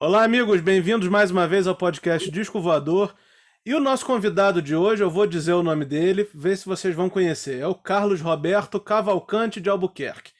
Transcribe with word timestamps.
Olá, 0.00 0.22
amigos, 0.22 0.60
bem-vindos 0.60 1.08
mais 1.08 1.32
uma 1.32 1.48
vez 1.48 1.66
ao 1.66 1.74
podcast 1.74 2.30
Disco 2.30 2.60
Voador. 2.60 3.16
E 3.66 3.74
o 3.74 3.80
nosso 3.80 4.06
convidado 4.06 4.62
de 4.62 4.72
hoje, 4.76 5.02
eu 5.02 5.10
vou 5.10 5.26
dizer 5.26 5.54
o 5.54 5.62
nome 5.62 5.84
dele, 5.84 6.30
ver 6.32 6.56
se 6.56 6.66
vocês 6.66 6.94
vão 6.94 7.10
conhecer. 7.10 7.58
É 7.58 7.66
o 7.66 7.74
Carlos 7.74 8.20
Roberto 8.20 8.78
Cavalcante 8.78 9.60
de 9.60 9.68
Albuquerque. 9.68 10.30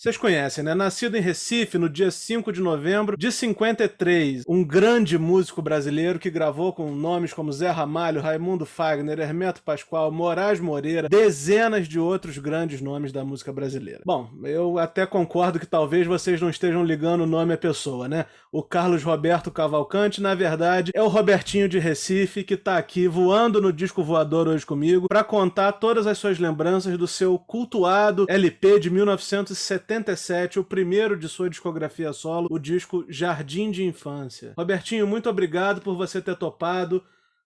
Vocês 0.00 0.16
conhecem, 0.16 0.62
né? 0.62 0.76
Nascido 0.76 1.16
em 1.16 1.20
Recife 1.20 1.76
no 1.76 1.88
dia 1.88 2.08
5 2.08 2.52
de 2.52 2.60
novembro 2.60 3.16
de 3.16 3.32
53. 3.32 4.44
Um 4.46 4.62
grande 4.62 5.18
músico 5.18 5.60
brasileiro 5.60 6.20
que 6.20 6.30
gravou 6.30 6.72
com 6.72 6.92
nomes 6.92 7.32
como 7.32 7.50
Zé 7.52 7.68
Ramalho, 7.68 8.20
Raimundo 8.20 8.64
Fagner, 8.64 9.18
Hermeto 9.18 9.60
Pascoal, 9.60 10.12
Moraes 10.12 10.60
Moreira, 10.60 11.08
dezenas 11.08 11.88
de 11.88 11.98
outros 11.98 12.38
grandes 12.38 12.80
nomes 12.80 13.10
da 13.10 13.24
música 13.24 13.52
brasileira. 13.52 14.02
Bom, 14.06 14.30
eu 14.44 14.78
até 14.78 15.04
concordo 15.04 15.58
que 15.58 15.66
talvez 15.66 16.06
vocês 16.06 16.40
não 16.40 16.48
estejam 16.48 16.84
ligando 16.84 17.22
o 17.22 17.26
nome 17.26 17.54
à 17.54 17.58
pessoa, 17.58 18.06
né? 18.06 18.26
O 18.52 18.62
Carlos 18.62 19.02
Roberto 19.02 19.50
Cavalcante, 19.50 20.22
na 20.22 20.32
verdade, 20.32 20.92
é 20.94 21.02
o 21.02 21.08
Robertinho 21.08 21.68
de 21.68 21.80
Recife 21.80 22.44
que 22.44 22.54
está 22.54 22.78
aqui 22.78 23.08
voando 23.08 23.60
no 23.60 23.72
disco 23.72 24.04
voador 24.04 24.46
hoje 24.46 24.64
comigo 24.64 25.08
para 25.08 25.24
contar 25.24 25.72
todas 25.72 26.06
as 26.06 26.18
suas 26.18 26.38
lembranças 26.38 26.96
do 26.96 27.08
seu 27.08 27.36
cultuado 27.36 28.26
LP 28.28 28.78
de 28.78 28.90
1970 28.90 29.87
77, 29.88 30.60
o 30.60 30.64
primeiro 30.64 31.18
de 31.18 31.26
sua 31.30 31.48
discografia 31.48 32.12
solo, 32.12 32.46
o 32.50 32.58
disco 32.58 33.06
Jardim 33.08 33.70
de 33.70 33.82
Infância. 33.82 34.52
Robertinho, 34.58 35.06
muito 35.06 35.30
obrigado 35.30 35.80
por 35.80 35.96
você 35.96 36.20
ter 36.20 36.36
topado 36.36 37.02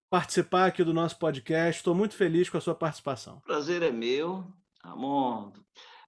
participar 0.09 0.65
aqui 0.65 0.83
do 0.83 0.93
nosso 0.93 1.17
podcast. 1.17 1.79
Estou 1.79 1.95
muito 1.95 2.15
feliz 2.15 2.49
com 2.49 2.57
a 2.57 2.61
sua 2.61 2.75
participação. 2.75 3.41
Prazer 3.45 3.81
é 3.81 3.91
meu, 3.91 4.45
Ramon. 4.83 5.53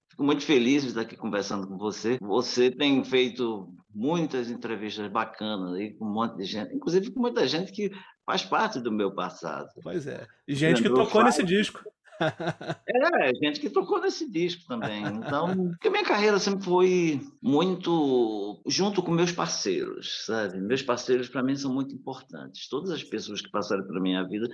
Fico 0.09 0.23
muito 0.25 0.43
feliz 0.43 0.83
de 0.83 0.89
estar 0.89 1.01
aqui 1.01 1.15
conversando 1.15 1.67
com 1.67 1.77
você. 1.77 2.17
Você 2.21 2.69
tem 2.69 3.01
feito 3.05 3.73
muitas 3.93 4.51
entrevistas 4.51 5.09
bacanas 5.09 5.73
aí 5.75 5.93
com 5.93 6.05
um 6.05 6.13
monte 6.13 6.35
de 6.35 6.43
gente, 6.43 6.75
inclusive 6.75 7.11
com 7.11 7.21
muita 7.21 7.47
gente 7.47 7.71
que 7.71 7.89
faz 8.25 8.43
parte 8.43 8.81
do 8.81 8.91
meu 8.91 9.09
passado. 9.15 9.69
Pois 9.81 10.05
é. 10.05 10.27
E 10.45 10.53
gente 10.53 10.81
que 10.81 10.89
tocou 10.89 11.23
nesse 11.23 11.43
disco. 11.43 11.81
É, 12.87 13.35
gente 13.35 13.59
que 13.59 13.69
tocou 13.69 13.99
nesse 13.99 14.29
disco 14.29 14.63
também. 14.67 15.03
Então, 15.05 15.69
porque 15.71 15.89
minha 15.89 16.03
carreira 16.03 16.39
sempre 16.39 16.63
foi 16.63 17.21
muito 17.41 18.61
junto 18.67 19.03
com 19.03 19.11
meus 19.11 19.31
parceiros, 19.31 20.25
sabe? 20.25 20.59
Meus 20.61 20.81
parceiros 20.81 21.27
para 21.27 21.43
mim 21.43 21.55
são 21.55 21.73
muito 21.73 21.93
importantes. 21.93 22.69
Todas 22.69 22.91
as 22.91 23.03
pessoas 23.03 23.41
que 23.41 23.51
passaram 23.51 23.85
pela 23.85 23.99
minha 23.99 24.23
vida 24.27 24.47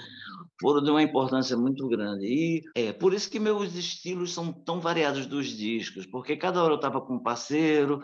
foram 0.60 0.82
de 0.82 0.90
uma 0.90 1.04
importância 1.04 1.56
muito 1.56 1.88
grande. 1.88 2.26
E 2.26 2.64
é 2.76 2.94
por 2.94 3.14
isso 3.14 3.30
que 3.30 3.40
meus 3.40 3.76
estilos 3.76 4.34
são 4.34 4.52
tão 4.52 4.80
variados 4.80 5.26
dos 5.26 5.48
discos, 5.48 6.06
porque 6.06 6.36
cada 6.36 6.64
hora 6.64 6.74
eu 6.74 6.78
estava 6.78 7.02
com 7.02 7.16
um 7.16 7.24
parceiro 7.24 8.02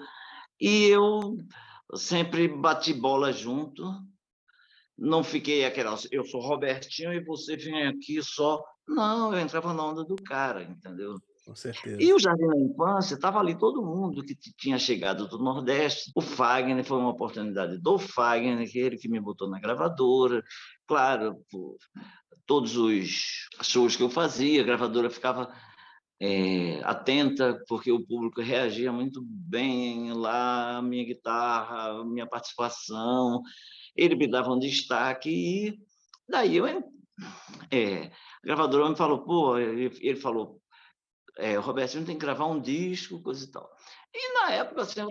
e 0.59 0.85
eu 0.85 1.37
sempre 1.95 2.47
bati 2.47 2.93
bola 2.93 3.31
junto. 3.31 3.83
Não 4.97 5.23
fiquei 5.23 5.65
aquela, 5.65 5.95
eu 6.11 6.25
sou 6.25 6.41
Robertinho 6.41 7.13
e 7.13 7.23
você 7.23 7.55
vem 7.55 7.87
aqui 7.87 8.21
só 8.23 8.63
não, 8.87 9.33
eu 9.33 9.39
entrava 9.39 9.73
na 9.73 9.85
onda 9.85 10.03
do 10.03 10.15
cara, 10.15 10.63
entendeu? 10.63 11.15
Com 11.45 11.55
certeza. 11.55 12.01
E 12.01 12.13
o 12.13 12.19
Jardim 12.19 12.47
da 12.47 12.57
Infância, 12.57 13.15
estava 13.15 13.39
ali 13.39 13.57
todo 13.57 13.85
mundo 13.85 14.23
que 14.23 14.35
tinha 14.57 14.79
chegado 14.79 15.27
do 15.27 15.37
Nordeste. 15.37 16.11
O 16.15 16.21
Fagner 16.21 16.83
foi 16.83 16.97
uma 16.97 17.09
oportunidade 17.09 17.77
do 17.77 17.99
Fagner, 17.99 18.69
que 18.69 18.79
ele 18.79 18.97
que 18.97 19.09
me 19.09 19.19
botou 19.19 19.49
na 19.49 19.59
gravadora. 19.59 20.41
Claro, 20.85 21.37
por 21.49 21.77
todos 22.45 22.77
os 22.77 23.47
shows 23.61 23.95
que 23.95 24.03
eu 24.03 24.09
fazia, 24.09 24.61
a 24.61 24.65
gravadora 24.65 25.09
ficava 25.09 25.53
é, 26.19 26.81
atenta, 26.83 27.61
porque 27.67 27.91
o 27.91 28.05
público 28.05 28.41
reagia 28.41 28.91
muito 28.91 29.21
bem 29.23 30.13
lá, 30.13 30.81
minha 30.81 31.05
guitarra, 31.05 32.03
minha 32.05 32.25
participação. 32.25 33.41
Ele 33.97 34.15
me 34.15 34.27
dava 34.27 34.53
um 34.53 34.59
destaque 34.59 35.29
e 35.29 35.79
daí 36.29 36.55
eu 36.57 36.67
é, 36.67 38.03
a 38.05 38.11
gravadora 38.43 38.89
me 38.89 38.95
falou, 38.95 39.23
pô, 39.23 39.57
ele, 39.57 39.91
ele 40.01 40.19
falou, 40.19 40.61
é, 41.37 41.55
Roberto, 41.55 41.91
você 41.91 41.97
não 41.97 42.05
tem 42.05 42.15
que 42.15 42.25
gravar 42.25 42.45
um 42.45 42.61
disco, 42.61 43.21
coisa 43.21 43.43
e 43.43 43.51
tal. 43.51 43.69
E 44.13 44.33
na 44.33 44.51
época, 44.53 44.81
assim, 44.81 45.01
eu, 45.01 45.09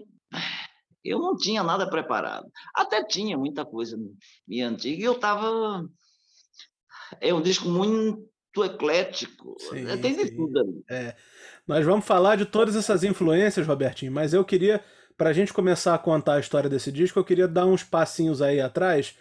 eu 1.04 1.18
não 1.18 1.36
tinha 1.36 1.62
nada 1.62 1.88
preparado. 1.88 2.50
Até 2.74 3.04
tinha 3.04 3.36
muita 3.36 3.64
coisa 3.64 3.98
minha 4.46 4.68
antiga, 4.68 5.02
e 5.02 5.04
eu 5.04 5.12
estava... 5.12 5.84
É 7.20 7.32
um 7.32 7.42
disco 7.42 7.68
muito 7.68 8.26
eclético, 8.64 9.56
sim, 9.60 9.84
tem 10.00 10.16
de 10.16 10.34
tudo 10.34 10.58
ali. 10.58 10.84
É. 10.90 11.16
Nós 11.66 11.84
vamos 11.84 12.04
falar 12.04 12.36
de 12.36 12.46
todas 12.46 12.74
essas 12.74 13.04
influências, 13.04 13.66
Robertinho, 13.66 14.10
mas 14.10 14.32
eu 14.32 14.44
queria, 14.44 14.82
para 15.16 15.30
a 15.30 15.32
gente 15.32 15.52
começar 15.52 15.94
a 15.94 15.98
contar 15.98 16.34
a 16.34 16.40
história 16.40 16.68
desse 16.68 16.92
disco, 16.92 17.18
eu 17.18 17.24
queria 17.24 17.48
dar 17.48 17.66
uns 17.66 17.82
passinhos 17.82 18.42
aí 18.42 18.60
atrás 18.60 19.16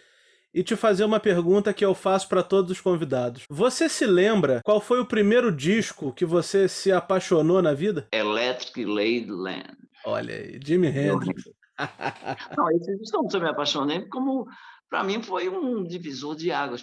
e 0.52 0.62
te 0.62 0.74
fazer 0.74 1.04
uma 1.04 1.20
pergunta 1.20 1.74
que 1.74 1.84
eu 1.84 1.94
faço 1.94 2.28
para 2.28 2.42
todos 2.42 2.70
os 2.70 2.80
convidados. 2.80 3.44
Você 3.48 3.88
se 3.88 4.06
lembra 4.06 4.60
qual 4.64 4.80
foi 4.80 5.00
o 5.00 5.06
primeiro 5.06 5.54
disco 5.54 6.12
que 6.12 6.24
você 6.24 6.68
se 6.68 6.90
apaixonou 6.90 7.60
na 7.60 7.74
vida? 7.74 8.08
Electric 8.12 8.84
Ladyland. 8.84 9.76
Olha 10.04 10.34
aí, 10.34 10.60
Jimi 10.64 10.88
Hendrix. 10.88 11.44
Não, 12.56 12.70
esse 12.70 12.96
disco 12.96 13.28
eu 13.34 13.40
me 13.40 13.48
apaixonei 13.50 14.06
como 14.08 14.46
para 14.88 15.04
mim 15.04 15.22
foi 15.22 15.48
um 15.48 15.84
divisor 15.84 16.34
de 16.36 16.50
águas. 16.50 16.82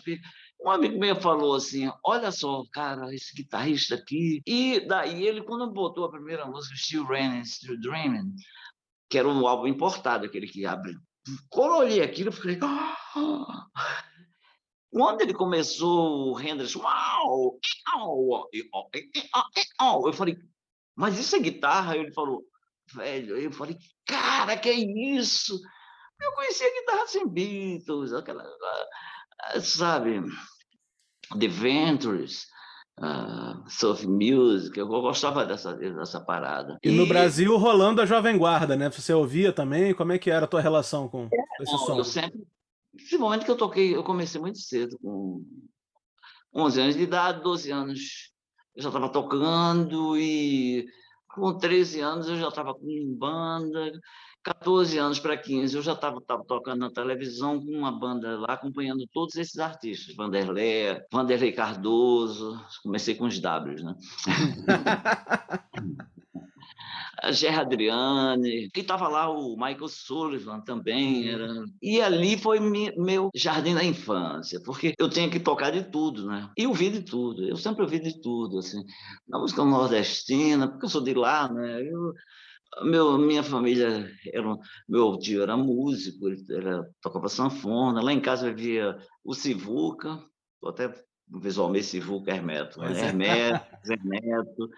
Um 0.63 0.69
amigo 0.69 0.99
meu 0.99 1.15
falou 1.15 1.55
assim: 1.55 1.89
Olha 2.05 2.31
só, 2.31 2.63
cara, 2.71 3.13
esse 3.13 3.33
guitarrista 3.35 3.95
aqui. 3.95 4.41
E 4.45 4.85
daí 4.87 5.25
ele, 5.25 5.41
quando 5.41 5.73
botou 5.73 6.05
a 6.05 6.11
primeira 6.11 6.45
música, 6.45 6.75
Still 6.75 7.05
Raining, 7.05 7.43
Still 7.43 7.79
Dreaming, 7.79 8.33
que 9.13 9.19
era 9.19 9.27
um 9.27 9.47
álbum 9.47 9.67
importado, 9.67 10.25
aquele 10.25 10.47
que 10.47 10.65
abre 10.65 10.95
olhei 11.55 12.01
aquilo, 12.01 12.31
falei. 12.31 12.57
Ah! 12.63 13.67
Quando 14.89 15.21
ele 15.21 15.35
começou 15.35 16.33
o 16.33 16.39
Hendrix, 16.39 16.75
uau, 16.75 17.59
eu 20.07 20.13
falei, 20.13 20.35
mas 20.95 21.19
isso 21.19 21.35
é 21.35 21.39
guitarra? 21.39 21.95
Ele 21.95 22.11
falou, 22.11 22.43
velho, 22.91 23.37
eu 23.37 23.51
falei, 23.51 23.77
cara, 24.03 24.57
que 24.57 24.69
é 24.69 24.73
isso? 24.73 25.61
Eu 26.19 26.31
conhecia 26.33 26.73
guitarra 26.73 27.05
sem 27.05 27.27
Beatles, 27.27 28.13
aquela, 28.13 28.43
sabe, 29.61 30.23
The 31.39 31.47
Ventures, 31.47 32.47
uh, 32.99 33.69
surf 33.69 34.05
music, 34.07 34.77
eu 34.77 34.87
gostava 34.87 35.45
dessa, 35.45 35.73
dessa 35.73 36.21
parada. 36.21 36.77
E, 36.83 36.89
e, 36.89 36.91
no 36.91 37.05
Brasil 37.05 37.57
rolando 37.57 38.01
a 38.01 38.05
Jovem 38.05 38.37
Guarda, 38.37 38.75
né? 38.75 38.89
Você 38.89 39.13
ouvia 39.13 39.51
também? 39.51 39.93
Como 39.93 40.11
é 40.11 40.19
que 40.19 40.29
era 40.29 40.45
a 40.45 40.47
tua 40.47 40.61
relação 40.61 41.07
com 41.07 41.27
é, 41.31 41.63
esse 41.63 41.77
som? 41.77 41.97
Eu 41.97 42.03
sempre, 42.03 42.41
esse 42.97 43.17
momento 43.17 43.45
que 43.45 43.51
eu 43.51 43.57
toquei, 43.57 43.95
eu 43.95 44.03
comecei 44.03 44.39
muito 44.39 44.59
cedo, 44.59 44.97
com 44.99 45.43
11 46.53 46.81
anos 46.81 46.95
de 46.95 47.03
idade, 47.03 47.41
12 47.41 47.71
anos, 47.71 48.31
eu 48.75 48.83
já 48.83 48.89
estava 48.89 49.09
tocando 49.09 50.17
e 50.17 50.85
com 51.27 51.57
13 51.57 51.99
anos 51.99 52.27
eu 52.27 52.37
já 52.37 52.47
estava 52.47 52.73
com 52.75 53.15
banda, 53.17 53.91
14 54.43 54.97
anos 54.97 55.19
para 55.19 55.37
15, 55.37 55.75
eu 55.75 55.81
já 55.81 55.93
estava 55.93 56.19
tocando 56.21 56.79
na 56.79 56.91
televisão 56.91 57.59
com 57.59 57.71
uma 57.71 57.91
banda 57.91 58.37
lá, 58.37 58.53
acompanhando 58.53 59.07
todos 59.07 59.35
esses 59.35 59.57
artistas. 59.57 60.15
Vanderlei, 60.15 61.01
Vanderlei 61.11 61.53
Cardoso, 61.53 62.59
comecei 62.83 63.15
com 63.15 63.25
os 63.25 63.39
Ws, 63.39 63.83
né? 63.83 63.95
Gerra 67.31 67.61
Adriane, 67.61 68.69
que 68.71 68.81
estava 68.81 69.07
lá 69.07 69.29
o 69.29 69.55
Michael 69.55 69.87
Sullivan 69.87 70.59
também. 70.59 71.29
Era... 71.29 71.47
E 71.81 72.01
ali 72.01 72.37
foi 72.37 72.59
meu 72.59 73.29
jardim 73.33 73.73
da 73.73 73.83
infância, 73.83 74.59
porque 74.65 74.93
eu 74.99 75.09
tinha 75.09 75.29
que 75.29 75.39
tocar 75.39 75.71
de 75.71 75.83
tudo, 75.83 76.25
né? 76.25 76.49
E 76.57 76.67
ouvi 76.67 76.89
de 76.89 77.01
tudo, 77.01 77.47
eu 77.47 77.55
sempre 77.55 77.83
ouvi 77.83 77.99
de 77.99 78.19
tudo, 78.21 78.59
assim. 78.59 78.83
Na 79.25 79.39
música 79.39 79.63
nordestina, 79.63 80.67
porque 80.67 80.85
eu 80.85 80.89
sou 80.89 81.01
de 81.01 81.13
lá, 81.13 81.47
né? 81.47 81.81
Eu 81.81 82.13
meu, 82.81 83.17
minha 83.17 83.43
família, 83.43 84.09
era, 84.33 84.57
meu 84.87 85.17
tio 85.17 85.43
era 85.43 85.55
músico, 85.55 86.27
ele 86.27 86.43
era, 86.49 86.89
tocava 87.01 87.29
sanfona. 87.29 88.01
Lá 88.01 88.13
em 88.13 88.21
casa 88.21 88.51
vivia 88.51 88.97
o 89.23 89.33
Sivuca, 89.33 90.19
até 90.65 90.93
visualmente 91.27 91.85
Sivuca 91.85 92.31
Hermeto, 92.31 92.79
né? 92.79 92.99
É. 92.99 93.05
Hermeto, 93.05 93.65
Hermeto. 93.89 94.69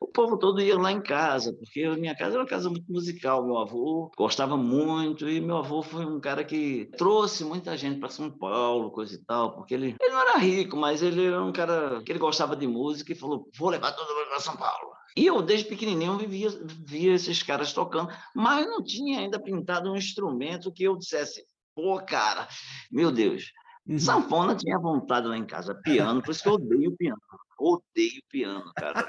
O 0.00 0.06
povo 0.06 0.38
todo 0.38 0.60
ia 0.62 0.78
lá 0.78 0.92
em 0.92 1.02
casa, 1.02 1.52
porque 1.52 1.82
a 1.82 1.96
minha 1.96 2.14
casa 2.14 2.34
era 2.34 2.42
uma 2.42 2.48
casa 2.48 2.70
muito 2.70 2.90
musical. 2.90 3.44
Meu 3.44 3.58
avô 3.58 4.12
gostava 4.16 4.56
muito, 4.56 5.28
e 5.28 5.40
meu 5.40 5.56
avô 5.56 5.82
foi 5.82 6.06
um 6.06 6.20
cara 6.20 6.44
que 6.44 6.88
trouxe 6.96 7.44
muita 7.44 7.76
gente 7.76 7.98
para 7.98 8.08
São 8.08 8.30
Paulo, 8.30 8.92
coisa 8.92 9.16
e 9.16 9.18
tal, 9.24 9.56
porque 9.56 9.74
ele, 9.74 9.96
ele 10.00 10.12
não 10.12 10.20
era 10.20 10.38
rico, 10.38 10.76
mas 10.76 11.02
ele 11.02 11.26
era 11.26 11.42
um 11.42 11.52
cara 11.52 12.00
que 12.04 12.12
ele 12.12 12.20
gostava 12.20 12.54
de 12.54 12.66
música 12.66 13.12
e 13.12 13.16
falou: 13.16 13.48
vou 13.58 13.70
levar 13.70 13.92
todo 13.92 14.14
mundo 14.14 14.28
para 14.28 14.40
São 14.40 14.56
Paulo. 14.56 14.97
E 15.18 15.26
eu, 15.26 15.42
desde 15.42 15.68
pequenininho, 15.68 16.16
vivia, 16.16 16.48
via 16.86 17.12
esses 17.12 17.42
caras 17.42 17.72
tocando, 17.72 18.08
mas 18.32 18.64
não 18.64 18.80
tinha 18.80 19.18
ainda 19.18 19.42
pintado 19.42 19.90
um 19.90 19.96
instrumento 19.96 20.72
que 20.72 20.84
eu 20.84 20.96
dissesse, 20.96 21.44
pô, 21.74 22.00
cara, 22.00 22.46
meu 22.88 23.10
Deus. 23.10 23.50
Uhum. 23.84 23.98
Sanfona 23.98 24.54
tinha 24.54 24.78
vontade 24.78 25.26
lá 25.26 25.36
em 25.36 25.44
casa, 25.44 25.74
piano, 25.74 26.22
por 26.22 26.30
isso 26.30 26.40
que 26.40 26.48
eu 26.48 26.52
odeio 26.52 26.96
piano. 26.96 27.20
Odeio 27.58 28.22
piano, 28.28 28.72
cara. 28.76 29.08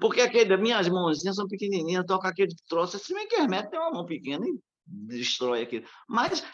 Porque 0.00 0.20
aquele, 0.20 0.56
minhas 0.56 0.88
mãozinhas 0.88 1.36
são 1.36 1.46
pequenininhas, 1.46 2.04
toca 2.04 2.26
aquele 2.26 2.52
troço, 2.68 2.98
se 2.98 3.14
bem 3.14 3.28
que 3.28 3.36
Hermeto 3.36 3.70
tem 3.70 3.78
uma 3.78 3.92
mão 3.92 4.04
pequena 4.04 4.44
e 4.44 4.58
destrói 4.84 5.62
aquilo. 5.62 5.86
Mas 6.08 6.44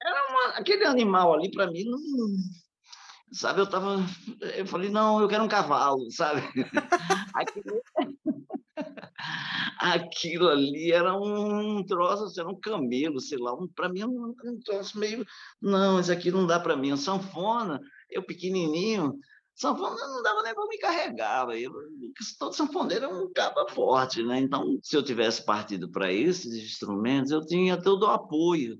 era 0.00 0.30
uma, 0.30 0.58
aquele 0.58 0.84
animal 0.84 1.34
ali, 1.34 1.50
para 1.50 1.66
mim, 1.68 1.82
não, 1.82 1.98
sabe, 3.32 3.60
eu 3.60 3.68
tava, 3.68 3.96
eu 4.56 4.66
falei, 4.66 4.90
não, 4.90 5.20
eu 5.20 5.28
quero 5.28 5.44
um 5.44 5.48
cavalo, 5.48 6.10
sabe? 6.10 6.42
Aquilo, 7.34 7.82
aquilo 9.78 10.48
ali 10.48 10.92
era 10.92 11.14
um 11.14 11.84
troço, 11.84 12.24
assim, 12.24 12.40
era 12.40 12.48
um 12.48 12.58
camelo, 12.58 13.20
sei 13.20 13.38
lá, 13.38 13.54
um, 13.54 13.68
para 13.68 13.88
mim 13.88 14.04
um, 14.04 14.34
um 14.44 14.60
troço 14.64 14.98
meio, 14.98 15.24
não, 15.60 16.00
isso 16.00 16.12
aqui 16.12 16.30
não 16.30 16.46
dá 16.46 16.58
para 16.58 16.76
mim, 16.76 16.92
a 16.92 16.96
sanfona, 16.96 17.80
eu 18.10 18.22
pequenininho, 18.22 19.18
sanfona 19.54 19.96
não 19.96 20.22
dava 20.22 20.42
nem 20.42 20.54
para 20.54 20.66
me 20.66 20.78
carregar, 20.78 21.48
eu, 21.50 21.72
todo 22.38 22.54
sanfoneiro 22.54 23.06
é 23.06 23.08
um 23.08 23.32
cabo 23.32 23.68
forte, 23.70 24.22
né? 24.22 24.38
Então, 24.38 24.78
se 24.82 24.96
eu 24.96 25.02
tivesse 25.02 25.44
partido 25.44 25.90
para 25.90 26.12
esses 26.12 26.54
instrumentos, 26.54 27.30
eu 27.30 27.44
tinha 27.44 27.80
todo 27.80 28.04
o 28.04 28.10
apoio. 28.10 28.78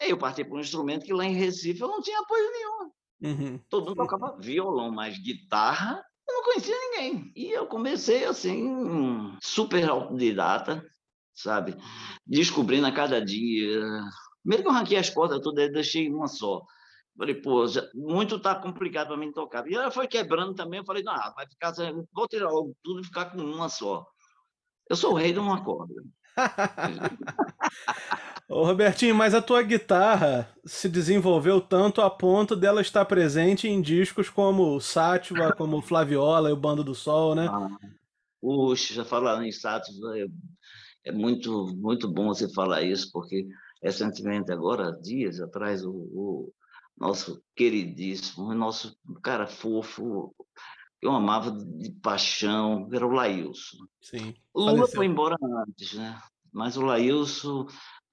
Aí 0.00 0.10
eu 0.10 0.18
parti 0.18 0.44
para 0.44 0.56
um 0.56 0.60
instrumento 0.60 1.06
que 1.06 1.12
lá 1.12 1.24
em 1.24 1.34
Recife 1.34 1.80
eu 1.80 1.88
não 1.88 2.02
tinha 2.02 2.20
apoio 2.20 2.50
nenhum. 2.52 2.90
Uhum. 3.20 3.58
Todo 3.68 3.86
mundo 3.86 3.96
tocava 3.96 4.36
violão, 4.38 4.90
mas 4.90 5.18
guitarra 5.18 6.04
eu 6.28 6.34
não 6.34 6.42
conhecia 6.42 6.74
ninguém. 6.74 7.32
E 7.36 7.50
eu 7.50 7.66
comecei 7.66 8.24
assim, 8.24 9.36
super 9.40 9.88
autodidata, 9.88 10.84
sabe? 11.32 11.76
Descobrindo 12.26 12.86
a 12.86 12.92
cada 12.92 13.24
dia. 13.24 13.80
Primeiro 14.42 14.64
que 14.64 14.68
eu 14.68 14.72
ranquei 14.72 14.98
as 14.98 15.10
cordas 15.10 15.40
todas, 15.40 15.72
deixei 15.72 16.12
uma 16.12 16.26
só. 16.26 16.62
Falei, 17.16 17.34
pô, 17.34 17.66
já, 17.66 17.82
muito 17.94 18.38
tá 18.38 18.54
complicado 18.54 19.08
para 19.08 19.16
mim 19.16 19.32
tocar. 19.32 19.66
E 19.66 19.74
ela 19.74 19.90
foi 19.90 20.06
quebrando 20.06 20.54
também. 20.54 20.80
Eu 20.80 20.84
falei, 20.84 21.02
não, 21.02 21.14
vai 21.34 21.46
ficar, 21.48 21.72
vou 22.12 22.28
tirar 22.28 22.50
tudo 22.82 23.00
e 23.00 23.04
ficar 23.04 23.26
com 23.26 23.38
uma 23.38 23.68
só. 23.68 24.06
Eu 24.90 24.96
sou 24.96 25.12
o 25.12 25.16
rei 25.16 25.32
de 25.32 25.38
uma 25.38 25.64
corda. 25.64 25.94
Ô, 28.48 28.64
Robertinho, 28.64 29.14
mas 29.14 29.34
a 29.34 29.42
tua 29.42 29.60
guitarra 29.60 30.48
se 30.64 30.88
desenvolveu 30.88 31.60
tanto 31.60 32.00
a 32.00 32.08
ponto 32.08 32.54
dela 32.54 32.80
estar 32.80 33.04
presente 33.04 33.66
em 33.66 33.82
discos 33.82 34.30
como 34.30 34.80
Sátiva, 34.80 35.52
como 35.58 35.82
Flaviola 35.82 36.50
e 36.50 36.52
o 36.52 36.56
Bando 36.56 36.84
do 36.84 36.94
Sol, 36.94 37.34
né? 37.34 37.48
Ah, 37.50 37.68
puxa, 38.40 38.94
já 38.94 39.04
falaram 39.04 39.42
em 39.42 39.50
Sátiva, 39.50 40.16
é, 40.16 40.26
é, 41.06 41.12
muito, 41.12 41.66
muito 41.76 42.08
bom 42.08 42.28
você 42.28 42.48
falar 42.52 42.82
isso, 42.82 43.10
porque 43.12 43.48
recentemente, 43.82 44.52
agora, 44.52 44.92
dias 45.02 45.40
atrás, 45.40 45.84
o, 45.84 45.90
o 45.90 46.52
nosso 46.96 47.42
queridíssimo, 47.56 48.46
o 48.46 48.54
nosso 48.54 48.96
cara 49.24 49.48
fofo, 49.48 50.32
eu 51.02 51.10
amava 51.10 51.50
de 51.50 51.90
paixão, 52.00 52.88
era 52.92 53.04
o 53.04 53.10
Laílson. 53.10 53.78
Sim. 54.00 54.34
O 54.54 54.62
Lula 54.62 54.86
foi 54.86 55.06
embora 55.06 55.36
antes, 55.66 55.94
né? 55.94 56.16
Mas 56.52 56.76
o 56.76 56.82
Laílson 56.82 57.66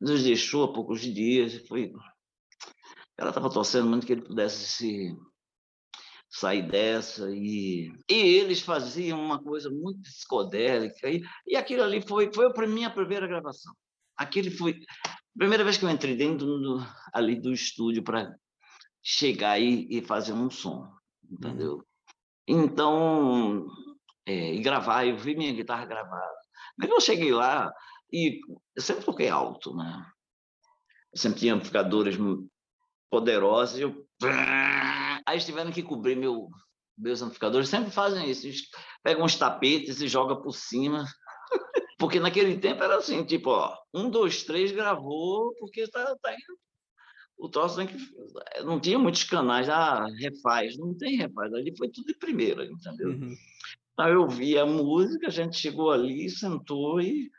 nos 0.03 0.23
deixou 0.23 0.65
há 0.65 0.73
poucos 0.73 1.01
dias. 1.01 1.65
Foi... 1.67 1.93
Ela 3.17 3.29
estava 3.29 3.49
torcendo 3.49 3.87
muito 3.87 4.05
que 4.05 4.11
ele 4.11 4.21
pudesse 4.21 4.65
se 4.65 5.17
sair 6.29 6.63
dessa 6.63 7.29
e, 7.29 7.93
e 8.09 8.13
eles 8.13 8.59
faziam 8.59 9.23
uma 9.23 9.41
coisa 9.41 9.69
muito 9.69 10.01
psicodélica 10.01 11.07
e, 11.07 11.21
e 11.45 11.55
aquilo 11.55 11.83
ali 11.83 12.01
foi 12.01 12.31
foi 12.33 12.47
a 12.47 12.67
minha 12.67 12.89
primeira 12.89 13.27
gravação 13.27 13.71
aquele 14.17 14.49
foi 14.49 14.79
a 15.05 15.37
primeira 15.37 15.63
vez 15.63 15.77
que 15.77 15.85
eu 15.85 15.91
entrei 15.91 16.15
dentro 16.15 16.47
do, 16.47 16.83
ali 17.13 17.39
do 17.39 17.53
estúdio 17.53 18.01
para 18.01 18.35
chegar 19.03 19.51
aí 19.51 19.85
e 19.91 20.01
fazer 20.01 20.33
um 20.33 20.49
som 20.49 20.91
entendeu 21.31 21.75
uhum. 22.49 22.63
então 22.63 23.67
é, 24.25 24.55
e 24.55 24.59
gravar 24.59 25.05
eu 25.05 25.15
vi 25.15 25.35
minha 25.35 25.53
guitarra 25.53 25.85
gravada 25.85 26.33
mas 26.79 26.89
eu 26.89 26.99
cheguei 26.99 27.31
lá 27.31 27.71
e 28.13 28.39
eu 28.75 28.81
sempre 28.81 29.03
toquei 29.03 29.27
alto, 29.27 29.75
né? 29.75 30.05
Eu 31.11 31.19
sempre 31.19 31.39
tinha 31.39 31.55
amplificadores 31.55 32.15
poderosos. 33.09 33.79
E 33.79 33.81
eu... 33.81 34.07
Aí 35.25 35.35
eles 35.35 35.45
tiveram 35.45 35.71
que 35.71 35.81
cobrir 35.81 36.15
meu, 36.15 36.47
meus 36.95 37.23
amplificadores. 37.23 37.69
Sempre 37.69 37.89
fazem 37.89 38.29
isso. 38.29 38.45
Eles 38.45 38.61
pegam 39.01 39.25
uns 39.25 39.35
tapetes 39.35 39.99
e 39.99 40.07
jogam 40.07 40.39
por 40.41 40.53
cima. 40.53 41.05
Porque 41.97 42.19
naquele 42.19 42.57
tempo 42.59 42.83
era 42.83 42.97
assim, 42.97 43.23
tipo, 43.23 43.49
ó, 43.49 43.75
um, 43.93 44.09
dois, 44.09 44.43
três 44.43 44.71
gravou, 44.71 45.55
porque 45.57 45.87
tá, 45.87 46.03
tá 46.21 46.33
indo. 46.33 46.59
O 47.37 47.47
troço 47.47 47.77
tem 47.77 47.87
que. 47.87 47.95
Não 48.65 48.77
tinha 48.77 48.99
muitos 48.99 49.23
canais, 49.23 49.69
ah, 49.69 50.05
refaz. 50.19 50.77
Não 50.77 50.93
tem 50.97 51.15
refaz. 51.15 51.53
Ali 51.53 51.73
foi 51.77 51.89
tudo 51.89 52.07
de 52.07 52.15
primeira, 52.15 52.65
entendeu? 52.65 53.09
Uhum. 53.09 53.33
Então 53.93 54.07
eu 54.09 54.27
vi 54.27 54.57
a 54.57 54.65
música, 54.65 55.27
a 55.27 55.31
gente 55.31 55.55
chegou 55.55 55.91
ali, 55.91 56.29
sentou 56.29 56.99
e 56.99 57.31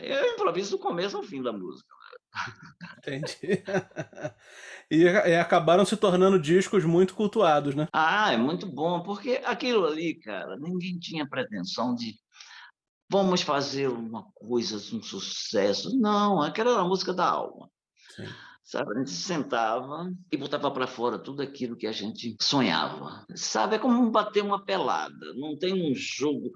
eu 0.00 0.34
improviso 0.34 0.72
do 0.72 0.78
começo 0.78 1.16
ao 1.16 1.22
fim 1.22 1.42
da 1.42 1.52
música. 1.52 1.88
Entendi. 2.98 3.62
e, 4.90 5.02
e, 5.02 5.36
acabaram 5.36 5.84
se 5.84 5.96
tornando 5.96 6.38
discos 6.38 6.84
muito 6.84 7.14
cultuados, 7.14 7.74
né? 7.74 7.88
Ah, 7.92 8.32
é 8.32 8.36
muito 8.36 8.66
bom, 8.66 9.02
porque 9.02 9.40
aquilo 9.44 9.86
ali, 9.86 10.14
cara, 10.14 10.56
ninguém 10.56 10.98
tinha 10.98 11.28
pretensão 11.28 11.94
de 11.94 12.14
vamos 13.10 13.40
fazer 13.42 13.88
uma 13.88 14.24
coisa, 14.34 14.76
um 14.94 15.02
sucesso. 15.02 15.98
Não, 15.98 16.42
aquela 16.42 16.72
era 16.72 16.80
a 16.80 16.88
música 16.88 17.12
da 17.14 17.28
alma. 17.28 17.70
Sim. 18.14 18.26
Sabe, 18.62 18.94
a 18.94 18.98
gente 18.98 19.10
sentava 19.12 20.12
e 20.30 20.36
botava 20.36 20.70
para 20.70 20.86
fora 20.86 21.18
tudo 21.18 21.40
aquilo 21.40 21.74
que 21.74 21.86
a 21.86 21.92
gente 21.92 22.36
sonhava. 22.38 23.24
Sabe, 23.34 23.76
é 23.76 23.78
como 23.78 24.10
bater 24.10 24.42
uma 24.42 24.62
pelada, 24.62 25.32
não 25.36 25.56
tem 25.56 25.90
um 25.90 25.94
jogo, 25.94 26.52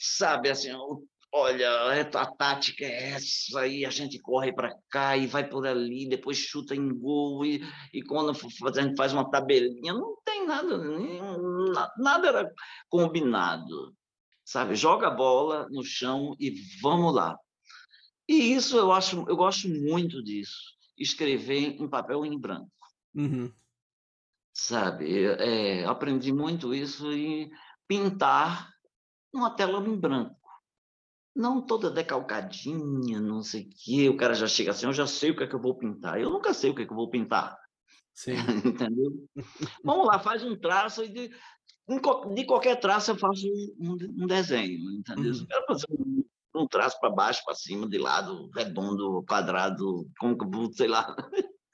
sabe, 0.00 0.50
assim, 0.50 0.72
o 0.72 1.04
olha, 1.36 2.02
a 2.14 2.26
tática 2.26 2.84
é 2.84 3.10
essa, 3.10 3.60
aí 3.60 3.84
a 3.84 3.90
gente 3.90 4.18
corre 4.18 4.52
para 4.52 4.74
cá 4.90 5.16
e 5.16 5.26
vai 5.26 5.46
por 5.46 5.66
ali, 5.66 6.08
depois 6.08 6.38
chuta 6.38 6.74
em 6.74 6.88
gol, 6.88 7.44
e, 7.44 7.62
e 7.92 8.02
quando 8.02 8.30
a 8.30 8.80
gente 8.80 8.96
faz 8.96 9.12
uma 9.12 9.30
tabelinha, 9.30 9.92
não 9.92 10.16
tem 10.24 10.46
nada, 10.46 10.78
nada 11.98 12.28
era 12.28 12.52
combinado, 12.88 13.94
sabe? 14.44 14.74
Joga 14.74 15.08
a 15.08 15.14
bola 15.14 15.68
no 15.70 15.84
chão 15.84 16.34
e 16.40 16.54
vamos 16.80 17.14
lá. 17.14 17.36
E 18.28 18.54
isso 18.54 18.76
eu 18.76 18.90
acho, 18.90 19.24
eu 19.28 19.36
gosto 19.36 19.68
muito 19.68 20.22
disso, 20.22 20.74
escrever 20.98 21.76
em 21.80 21.88
papel 21.88 22.24
em 22.24 22.38
branco. 22.38 22.70
Uhum. 23.14 23.52
Sabe, 24.54 25.24
é, 25.24 25.84
aprendi 25.84 26.32
muito 26.32 26.74
isso 26.74 27.12
e 27.12 27.50
pintar 27.86 28.70
numa 29.32 29.50
tela 29.50 29.86
em 29.86 29.94
branco 29.94 30.45
não 31.36 31.60
toda 31.60 31.90
decalcadinha, 31.90 33.20
não 33.20 33.42
sei 33.42 33.62
o 33.62 33.68
quê. 33.68 34.08
O 34.08 34.16
cara 34.16 34.34
já 34.34 34.46
chega 34.46 34.70
assim, 34.70 34.86
eu 34.86 34.92
já 34.92 35.06
sei 35.06 35.30
o 35.30 35.36
que 35.36 35.44
é 35.44 35.46
que 35.46 35.54
eu 35.54 35.60
vou 35.60 35.76
pintar. 35.76 36.18
Eu 36.18 36.30
nunca 36.30 36.54
sei 36.54 36.70
o 36.70 36.74
que 36.74 36.82
é 36.82 36.86
que 36.86 36.92
eu 36.92 36.96
vou 36.96 37.10
pintar. 37.10 37.56
Sim. 38.14 38.32
Entendeu? 38.64 39.12
Vamos 39.84 40.06
lá, 40.06 40.18
faz 40.18 40.42
um 40.42 40.56
traço 40.56 41.04
e 41.04 41.08
de, 41.08 41.30
de 42.34 42.44
qualquer 42.46 42.80
traço 42.80 43.10
eu 43.10 43.18
faço 43.18 43.46
um, 43.78 43.96
um 44.22 44.26
desenho, 44.26 44.90
entendeu? 44.92 45.32
Uhum. 45.32 45.40
Eu 45.40 45.46
quero 45.46 45.66
fazer 45.66 45.86
um, 45.90 46.24
um 46.54 46.66
traço 46.66 46.98
para 46.98 47.10
baixo, 47.10 47.44
para 47.44 47.54
cima, 47.54 47.86
de 47.86 47.98
lado, 47.98 48.50
redondo, 48.54 49.22
quadrado, 49.28 50.08
côncavo, 50.18 50.72
sei 50.72 50.88
lá. 50.88 51.14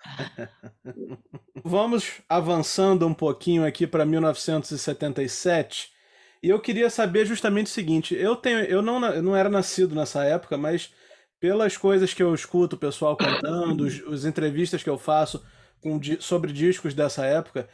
Vamos 1.64 2.21
avançando 2.28 3.07
um 3.07 3.14
pouquinho 3.14 3.64
aqui 3.64 3.87
para 3.87 4.04
1977 4.04 5.91
e 6.42 6.49
eu 6.49 6.58
queria 6.61 6.90
saber 6.90 7.25
justamente 7.25 7.66
o 7.66 7.70
seguinte: 7.70 8.14
eu 8.14 8.34
tenho, 8.34 8.61
eu 8.61 8.82
não, 8.82 9.04
eu 9.06 9.22
não 9.22 9.37
era 9.37 9.49
nascido 9.49 9.94
nessa 9.94 10.25
época, 10.25 10.56
mas 10.58 10.92
pelas 11.38 11.76
coisas 11.76 12.12
que 12.12 12.22
eu 12.22 12.34
escuto 12.34 12.76
o 12.76 12.78
pessoal 12.78 13.16
contando, 13.16 13.82
os, 13.82 14.00
os 14.06 14.25
entrevistas 14.25 14.82
que 14.82 14.90
eu 14.90 14.99
faço 14.99 15.44
com, 15.80 16.00
sobre 16.20 16.52
discos 16.52 16.94
dessa 16.94 17.25
época, 17.25 17.68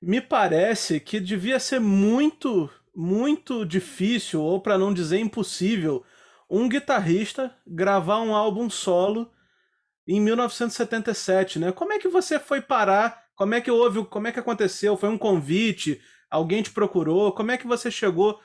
me 0.00 0.20
parece 0.20 0.98
que 0.98 1.20
devia 1.20 1.58
ser 1.58 1.78
muito, 1.80 2.68
muito 2.94 3.64
difícil, 3.64 4.42
ou 4.42 4.60
para 4.60 4.78
não 4.78 4.92
dizer 4.92 5.18
impossível, 5.18 6.04
um 6.50 6.68
guitarrista 6.68 7.54
gravar 7.66 8.20
um 8.20 8.34
álbum 8.34 8.68
solo 8.68 9.30
em 10.06 10.20
1977, 10.20 11.58
né? 11.58 11.72
Como 11.72 11.92
é 11.92 11.98
que 11.98 12.08
você 12.08 12.38
foi 12.38 12.60
parar? 12.60 13.22
Como 13.34 13.54
é 13.54 13.60
que 13.60 13.70
houve? 13.70 14.04
Como 14.06 14.26
é 14.26 14.32
que 14.32 14.40
aconteceu? 14.40 14.96
Foi 14.96 15.08
um 15.08 15.16
convite? 15.16 16.00
Alguém 16.32 16.62
te 16.62 16.70
procurou? 16.70 17.30
Como 17.30 17.50
é 17.50 17.58
que 17.58 17.66
você 17.66 17.90
chegou 17.90 18.40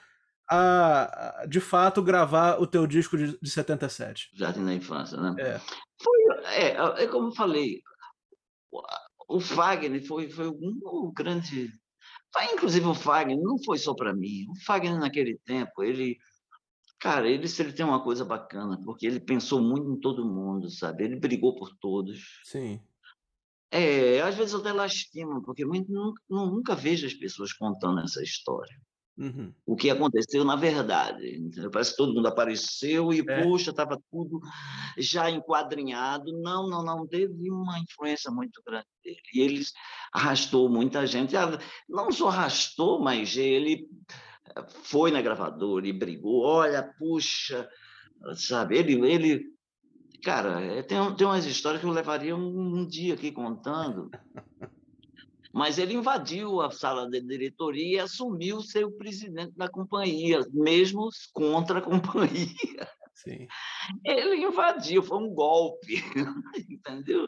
a, 0.50 1.46
de 1.48 1.62
fato, 1.62 2.04
gravar 2.04 2.62
o 2.62 2.68
teu 2.68 2.86
disco 2.86 3.18
de, 3.18 3.40
de 3.40 3.50
77? 3.50 4.32
Jardim 4.34 4.66
da 4.66 4.74
Infância, 4.74 5.18
né? 5.18 5.34
É. 5.40 5.58
Foi, 6.04 6.46
é, 6.48 7.04
é 7.04 7.08
como 7.08 7.30
eu 7.30 7.32
falei, 7.32 7.82
o 9.30 9.40
Fagner 9.40 10.06
foi, 10.06 10.30
foi 10.30 10.50
um 10.50 11.14
grande... 11.16 11.72
Inclusive 12.54 12.86
o 12.86 12.94
Fagner 12.94 13.38
não 13.42 13.58
foi 13.64 13.78
só 13.78 13.96
para 13.96 14.14
mim. 14.14 14.46
O 14.50 14.66
Fagner 14.66 15.00
naquele 15.00 15.38
tempo, 15.46 15.82
ele... 15.82 16.18
Cara, 17.00 17.30
ele, 17.30 17.48
ele 17.60 17.72
tem 17.72 17.86
uma 17.86 18.04
coisa 18.04 18.26
bacana, 18.26 18.78
porque 18.84 19.08
ele 19.08 19.22
pensou 19.22 19.62
muito 19.62 19.90
em 19.90 20.00
todo 20.00 20.26
mundo, 20.26 20.70
sabe? 20.70 21.06
Ele 21.06 21.16
brigou 21.16 21.56
por 21.56 21.70
todos. 21.80 22.42
Sim. 22.44 22.82
É, 23.70 24.22
às 24.22 24.36
vezes 24.36 24.54
eu 24.54 24.60
até 24.60 24.72
lastimo, 24.72 25.42
porque 25.44 25.66
muito, 25.66 25.92
nunca, 25.92 26.22
nunca 26.30 26.76
vejo 26.76 27.06
as 27.06 27.14
pessoas 27.14 27.52
contando 27.54 28.00
essa 28.00 28.24
história. 28.24 28.76
Uhum. 29.18 29.52
O 29.66 29.76
que 29.76 29.90
aconteceu 29.90 30.46
na 30.46 30.56
verdade. 30.56 31.42
Parece 31.72 31.92
que 31.92 31.98
todo 31.98 32.14
mundo 32.14 32.28
apareceu 32.28 33.12
e, 33.12 33.22
é. 33.28 33.44
poxa, 33.44 33.72
estava 33.72 34.00
tudo 34.12 34.40
já 34.98 35.30
enquadrinhado. 35.30 36.32
Não, 36.40 36.70
não, 36.70 36.84
não. 36.84 37.08
Teve 37.08 37.50
uma 37.50 37.80
influência 37.80 38.30
muito 38.30 38.62
grande 38.64 38.86
dele. 39.04 39.20
E 39.34 39.42
ele 39.42 39.64
arrastou 40.14 40.70
muita 40.70 41.06
gente. 41.08 41.36
Ah, 41.36 41.58
não 41.90 42.12
só 42.12 42.30
arrastou, 42.30 43.02
mas 43.02 43.36
ele 43.36 43.88
eh, 44.56 44.66
foi 44.84 45.10
na 45.10 45.22
gravadora 45.22 45.88
e 45.88 45.94
brigou. 45.94 46.44
Olha, 46.44 46.84
puxa, 47.00 47.68
sabe? 48.36 48.78
Ele, 48.78 48.94
ele 49.10 49.57
cara, 50.24 50.62
eh, 50.62 50.84
tem, 50.84 51.16
tem 51.16 51.28
umas 51.28 51.46
histórias 51.46 51.82
que 51.82 51.88
eu 51.88 51.92
levaria 51.92 52.36
um, 52.36 52.80
um 52.80 52.88
dia 52.88 53.14
aqui 53.14 53.32
contando. 53.32 54.10
mas 55.54 55.78
ele 55.78 55.94
invadiu 55.94 56.62
a 56.62 56.72
sala 56.72 57.10
de 57.10 57.22
diretoria 57.22 57.98
e 57.98 58.00
assumiu 58.00 58.62
ser 58.62 58.86
o 58.86 58.92
presidente 58.92 59.54
da 59.56 59.68
companhia, 59.68 60.46
mesmo 60.54 61.10
contra 61.34 61.80
a 61.80 61.82
companhia. 61.84 62.88
Sim. 63.16 63.48
Ele 64.06 64.36
invadiu, 64.46 65.02
foi 65.02 65.18
um 65.18 65.34
golpe, 65.34 66.04
entendeu? 66.70 67.28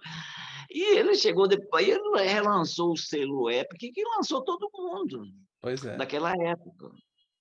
E 0.69 0.97
ele 0.97 1.15
chegou 1.15 1.47
depois, 1.47 1.87
ele 1.87 2.21
relançou 2.21 2.91
o 2.91 2.97
selo 2.97 3.49
Epic, 3.49 3.91
que 3.93 4.03
lançou 4.15 4.43
todo 4.43 4.69
mundo. 4.71 5.23
Pois 5.59 5.83
é. 5.83 5.97
Daquela 5.97 6.31
época, 6.31 6.91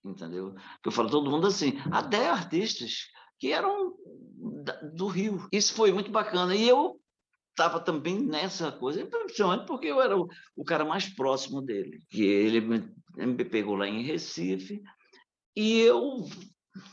entendeu? 0.03 0.55
Que 0.83 0.89
eu 0.89 0.93
falo 0.93 1.11
todo 1.11 1.31
mundo 1.31 1.47
assim, 1.47 1.75
até 1.93 2.31
artistas 2.31 3.09
que 3.39 3.53
eram 3.53 3.95
do 4.95 5.07
Rio. 5.07 5.47
Isso 5.53 5.75
foi 5.75 5.93
muito 5.93 6.11
bacana. 6.11 6.55
E 6.55 6.69
eu 6.69 7.01
estava 7.51 7.81
também 7.81 8.21
nessa 8.21 8.71
coisa, 8.71 9.05
principalmente 9.07 9.67
porque 9.67 9.87
eu 9.87 10.01
era 10.01 10.17
o, 10.17 10.29
o, 10.57 10.65
cara 10.65 10.85
mais 10.85 11.09
próximo 11.09 11.61
dele. 11.61 12.01
E 12.13 12.23
ele 12.23 12.61
me, 12.61 12.95
me 13.17 13.45
pegou 13.45 13.75
lá 13.75 13.87
em 13.87 14.03
Recife 14.03 14.83
e 15.57 15.81
eu 15.81 16.25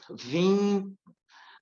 vim 0.10 0.96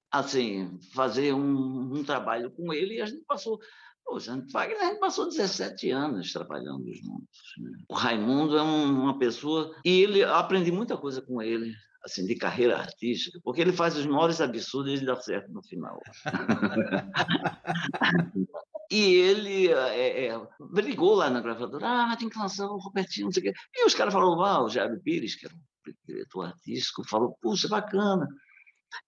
assim 0.09 0.79
fazer 0.93 1.33
um, 1.33 1.95
um, 1.95 2.03
trabalho 2.03 2.51
com 2.51 2.71
ele 2.71 2.95
e 2.95 3.01
a 3.01 3.05
gente 3.05 3.25
passou 3.25 3.59
Poxa, 4.05 4.45
Wagner, 4.51 4.81
a 4.81 4.85
gente 4.87 4.99
passou 4.99 5.29
17 5.29 5.89
anos 5.91 6.33
trabalhando 6.33 6.85
juntos. 6.93 7.39
Né? 7.57 7.71
O 7.87 7.93
Raimundo 7.93 8.57
é 8.57 8.61
um, 8.61 9.03
uma 9.03 9.17
pessoa. 9.17 9.73
E 9.83 10.01
ele 10.01 10.23
aprendi 10.23 10.71
muita 10.71 10.97
coisa 10.97 11.21
com 11.21 11.41
ele, 11.41 11.73
assim, 12.05 12.25
de 12.25 12.35
carreira 12.35 12.77
artística, 12.77 13.39
porque 13.43 13.61
ele 13.61 13.71
faz 13.71 13.97
os 13.97 14.05
maiores 14.05 14.41
absurdos 14.41 15.01
e 15.01 15.05
dá 15.05 15.15
certo 15.15 15.51
no 15.51 15.63
final. 15.63 15.99
E 18.91 19.15
ele 19.15 19.69
é, 19.69 20.27
é, 20.27 20.47
brigou 20.59 21.15
lá 21.15 21.27
na 21.27 21.41
gravadora, 21.41 22.11
ah, 22.11 22.15
tem 22.15 22.29
que 22.29 22.37
lançar 22.37 22.67
o 22.67 22.77
Robertinho, 22.77 23.25
não 23.25 23.31
sei 23.31 23.41
o 23.41 23.45
quê. 23.45 23.53
E 23.73 23.87
os 23.87 23.95
caras 23.95 24.13
falaram, 24.13 24.39
ah, 24.43 24.63
o 24.63 24.69
Jairo 24.69 25.01
Pires, 25.01 25.33
que 25.33 25.47
era 25.47 25.55
o 25.55 25.93
diretor 26.05 26.45
artístico, 26.45 27.03
falou, 27.03 27.35
puxa, 27.41 27.67
bacana. 27.67 28.27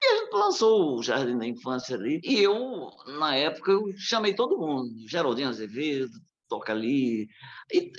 E 0.01 0.07
a 0.07 0.23
gente 0.23 0.33
lançou 0.33 0.97
o 0.97 1.03
Jardim 1.03 1.37
da 1.37 1.45
Infância 1.45 1.95
ali. 1.95 2.19
E 2.23 2.41
eu, 2.41 2.89
na 3.19 3.35
época, 3.35 3.73
eu 3.73 3.83
chamei 3.95 4.33
todo 4.33 4.57
mundo. 4.57 4.89
Geraldinho 5.07 5.49
Azevedo, 5.49 6.19
toca 6.49 6.73
ali. 6.73 7.27
E, 7.71 7.91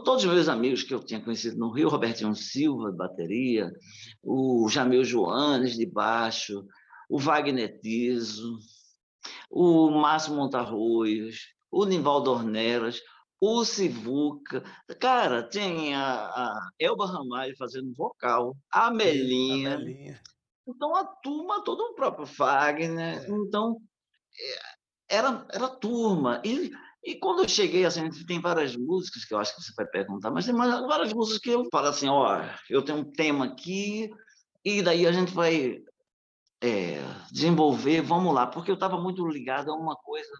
todos 0.00 0.24
os 0.24 0.30
meus 0.30 0.48
amigos 0.48 0.82
que 0.82 0.94
eu 0.94 1.04
tinha 1.04 1.20
conhecido 1.20 1.58
no 1.58 1.70
Rio, 1.70 1.88
Robertinho 1.88 2.34
Silva, 2.34 2.90
de 2.90 2.96
bateria, 2.96 3.72
o 4.22 4.68
Jamil 4.68 5.04
Joanes, 5.04 5.76
de 5.76 5.86
baixo, 5.86 6.64
o 7.08 7.18
Wagner 7.18 7.80
Tiso, 7.80 8.58
o 9.50 9.90
Márcio 9.90 10.34
Montarroios, 10.34 11.52
o 11.70 11.84
Nivaldo 11.84 12.30
Ornelas, 12.30 13.00
o 13.40 13.64
Sivuca. 13.64 14.62
Cara, 15.00 15.42
tem 15.42 15.94
a, 15.94 16.54
Elba 16.78 17.06
Ramalho 17.06 17.56
fazendo 17.56 17.92
vocal, 17.94 18.56
a 18.70 18.90
Melinha. 18.90 19.78
Então, 20.66 20.94
a 20.94 21.04
turma, 21.04 21.64
todo 21.64 21.80
o 21.80 21.94
próprio 21.94 22.24
Fagner. 22.24 23.24
É. 23.24 23.30
Então, 23.30 23.78
é, 25.08 25.16
era, 25.16 25.44
era 25.50 25.68
turma. 25.68 26.40
E, 26.44 26.70
e 27.04 27.16
quando 27.16 27.42
eu 27.42 27.48
cheguei, 27.48 27.84
assim, 27.84 28.08
tem 28.26 28.40
várias 28.40 28.76
músicas 28.76 29.24
que 29.24 29.34
eu 29.34 29.38
acho 29.38 29.54
que 29.54 29.62
você 29.62 29.72
vai 29.76 29.86
perguntar, 29.86 30.30
mas 30.30 30.46
tem 30.46 30.54
várias 30.54 31.12
músicas 31.12 31.40
que 31.40 31.50
eu 31.50 31.64
falo 31.70 31.88
assim, 31.88 32.08
ó, 32.08 32.42
eu 32.70 32.82
tenho 32.82 32.98
um 32.98 33.04
tema 33.04 33.46
aqui, 33.46 34.10
e 34.64 34.82
daí 34.82 35.06
a 35.06 35.12
gente 35.12 35.32
vai 35.32 35.82
é, 36.62 37.00
desenvolver, 37.32 38.00
vamos 38.02 38.32
lá, 38.32 38.46
porque 38.46 38.70
eu 38.70 38.76
estava 38.76 39.00
muito 39.00 39.26
ligado 39.26 39.72
a 39.72 39.76
uma 39.76 39.96
coisa. 39.96 40.30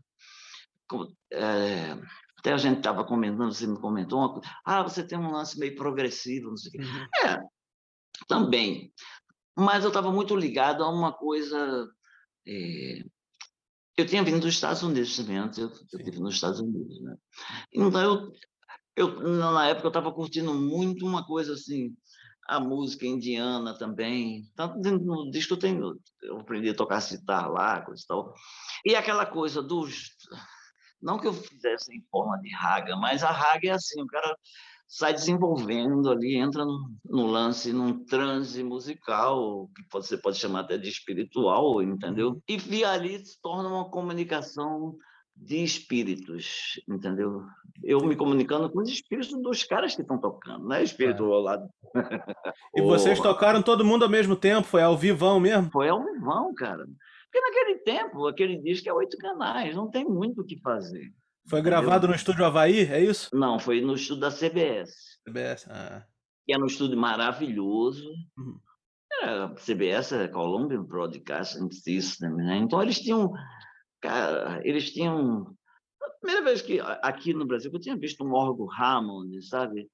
É, 1.33 1.97
até 2.39 2.53
a 2.53 2.57
gente 2.57 2.79
estava 2.79 3.05
comentando, 3.05 3.53
você 3.53 3.67
me 3.67 3.81
comentou 3.81 4.19
uma 4.19 4.33
coisa, 4.33 4.49
ah, 4.65 4.83
você 4.83 5.03
tem 5.03 5.19
um 5.19 5.33
lance 5.33 5.59
meio 5.59 5.75
progressivo, 5.75 6.51
não 6.51 6.57
sei 6.57 6.69
o 6.69 6.73
quê. 6.73 6.79
Uhum. 6.79 7.29
É, 7.29 7.43
também. 8.29 8.93
Mas 9.57 9.85
eu 9.85 9.89
estava 9.89 10.13
muito 10.13 10.37
ligado 10.37 10.85
a 10.85 10.89
uma 10.89 11.13
coisa. 11.13 11.89
É, 12.47 13.05
eu 14.03 14.07
tinha 14.07 14.23
vindo 14.23 14.41
dos 14.41 14.55
Estados 14.55 14.83
Unidos 14.83 15.19
antes 15.31 15.59
eu, 15.59 15.69
eu 15.69 15.99
estive 15.99 16.21
nos 16.21 16.35
Estados 16.35 16.61
Unidos. 16.61 17.01
Né? 17.03 17.17
Então, 17.73 18.03
eu, 18.03 18.33
eu, 18.97 19.21
na 19.39 19.69
época, 19.69 19.87
eu 19.87 19.91
estava 19.91 20.13
curtindo 20.13 20.53
muito 20.53 21.07
uma 21.07 21.25
coisa 21.25 21.55
assim, 21.55 21.95
a 22.49 22.59
música 22.61 23.07
indiana 23.07 23.77
também. 23.79 24.45
Tanto 24.57 24.79
no 24.79 25.31
disco 25.31 25.55
eu 25.55 25.59
tenho, 25.59 26.01
eu 26.23 26.41
aprendi 26.41 26.71
a 26.71 26.75
tocar 26.75 27.01
citar 27.01 27.51
lá, 27.51 27.81
coisa 27.83 28.03
e 28.03 28.07
tal. 28.07 28.35
E 28.85 28.95
aquela 28.95 29.25
coisa 29.25 29.63
dos. 29.63 30.11
Não 31.01 31.19
que 31.19 31.27
eu 31.27 31.33
fizesse 31.33 31.93
em 31.97 32.05
forma 32.11 32.39
de 32.41 32.55
raga, 32.55 32.95
mas 32.97 33.25
a 33.25 33.31
raga 33.31 33.69
é 33.69 33.73
assim, 33.73 34.01
o 34.01 34.07
cara 34.07 34.37
sai 34.93 35.15
desenvolvendo 35.15 36.11
ali, 36.11 36.37
entra 36.37 36.67
no, 36.67 36.91
no 37.09 37.27
lance, 37.27 37.73
num 37.73 38.05
transe 38.05 38.63
musical, 38.63 39.71
que 39.75 39.83
você 39.91 40.19
pode 40.19 40.37
chamar 40.37 40.61
até 40.61 40.77
de 40.77 40.91
espiritual, 40.91 41.83
entendeu? 41.83 42.33
Uhum. 42.33 42.43
E 42.47 42.59
via 42.59 42.91
ali 42.91 43.25
se 43.25 43.41
torna 43.41 43.71
uma 43.71 43.89
comunicação 43.89 44.95
de 45.35 45.65
espíritos, 45.65 46.79
entendeu? 46.87 47.43
Eu 47.83 48.05
me 48.05 48.15
comunicando 48.15 48.71
com 48.71 48.81
os 48.81 48.91
espíritos 48.91 49.33
dos 49.41 49.63
caras 49.65 49.97
que 49.97 50.03
estão 50.03 50.21
tocando, 50.21 50.69
não 50.69 50.77
é 50.77 50.83
espírito 50.83 51.25
é. 51.25 51.27
ao 51.27 51.41
lado. 51.41 51.69
E 52.77 52.83
vocês 52.83 53.19
tocaram 53.19 53.63
todo 53.63 53.87
mundo 53.87 54.03
ao 54.03 54.11
mesmo 54.11 54.37
tempo? 54.37 54.69
Foi 54.69 54.83
ao 54.83 54.97
vivão 54.97 55.41
mesmo? 55.41 55.71
Foi 55.71 55.89
ao 55.89 56.05
vivão, 56.05 56.53
cara. 56.55 56.85
Porque 57.25 57.41
naquele 57.41 57.79
tempo, 57.79 58.27
aquele 58.27 58.59
disco 58.59 58.91
é 58.91 58.93
oito 58.93 59.17
canais, 59.17 59.75
não 59.75 59.89
tem 59.89 60.05
muito 60.05 60.43
o 60.43 60.45
que 60.45 60.61
fazer. 60.61 61.11
Foi 61.49 61.61
gravado 61.61 62.07
no 62.07 62.15
estúdio 62.15 62.45
Havaí, 62.45 62.81
é 62.91 63.01
isso? 63.01 63.29
Não, 63.33 63.59
foi 63.59 63.81
no 63.81 63.95
estúdio 63.95 64.21
da 64.21 64.31
CBS. 64.31 65.19
CBS, 65.27 65.67
ah. 65.71 66.07
Que 66.47 66.55
é 66.55 66.59
um 66.59 66.67
estúdio 66.67 66.99
maravilhoso. 66.99 68.09
Uhum. 68.39 68.59
Era, 69.21 69.55
CBS 69.55 70.13
é 70.13 70.29
Colombian 70.29 70.83
Broadcasting 70.83 71.71
System, 71.71 72.31
né? 72.35 72.57
Então 72.57 72.83
eles 72.83 72.99
tinham 72.99 73.33
Cara, 74.03 74.61
eles 74.65 74.93
tinham. 74.93 75.57
A 76.03 76.11
primeira 76.21 76.45
vez 76.45 76.61
que 76.61 76.81
aqui 76.81 77.33
no 77.33 77.47
Brasil 77.47 77.71
eu 77.73 77.81
tinha 77.81 77.97
visto 77.97 78.25
um 78.25 78.33
órgão 78.33 78.69
Hammond, 78.69 79.41
sabe? 79.47 79.89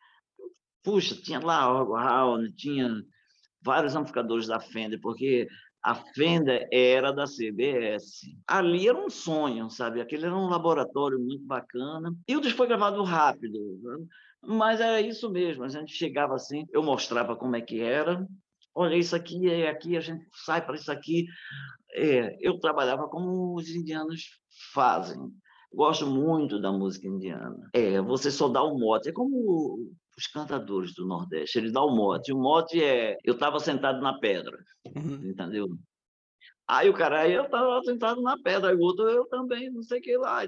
Puxa, 0.82 1.14
tinha 1.14 1.38
lá 1.38 1.70
órgão 1.70 1.96
Hammond, 1.96 2.52
tinha 2.56 2.88
vários 3.62 3.94
amplificadores 3.94 4.46
da 4.46 4.58
Fender, 4.58 4.98
porque 5.00 5.46
a 5.88 5.95
Fender 5.95 6.68
era 6.71 7.11
da 7.12 7.25
CBS. 7.25 8.21
Ali 8.47 8.87
era 8.87 8.99
um 8.99 9.09
sonho, 9.09 9.71
sabe? 9.71 10.02
Aquele 10.02 10.26
era 10.26 10.37
um 10.37 10.47
laboratório 10.47 11.18
muito 11.18 11.47
bacana. 11.47 12.14
E 12.28 12.37
o 12.37 12.42
disco 12.42 12.59
foi 12.59 12.66
gravado 12.66 13.02
rápido, 13.02 13.59
né? 13.83 14.07
mas 14.42 14.80
era 14.83 15.00
isso 15.00 15.30
mesmo. 15.30 15.64
A 15.64 15.68
gente 15.68 15.95
chegava 15.95 16.35
assim, 16.35 16.66
eu 16.73 16.83
mostrava 16.83 17.35
como 17.35 17.57
é 17.57 17.62
que 17.62 17.80
era. 17.80 18.28
Olha, 18.75 18.97
isso 18.97 19.16
aqui 19.16 19.49
é 19.50 19.71
aqui, 19.71 19.97
a 19.97 20.00
gente 20.00 20.26
sai 20.45 20.64
para 20.64 20.75
isso 20.75 20.92
aqui. 20.92 21.25
É, 21.95 22.37
eu 22.38 22.61
trabalhava 22.61 23.09
como 23.09 23.54
os 23.54 23.71
indianos 23.71 24.28
fazem. 24.75 25.18
Gosto 25.73 26.07
muito 26.07 26.61
da 26.61 26.71
música 26.71 27.09
indiana. 27.09 27.57
É, 27.73 27.99
você 28.02 28.30
só 28.30 28.47
dá 28.50 28.62
o 28.62 28.78
mote. 28.78 29.09
É 29.09 29.12
como 29.12 29.90
os 30.18 30.26
cantadores 30.26 30.92
do 30.94 31.06
Nordeste. 31.06 31.58
Eles 31.58 31.72
dão 31.72 31.87
o 31.87 31.94
mote. 31.94 32.32
O 32.32 32.37
mote 32.37 32.82
é... 32.82 33.16
Eu 33.25 33.34
estava 33.34 33.60
sentado 33.60 34.00
na 34.00 34.18
pedra. 34.18 34.58
Uhum. 34.96 35.30
Entendeu? 35.30 35.68
Aí 36.66 36.90
o 36.90 36.92
cara, 36.94 37.20
aí 37.20 37.32
eu 37.32 37.44
estava 37.44 37.80
sentado 37.84 38.20
na 38.20 38.37
pedra. 38.37 38.70
Aí 38.70 38.76
o 38.76 38.80
outro, 38.80 39.08
eu 39.08 39.26
também, 39.28 39.70
não 39.70 39.82
sei 39.82 40.00
o 40.00 40.02
que 40.02 40.16
lá. 40.16 40.40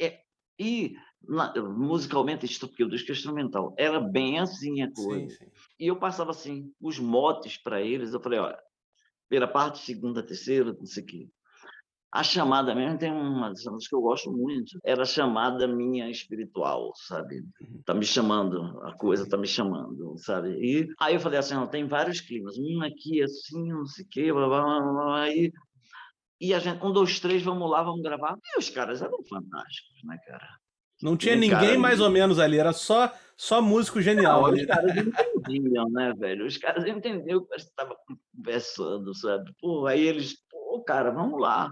É, 0.00 0.20
e 0.58 0.94
na, 1.20 1.52
musicalmente, 1.60 2.46
porque 2.60 2.84
eu 2.84 2.88
disco 2.88 3.10
instrumental, 3.10 3.74
era 3.76 3.98
bem 3.98 4.38
assim 4.38 4.80
a 4.82 4.92
coisa. 4.92 5.34
Sim, 5.34 5.44
sim. 5.44 5.50
E 5.80 5.88
eu 5.88 5.98
passava 5.98 6.30
assim, 6.30 6.72
os 6.80 7.00
motes 7.00 7.58
para 7.58 7.82
eles. 7.82 8.12
Eu 8.12 8.20
falei, 8.20 8.38
olha, 8.38 8.58
primeira 9.28 9.52
parte, 9.52 9.80
segunda, 9.80 10.22
terceira, 10.22 10.72
não 10.72 10.86
sei 10.86 11.02
o 11.02 11.06
quê. 11.06 11.28
A 12.12 12.22
chamada 12.22 12.74
mesmo 12.74 12.98
tem 12.98 13.12
uma 13.12 13.48
das 13.50 13.88
que 13.88 13.94
eu 13.94 14.00
gosto 14.00 14.32
muito. 14.32 14.78
Era 14.84 15.02
a 15.02 15.06
chamada 15.06 15.66
minha 15.66 16.08
espiritual, 16.08 16.92
sabe? 16.94 17.40
Uhum. 17.60 17.82
Tá 17.84 17.92
me 17.92 18.04
chamando, 18.04 18.80
a 18.84 18.96
coisa 18.96 19.28
tá 19.28 19.36
me 19.36 19.46
chamando, 19.46 20.16
sabe? 20.18 20.50
E 20.50 20.88
aí 21.00 21.14
eu 21.14 21.20
falei 21.20 21.38
assim, 21.38 21.54
não, 21.54 21.66
tem 21.66 21.86
vários 21.86 22.20
climas. 22.20 22.56
Um 22.58 22.82
aqui 22.82 23.22
assim, 23.22 23.72
não 23.72 23.86
sei 23.86 24.04
o 24.04 24.08
quê, 24.08 24.32
blá, 24.32 24.46
blá, 24.46 24.62
blá, 24.62 24.92
blá. 24.92 25.22
Aí, 25.22 25.52
e 26.40 26.54
a 26.54 26.58
gente, 26.58 26.84
um, 26.84 26.92
dois, 26.92 27.18
três, 27.20 27.42
vamos 27.42 27.70
lá, 27.70 27.82
vamos 27.82 28.02
gravar. 28.02 28.38
E 28.44 28.58
os 28.58 28.70
caras 28.70 29.02
eram 29.02 29.22
fantásticos, 29.24 30.04
né, 30.04 30.18
cara? 30.26 30.48
Não 31.02 31.16
tinha 31.16 31.36
ninguém 31.36 31.76
mais 31.76 32.00
ou 32.00 32.08
menos 32.08 32.38
ali, 32.38 32.58
era 32.58 32.72
só 32.72 33.12
só 33.36 33.60
músico 33.60 34.00
genial. 34.00 34.42
Não, 34.42 34.54
os 34.54 34.64
caras 34.64 34.96
entendiam, 34.96 35.90
né, 35.90 36.14
velho? 36.16 36.46
Os 36.46 36.56
caras 36.56 36.86
entendiam 36.86 37.38
o 37.38 37.46
que 37.46 37.56
estava 37.56 37.94
conversando, 38.34 39.14
sabe? 39.14 39.52
Pô, 39.60 39.86
aí 39.86 40.00
eles, 40.06 40.36
pô, 40.50 40.82
cara, 40.82 41.10
vamos 41.10 41.38
lá. 41.38 41.70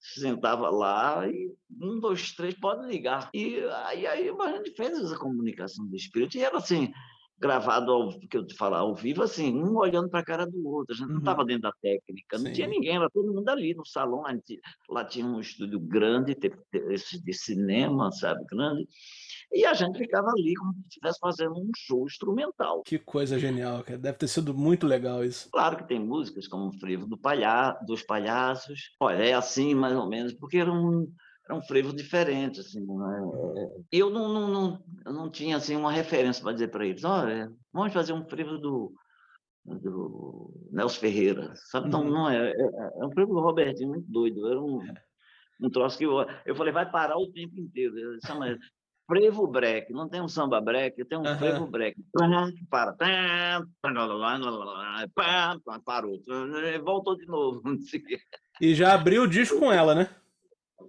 Sentava 0.00 0.70
lá 0.70 1.28
e 1.28 1.52
um, 1.80 2.00
dois, 2.00 2.32
três, 2.32 2.54
pode 2.54 2.86
ligar. 2.86 3.28
E 3.34 3.60
aí, 3.84 4.06
aí 4.06 4.30
a 4.30 4.52
gente 4.56 4.74
fez 4.74 4.98
essa 4.98 5.18
comunicação 5.18 5.86
do 5.86 5.94
espírito 5.94 6.38
e 6.38 6.42
era 6.42 6.56
assim, 6.56 6.90
gravado, 7.40 7.90
ao, 7.90 8.18
que 8.18 8.36
eu 8.36 8.46
te 8.46 8.54
falar, 8.54 8.78
ao 8.78 8.94
vivo, 8.94 9.22
assim, 9.22 9.54
um 9.54 9.76
olhando 9.76 10.10
para 10.10 10.20
a 10.20 10.24
cara 10.24 10.46
do 10.46 10.68
outro. 10.68 10.94
A 10.94 10.96
gente 10.96 11.06
uhum. 11.06 11.14
não 11.14 11.18
estava 11.20 11.44
dentro 11.44 11.62
da 11.62 11.72
técnica, 11.80 12.36
não 12.36 12.46
Sim. 12.46 12.52
tinha 12.52 12.66
ninguém, 12.66 12.96
era 12.96 13.08
todo 13.08 13.32
mundo 13.32 13.48
ali 13.48 13.74
no 13.74 13.84
salão. 13.86 14.22
Gente, 14.28 14.60
lá 14.88 15.04
tinha 15.04 15.24
um 15.24 15.40
estúdio 15.40 15.80
grande, 15.80 16.36
esse 16.90 17.22
de 17.22 17.32
cinema, 17.32 18.12
sabe, 18.12 18.44
grande. 18.44 18.86
E 19.52 19.64
a 19.64 19.74
gente 19.74 19.98
ficava 19.98 20.28
ali 20.30 20.54
como 20.54 20.72
se 20.74 20.80
estivesse 20.88 21.18
fazendo 21.18 21.58
um 21.58 21.70
show 21.76 22.06
instrumental. 22.06 22.82
Que 22.82 22.98
coisa 22.98 23.38
genial, 23.38 23.82
cara. 23.82 23.98
Deve 23.98 24.18
ter 24.18 24.28
sido 24.28 24.54
muito 24.54 24.86
legal 24.86 25.24
isso. 25.24 25.48
Claro 25.50 25.76
que 25.76 25.88
tem 25.88 25.98
músicas 25.98 26.46
como 26.46 26.68
o 26.68 26.72
Frevo 26.78 27.06
do 27.06 27.18
Palha 27.18 27.72
dos 27.84 28.02
Palhaços. 28.02 28.94
Olha, 29.00 29.24
é 29.24 29.32
assim 29.32 29.74
mais 29.74 29.96
ou 29.96 30.08
menos, 30.08 30.32
porque 30.34 30.58
era 30.58 30.72
um 30.72 31.12
era 31.50 31.58
um 31.58 31.62
frevo 31.62 31.92
diferente, 31.92 32.60
assim, 32.60 32.80
né? 32.80 33.20
Eu 33.90 34.08
não, 34.08 34.32
não, 34.32 34.48
não, 34.48 34.84
eu 35.04 35.12
não 35.12 35.28
tinha, 35.28 35.56
assim, 35.56 35.74
uma 35.74 35.90
referência 35.90 36.40
para 36.40 36.52
dizer 36.52 36.68
para 36.68 36.86
eles, 36.86 37.02
olha, 37.02 37.52
vamos 37.72 37.92
fazer 37.92 38.12
um 38.12 38.24
frevo 38.24 38.56
do, 38.56 38.94
do 39.64 40.68
Nelson 40.70 41.00
Ferreira, 41.00 41.52
sabe? 41.56 41.88
Então, 41.88 42.02
uhum. 42.02 42.10
não, 42.10 42.30
é, 42.30 42.52
é, 42.52 42.54
é, 43.00 43.04
um 43.04 43.10
frevo 43.10 43.34
do 43.34 43.40
Robertinho, 43.40 43.88
muito 43.88 44.08
doido, 44.08 44.46
era 44.48 44.60
um, 44.60 44.80
um 45.60 45.70
troço 45.70 45.98
que 45.98 46.04
eu, 46.04 46.24
eu 46.46 46.54
falei, 46.54 46.72
vai 46.72 46.88
parar 46.88 47.18
o 47.18 47.32
tempo 47.32 47.58
inteiro, 47.58 47.94
chama 48.24 48.56
frevo 49.10 49.46
break, 49.48 49.92
não 49.92 50.08
tem 50.08 50.20
um 50.20 50.28
samba 50.28 50.60
break, 50.60 51.04
tem 51.04 51.18
um 51.18 51.26
uhum. 51.26 51.36
frevo 51.36 51.66
break, 51.66 51.96
para, 52.70 52.96
parou, 55.84 56.22
voltou 56.84 57.16
de 57.16 57.26
novo, 57.26 57.60
E 58.60 58.74
já 58.74 58.94
abriu 58.94 59.22
o 59.22 59.28
disco 59.28 59.58
com 59.58 59.72
ela, 59.72 59.94
né? 59.94 60.10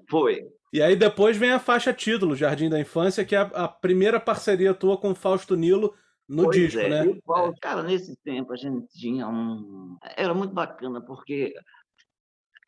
Foi. 0.10 0.46
E 0.74 0.82
aí 0.82 0.96
depois 0.96 1.38
vem 1.38 1.52
a 1.52 1.60
faixa 1.60 1.94
título, 1.94 2.36
Jardim 2.36 2.70
da 2.70 2.80
Infância, 2.80 3.26
que 3.26 3.36
é 3.36 3.40
a, 3.40 3.68
primeira 3.68 4.20
parceria 4.20 4.74
tua 4.74 4.98
com 4.98 5.12
o 5.12 5.16
Fausto 5.16 5.56
Nilo 5.56 5.96
no 6.28 6.44
pois 6.44 6.58
disco, 6.58 6.80
é. 6.80 6.90
né? 6.90 7.06
E, 7.08 7.60
cara, 7.60 7.82
nesse 7.82 8.16
tempo 8.18 8.54
a 8.54 8.58
gente 8.58 8.88
tinha 8.94 9.28
um. 9.28 9.98
Era 10.16 10.34
muito 10.34 10.54
bacana, 10.54 11.02
porque 11.02 11.54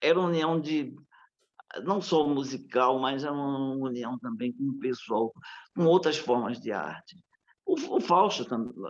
era 0.02 0.18
uma 0.18 0.30
união 0.30 0.60
de. 0.60 0.96
Não 1.84 2.02
só 2.02 2.28
musical, 2.28 3.00
mas 3.00 3.24
era 3.24 3.34
uma 3.34 3.76
união 3.76 4.18
também 4.20 4.54
com 4.54 4.64
o 4.66 4.80
pessoal, 4.80 5.34
com 5.76 5.86
outras 5.86 6.18
formas 6.18 6.60
de 6.60 6.72
arte. 6.72 7.18
O, 7.66 7.96
o 7.96 8.02
Fausto 8.02 8.46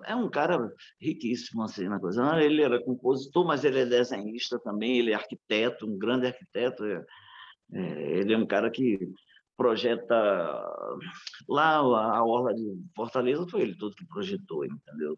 é 0.06 0.16
um 0.16 0.30
cara 0.30 0.72
riquíssimo 1.00 1.64
assim 1.64 1.88
na 1.88 2.00
coisa. 2.00 2.42
Ele 2.42 2.62
era 2.62 2.84
compositor, 2.84 3.46
mas 3.46 3.64
ele 3.64 3.80
é 3.80 3.86
desenhista 3.86 4.60
também, 4.60 4.98
ele 4.98 5.12
é 5.12 5.16
arquiteto, 5.16 5.86
um 5.86 5.98
grande 5.98 6.28
arquiteto. 6.28 6.84
É 6.84 7.04
é, 7.74 8.20
ele 8.20 8.34
é 8.34 8.38
um 8.38 8.46
cara 8.46 8.70
que 8.70 9.00
projeta 9.58 10.16
lá 11.48 11.78
a 11.78 12.24
orla 12.24 12.54
de 12.54 12.64
Fortaleza 12.96 13.48
foi 13.48 13.62
ele 13.62 13.78
todo 13.78 13.96
que 13.96 14.06
projetou, 14.06 14.66
entendeu? 14.66 15.18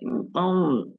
Então 0.00 0.94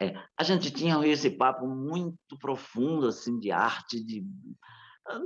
é, 0.00 0.14
a 0.36 0.42
gente 0.42 0.70
tinha 0.70 1.04
esse 1.06 1.30
papo 1.30 1.66
muito 1.66 2.38
profundo 2.38 3.08
assim 3.08 3.38
de 3.38 3.50
arte, 3.50 4.02
de 4.02 4.24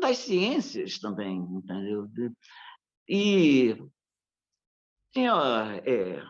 das 0.01 0.19
ciências 0.19 0.99
também, 0.99 1.39
entendeu? 1.39 2.09
E 3.09 3.77
tinha 5.13 5.81
é, 5.87 6.23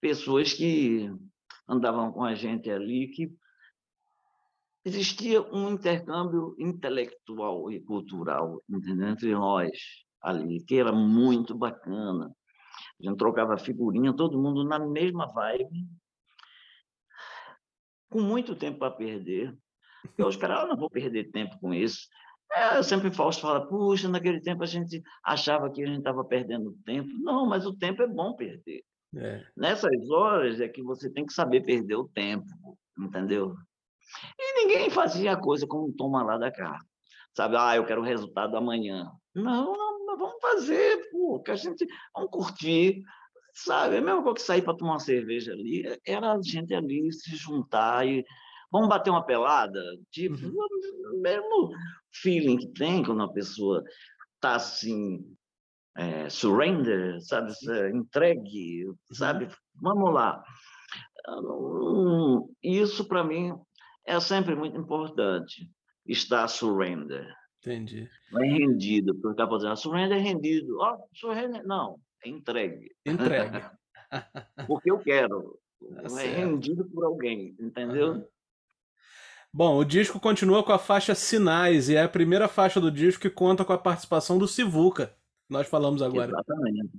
pessoas 0.00 0.52
que 0.52 1.10
andavam 1.68 2.12
com 2.12 2.24
a 2.24 2.34
gente 2.34 2.70
ali 2.70 3.08
que 3.08 3.34
existia 4.84 5.42
um 5.42 5.72
intercâmbio 5.72 6.54
intelectual 6.58 7.70
e 7.72 7.80
cultural 7.80 8.62
entendeu? 8.68 9.08
entre 9.08 9.32
nós 9.32 9.70
ali, 10.22 10.62
que 10.64 10.76
era 10.76 10.92
muito 10.92 11.56
bacana. 11.56 12.34
A 13.00 13.04
gente 13.04 13.16
trocava 13.16 13.56
figurinha, 13.58 14.14
todo 14.14 14.40
mundo 14.40 14.64
na 14.64 14.78
mesma 14.78 15.26
vibe, 15.26 15.86
com 18.10 18.20
muito 18.20 18.54
tempo 18.54 18.78
para 18.78 18.90
perder. 18.90 19.56
Eu 20.16 20.28
esperava, 20.28 20.62
ah, 20.62 20.66
não 20.66 20.76
vou 20.76 20.90
perder 20.90 21.30
tempo 21.30 21.58
com 21.58 21.72
isso. 21.74 22.08
É, 22.52 22.78
eu 22.78 22.84
sempre 22.84 23.10
Fausto 23.10 23.42
fala, 23.42 23.66
puxa, 23.66 24.08
naquele 24.08 24.40
tempo 24.40 24.62
a 24.62 24.66
gente 24.66 25.02
achava 25.24 25.70
que 25.70 25.82
a 25.82 25.86
gente 25.86 25.98
estava 25.98 26.24
perdendo 26.24 26.76
tempo. 26.84 27.08
Não, 27.20 27.46
mas 27.46 27.66
o 27.66 27.76
tempo 27.76 28.02
é 28.02 28.06
bom 28.06 28.34
perder. 28.34 28.82
É. 29.16 29.44
Nessas 29.56 30.10
horas 30.10 30.60
é 30.60 30.68
que 30.68 30.82
você 30.82 31.10
tem 31.10 31.24
que 31.24 31.32
saber 31.32 31.62
perder 31.62 31.96
o 31.96 32.08
tempo, 32.08 32.46
entendeu? 32.98 33.54
E 34.38 34.62
ninguém 34.62 34.90
fazia 34.90 35.32
a 35.32 35.40
coisa 35.40 35.66
como 35.66 35.92
toma 35.92 36.22
lá 36.22 36.38
da 36.38 36.50
cá. 36.50 36.78
Sabe, 37.34 37.56
ah, 37.58 37.76
eu 37.76 37.84
quero 37.84 38.00
o 38.00 38.04
resultado 38.04 38.56
amanhã. 38.56 39.10
Não, 39.34 39.72
não, 39.72 40.06
não 40.06 40.16
vamos 40.16 40.40
fazer, 40.40 41.10
pô, 41.10 41.40
que 41.40 41.50
a 41.50 41.56
gente 41.56 41.86
vamos 42.14 42.30
curtir, 42.30 43.02
sabe? 43.52 43.96
É 43.96 44.00
mesmo 44.00 44.34
que 44.34 44.40
sair 44.40 44.62
para 44.62 44.76
tomar 44.76 44.92
uma 44.92 45.00
cerveja 45.00 45.52
ali, 45.52 45.84
era 46.06 46.32
a 46.32 46.42
gente 46.42 46.74
ali 46.74 47.12
se 47.12 47.36
juntar 47.36 48.06
e 48.06 48.24
vamos 48.70 48.88
bater 48.88 49.10
uma 49.10 49.24
pelada, 49.24 49.82
tipo, 50.10 50.34
uhum. 50.34 51.20
mesmo 51.20 51.70
feeling 52.22 52.58
que 52.58 52.68
tem 52.68 53.04
quando 53.04 53.22
a 53.22 53.32
pessoa 53.32 53.82
tá 54.40 54.56
assim, 54.56 55.36
é, 55.96 56.28
surrender, 56.28 57.20
sabe, 57.22 57.52
entregue, 57.94 58.86
sabe? 59.12 59.46
Uhum. 59.46 59.52
Vamos 59.82 60.14
lá. 60.14 60.42
Isso 62.62 63.06
para 63.06 63.24
mim 63.24 63.52
é 64.06 64.20
sempre 64.20 64.54
muito 64.54 64.76
importante 64.76 65.68
estar 66.06 66.46
surrender. 66.48 67.34
Entendi. 67.58 68.08
Não 68.30 68.44
é 68.44 68.46
rendido, 68.46 69.14
porque 69.16 69.40
está 69.40 69.48
fazendo 69.48 69.76
surrender 69.76 70.18
é 70.18 70.20
rendido. 70.20 70.78
Oh, 70.78 71.08
surrender, 71.12 71.64
não, 71.66 71.98
é 72.24 72.28
entregue. 72.28 72.94
Entregue. 73.04 73.64
porque 74.68 74.90
eu 74.90 74.98
quero. 74.98 75.58
Tá 75.80 76.22
é 76.22 76.26
rendido 76.26 76.88
por 76.88 77.04
alguém, 77.04 77.56
entendeu? 77.58 78.12
Uhum. 78.12 78.26
Bom, 79.56 79.78
o 79.78 79.84
disco 79.86 80.20
continua 80.20 80.62
com 80.62 80.70
a 80.70 80.78
faixa 80.78 81.14
Sinais, 81.14 81.88
e 81.88 81.94
é 81.94 82.02
a 82.02 82.08
primeira 82.10 82.46
faixa 82.46 82.78
do 82.78 82.90
disco 82.90 83.22
que 83.22 83.30
conta 83.30 83.64
com 83.64 83.72
a 83.72 83.78
participação 83.78 84.36
do 84.36 84.46
Sivuca. 84.46 85.16
Nós 85.48 85.66
falamos 85.66 86.02
agora. 86.02 86.28
Exatamente 86.28 86.90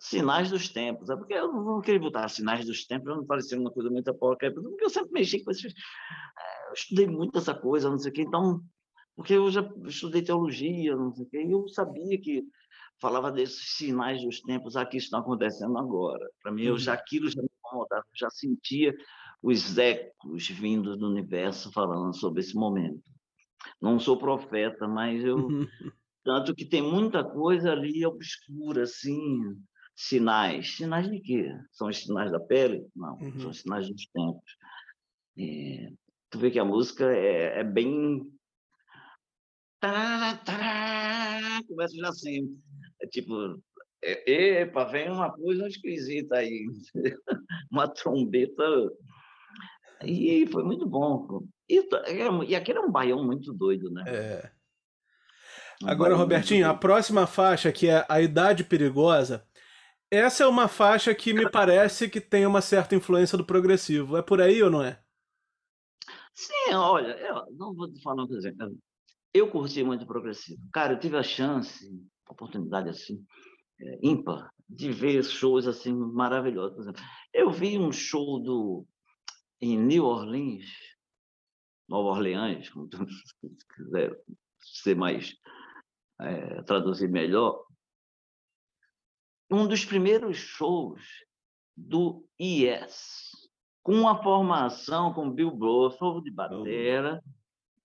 sinais 0.00 0.50
dos 0.50 0.68
tempos. 0.68 1.08
É 1.08 1.16
porque 1.16 1.34
eu 1.34 1.52
não 1.52 1.80
queria 1.80 2.00
botar 2.00 2.28
sinais 2.28 2.66
dos 2.66 2.84
tempos, 2.84 3.16
não 3.16 3.24
parecer 3.24 3.56
uma 3.56 3.70
coisa 3.70 3.88
muito 3.88 4.12
porca, 4.14 4.52
porque 4.52 4.84
eu 4.84 4.90
sempre 4.90 5.12
mexi 5.12 5.44
com 5.44 5.52
esses. 5.52 5.72
Eh, 5.72 6.68
eu 6.68 6.72
estudei 6.74 7.06
muito 7.06 7.38
essa 7.38 7.54
coisa, 7.54 7.88
não 7.88 7.98
sei 7.98 8.10
o 8.10 8.14
quê, 8.14 8.22
então. 8.22 8.60
Porque 9.14 9.34
eu 9.34 9.48
já 9.52 9.64
estudei 9.86 10.20
teologia, 10.20 10.96
não 10.96 11.14
sei 11.14 11.24
o 11.24 11.28
quê, 11.28 11.44
e 11.44 11.52
eu 11.52 11.68
sabia 11.68 12.20
que 12.20 12.42
falava 13.00 13.30
desses 13.30 13.76
sinais 13.76 14.20
dos 14.20 14.40
tempos, 14.40 14.76
aqui 14.76 14.96
estão 14.96 15.20
acontecendo 15.20 15.78
agora. 15.78 16.28
Para 16.42 16.50
mim, 16.50 16.64
eu 16.64 16.76
já 16.76 16.92
uhum. 16.92 16.98
aquilo 16.98 17.30
já 17.30 17.40
me 17.40 17.48
incomodava, 17.58 18.04
já 18.14 18.28
sentia 18.30 18.92
os 19.44 19.76
ecos 19.76 20.48
vindos 20.48 20.98
do 20.98 21.06
universo 21.06 21.70
falando 21.70 22.16
sobre 22.16 22.40
esse 22.40 22.54
momento. 22.54 23.02
Não 23.80 24.00
sou 24.00 24.16
profeta, 24.16 24.88
mas 24.88 25.22
eu 25.22 25.36
tanto 26.24 26.54
que 26.54 26.64
tem 26.64 26.80
muita 26.80 27.22
coisa 27.22 27.72
ali 27.72 28.06
obscura 28.06 28.84
assim, 28.84 29.54
sinais. 29.94 30.76
Sinais 30.76 31.10
de 31.10 31.20
quê? 31.20 31.54
São 31.72 31.88
os 31.88 31.98
sinais 31.98 32.32
da 32.32 32.40
pele? 32.40 32.86
Não, 32.96 33.18
uhum. 33.18 33.38
são 33.38 33.50
os 33.50 33.60
sinais 33.60 33.86
dos 33.86 34.06
tempos. 34.06 34.56
É, 35.38 35.92
tu 36.30 36.38
vê 36.38 36.50
que 36.50 36.58
a 36.58 36.64
música 36.64 37.04
é, 37.14 37.60
é 37.60 37.64
bem. 37.64 38.26
Começa 41.68 41.94
já 41.94 42.08
assim. 42.08 42.58
É 43.02 43.06
tipo. 43.06 43.62
É, 44.02 44.60
epa, 44.62 44.84
vem 44.84 45.10
uma 45.10 45.30
coisa 45.30 45.68
esquisita 45.68 46.36
aí. 46.36 46.66
uma 47.70 47.86
trombeta. 47.88 48.64
E 50.02 50.46
foi 50.48 50.64
muito 50.64 50.86
bom. 50.86 51.44
E, 51.68 51.82
e 52.48 52.56
aquele 52.56 52.78
é 52.78 52.82
um 52.82 52.90
baião 52.90 53.24
muito 53.24 53.52
doido, 53.52 53.90
né? 53.90 54.04
É. 54.06 54.50
Agora, 55.82 56.14
Robertinho, 56.14 56.68
a 56.68 56.74
próxima 56.74 57.26
faixa, 57.26 57.72
que 57.72 57.88
é 57.88 58.04
A 58.08 58.20
Idade 58.20 58.64
Perigosa, 58.64 59.46
essa 60.10 60.44
é 60.44 60.46
uma 60.46 60.68
faixa 60.68 61.14
que 61.14 61.32
me 61.32 61.50
parece 61.50 62.08
que 62.08 62.20
tem 62.20 62.46
uma 62.46 62.60
certa 62.60 62.94
influência 62.94 63.36
do 63.36 63.44
progressivo. 63.44 64.16
É 64.16 64.22
por 64.22 64.40
aí 64.40 64.62
ou 64.62 64.70
não 64.70 64.82
é? 64.82 65.00
Sim, 66.34 66.74
olha, 66.74 67.16
eu 67.18 67.46
não 67.56 67.74
vou 67.74 67.90
te 67.90 68.00
falar 68.02 68.22
uma 68.22 68.28
coisa. 68.28 68.52
Eu 69.32 69.50
curti 69.50 69.82
muito 69.82 70.06
progressivo. 70.06 70.60
Cara, 70.72 70.94
eu 70.94 71.00
tive 71.00 71.16
a 71.16 71.22
chance, 71.22 71.84
a 72.28 72.32
oportunidade 72.32 72.88
assim, 72.88 73.24
é, 73.80 73.98
ímpar, 74.02 74.50
de 74.68 74.92
ver 74.92 75.22
shows 75.24 75.66
assim 75.66 75.92
maravilhosos. 75.92 76.74
Por 76.74 76.82
exemplo, 76.82 77.02
eu 77.32 77.50
vi 77.50 77.78
um 77.78 77.90
show 77.90 78.40
do 78.40 78.86
em 79.64 79.78
New 79.78 80.04
Orleans, 80.04 80.66
Nova 81.88 82.10
Orleans, 82.10 82.68
como 82.68 82.86
tu 82.86 83.06
quiser 83.74 84.14
ser 84.60 84.94
mais 84.94 85.34
é, 86.20 86.62
traduzir 86.62 87.08
melhor, 87.08 87.64
um 89.50 89.66
dos 89.66 89.84
primeiros 89.84 90.36
shows 90.36 91.00
do 91.74 92.26
Yes, 92.40 93.30
com 93.82 93.94
uma 93.94 94.22
formação 94.22 95.14
com 95.14 95.30
Bill 95.30 95.50
Bruford 95.50 96.24
de 96.24 96.30
batera, 96.30 97.22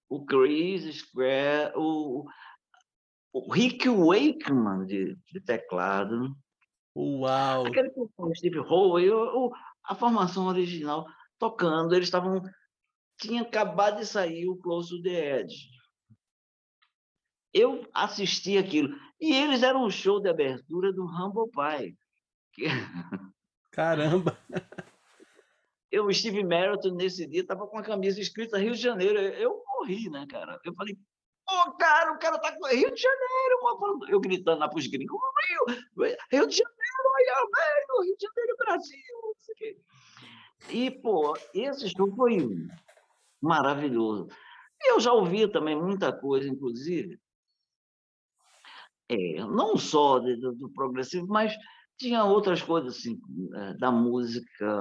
o 0.09 0.25
Chris 0.25 0.83
Square, 0.97 1.73
o, 1.75 2.25
o 3.31 3.51
Rick 3.51 3.87
Wakeman 3.87 4.85
de, 4.85 5.15
de 5.31 5.41
teclado. 5.41 6.35
Uau! 6.95 7.67
Aquele 7.67 7.89
com 7.91 8.09
o 8.17 8.35
Steve 8.35 8.59
Howe, 8.59 9.51
a 9.83 9.95
formação 9.95 10.47
original 10.47 11.05
tocando, 11.39 11.95
eles 11.95 12.07
estavam. 12.07 12.41
Tinha 13.17 13.41
acabado 13.41 13.97
de 13.97 14.05
sair 14.05 14.47
o 14.47 14.57
Close 14.57 14.89
to 14.89 15.01
the 15.01 15.39
Edge. 15.39 15.69
Eu 17.53 17.87
assisti 17.93 18.57
aquilo. 18.57 18.95
E 19.19 19.33
eles 19.35 19.63
eram 19.63 19.83
um 19.83 19.89
show 19.89 20.21
de 20.21 20.29
abertura 20.29 20.93
do 20.93 21.03
Humble 21.03 21.49
Pie. 21.51 21.97
Que... 22.53 22.65
Caramba! 23.71 24.37
Eu, 25.91 26.05
o 26.05 26.13
Steve 26.13 26.43
Merritt, 26.43 26.89
nesse 26.91 27.25
dia, 27.25 27.41
estava 27.41 27.65
com 27.67 27.77
a 27.77 27.83
camisa 27.83 28.21
escrita 28.21 28.59
Rio 28.59 28.73
de 28.73 28.81
Janeiro. 28.81 29.17
Eu 29.17 29.63
morri, 29.67 30.09
né, 30.09 30.25
cara? 30.29 30.59
Eu 30.63 30.73
falei, 30.75 30.95
pô, 31.45 31.71
cara, 31.77 32.13
o 32.13 32.19
cara 32.19 32.37
tá 32.37 32.55
com 32.55 32.67
Rio 32.67 32.93
de 32.93 33.01
Janeiro, 33.01 33.63
mano. 33.63 34.05
Eu 34.07 34.19
gritando 34.19 34.59
lá 34.59 34.69
pros 34.69 34.85
gringos, 34.85 35.19
Rio, 35.49 36.15
Rio 36.31 36.47
de 36.47 36.57
Janeiro, 36.57 38.01
Rio 38.03 38.15
de 38.17 38.25
Janeiro, 38.25 38.57
Brasil. 38.57 39.88
E, 40.71 40.91
pô, 40.91 41.35
esse 41.53 41.89
show 41.89 42.13
foi 42.15 42.47
maravilhoso. 43.41 44.27
Eu 44.85 44.99
já 44.99 45.11
ouvi 45.13 45.49
também 45.51 45.75
muita 45.75 46.11
coisa, 46.11 46.47
inclusive, 46.47 47.19
é, 49.09 49.43
não 49.45 49.77
só 49.77 50.19
do, 50.19 50.53
do, 50.53 50.69
progressivo, 50.69 51.27
mas 51.27 51.53
tinha 51.97 52.23
outras 52.23 52.61
coisas 52.61 52.97
assim, 52.97 53.19
é, 53.55 53.73
da 53.73 53.91
música. 53.91 54.79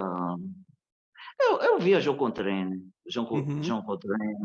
Eu, 1.41 1.61
eu 1.63 1.79
via 1.79 2.01
João 2.01 2.17
Contrane, 2.17 2.87
João, 3.09 3.27
uhum. 3.31 3.63
João 3.63 3.83
Contrane. 3.83 4.37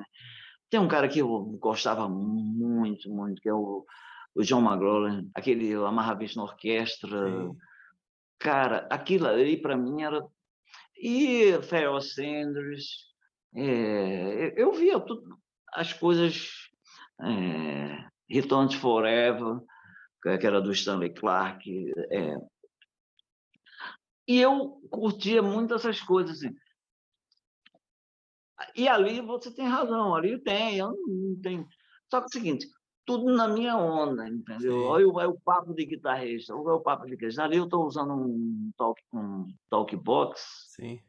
Tem 0.69 0.80
um 0.80 0.88
cara 0.88 1.08
que 1.08 1.19
eu 1.19 1.28
gostava 1.60 2.08
muito, 2.10 3.10
muito, 3.10 3.41
que 3.41 3.50
é 3.50 3.54
o, 3.54 3.86
o 4.34 4.41
John 4.41 4.62
McGraw, 4.62 5.24
aquele 5.36 5.74
Amarra 5.76 6.17
na 6.36 6.43
Orquestra. 6.43 7.30
Sim. 7.30 7.58
Cara, 8.39 8.88
aquilo 8.89 9.28
ali 9.28 9.62
para 9.62 9.78
mim 9.78 10.02
era. 10.02 10.26
E 11.06 11.62
Pharoah 11.63 12.00
Sanders. 12.00 13.12
É, 13.54 14.54
eu 14.56 14.72
via 14.72 14.98
tudo, 15.02 15.38
as 15.74 15.92
coisas. 15.92 16.50
É, 17.22 18.08
Return 18.30 18.70
to 18.70 18.80
Forever 18.80 19.60
que 20.39 20.48
era 20.48 20.62
do 20.62 20.72
Stanley 20.72 21.13
Clark. 21.13 21.70
É. 22.10 22.36
E 24.26 24.39
eu 24.39 24.82
curtia 24.89 25.42
muito 25.42 25.74
essas 25.74 26.00
coisas. 26.00 26.38
Assim. 26.38 26.56
E 28.74 28.88
ali 28.88 29.20
você 29.20 29.54
tem 29.54 29.68
razão, 29.68 30.16
ali 30.16 30.42
tem, 30.42 30.78
eu 30.78 30.96
não 31.06 31.42
tenho. 31.42 31.68
Só 32.10 32.22
que 32.22 32.26
é 32.26 32.28
o 32.28 32.32
seguinte, 32.32 32.68
tudo 33.06 33.34
na 33.34 33.48
minha 33.48 33.78
onda, 33.78 34.28
entendeu? 34.28 34.84
Olha 34.84 35.08
o, 35.08 35.32
o 35.32 35.39
papo 35.42 35.74
de 35.74 35.86
guitarrista, 35.86 36.56
olha 36.56 36.76
o 36.76 36.82
papo 36.82 37.06
de 37.06 37.12
guitarrista. 37.12 37.44
Ali 37.44 37.58
eu 37.58 37.66
estou 37.66 37.86
usando 37.86 38.13
um 38.13 38.72
talk, 38.78 39.02
um 39.13 39.48
talk 39.70 39.96
box. 39.96 40.42
Sim. 40.76 41.00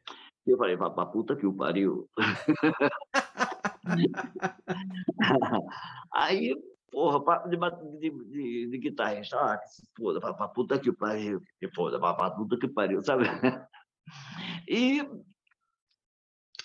E 0.46 0.50
eu 0.50 0.58
falei, 0.58 0.76
pra 0.76 0.90
puta 1.06 1.34
que 1.34 1.46
o 1.46 1.54
pariu. 1.54 2.08
Aí 6.12 6.54
Porra, 6.94 7.24
papo 7.24 7.48
de, 7.48 7.58
de, 7.98 8.10
de, 8.10 8.70
de 8.70 8.78
guitarrista. 8.78 9.36
Ah, 9.36 9.58
que 9.58 9.66
se 9.66 9.82
foda, 9.96 10.20
pra, 10.20 10.32
pra 10.32 10.46
puta 10.46 10.78
que 10.78 10.92
pariu. 10.92 11.42
Que 11.58 11.68
foda, 11.74 11.98
pra, 11.98 12.14
pra 12.14 12.30
puta 12.30 12.56
que 12.56 12.68
pariu, 12.68 13.02
sabe? 13.02 13.24
E 14.68 15.02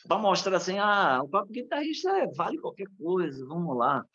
para 0.08 0.20
mostrar 0.20 0.58
assim, 0.58 0.78
ah, 0.78 1.22
o 1.24 1.28
papo 1.28 1.52
guitarrista 1.52 2.12
é, 2.12 2.28
vale 2.28 2.60
qualquer 2.60 2.86
coisa, 2.98 3.44
vamos 3.48 3.76
lá. 3.76 4.06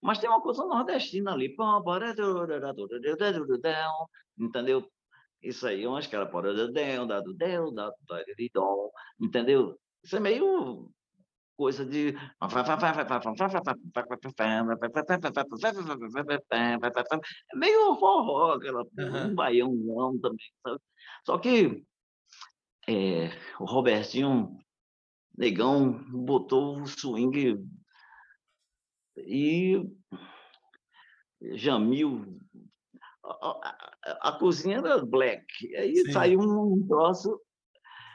Mas 0.00 0.18
tem 0.18 0.28
uma 0.28 0.40
coisa 0.40 0.64
nordestina 0.64 1.32
ali. 1.32 1.54
Entendeu? 4.38 4.88
Isso 5.42 5.66
aí, 5.66 5.86
umas 5.86 6.06
caras, 6.06 6.30
entendeu? 9.20 9.78
Isso 10.02 10.16
é 10.16 10.20
meio 10.20 10.90
coisa 11.56 11.84
de 11.84 12.14
é 17.52 17.56
meio 17.56 17.96
forró, 17.96 18.52
aquela 18.52 18.84
um 18.96 19.34
baiãozão 19.34 20.18
também, 20.20 20.46
sabe? 20.62 20.80
Só 21.26 21.36
que 21.38 21.84
é, 22.88 23.30
o 23.58 23.64
Robertinho 23.64 24.56
Negão 25.36 26.04
botou 26.10 26.80
o 26.80 26.86
swing 26.86 27.58
e 29.26 29.82
Jamil 31.54 32.38
a, 33.24 33.48
a, 34.04 34.28
a, 34.30 34.32
cozinha 34.38 34.78
era 34.78 35.04
black. 35.04 35.44
Aí 35.76 35.96
Sim. 35.96 36.12
saiu 36.12 36.40
um 36.40 36.86
troço. 36.88 37.40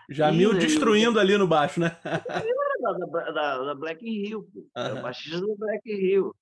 Jamil 0.09 0.57
destruindo 0.57 1.19
ali 1.19 1.37
no 1.37 1.47
baixo, 1.47 1.79
né? 1.79 1.97
da, 2.83 3.31
da, 3.31 3.63
da 3.63 3.75
Black 3.75 4.05
Hill, 4.05 4.39
uhum. 4.53 4.67
era 4.75 4.99
o 4.99 5.01
baixista 5.01 5.39
do 5.39 5.55
Black 5.55 5.89
Hill, 5.89 6.35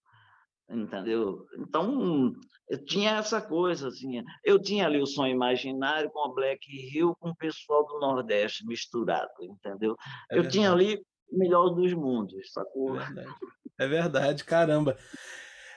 entendeu? 0.70 1.46
Então, 1.60 2.34
eu 2.68 2.84
tinha 2.84 3.12
essa 3.18 3.42
coisa, 3.42 3.90
assim, 3.90 4.24
eu 4.44 4.60
tinha 4.60 4.86
ali 4.86 5.00
o 5.00 5.06
som 5.06 5.28
imaginário 5.28 6.10
com 6.10 6.26
a 6.26 6.34
Black 6.34 6.66
Hill, 6.68 7.16
com 7.20 7.30
o 7.30 7.36
pessoal 7.36 7.86
do 7.86 8.00
Nordeste 8.00 8.66
misturado, 8.66 9.30
entendeu? 9.42 9.96
É 10.32 10.38
eu 10.38 10.48
tinha 10.48 10.72
ali 10.72 11.00
melhor 11.32 11.70
dos 11.70 11.94
mundos, 11.94 12.52
sacou? 12.52 12.96
É 12.96 13.06
verdade. 13.06 13.36
é 13.80 13.88
verdade, 13.88 14.44
caramba. 14.44 14.98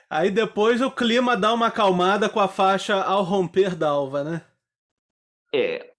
Aí 0.09 0.29
depois 0.29 0.81
o 0.81 0.91
clima 0.91 1.35
dá 1.35 1.53
uma 1.53 1.67
acalmada 1.67 2.29
com 2.29 2.39
a 2.39 2.47
faixa 2.47 3.01
Ao 3.01 3.23
Romper 3.23 3.75
da 3.75 3.89
Alva, 3.89 4.23
né? 4.23 4.45
É, 5.53 5.95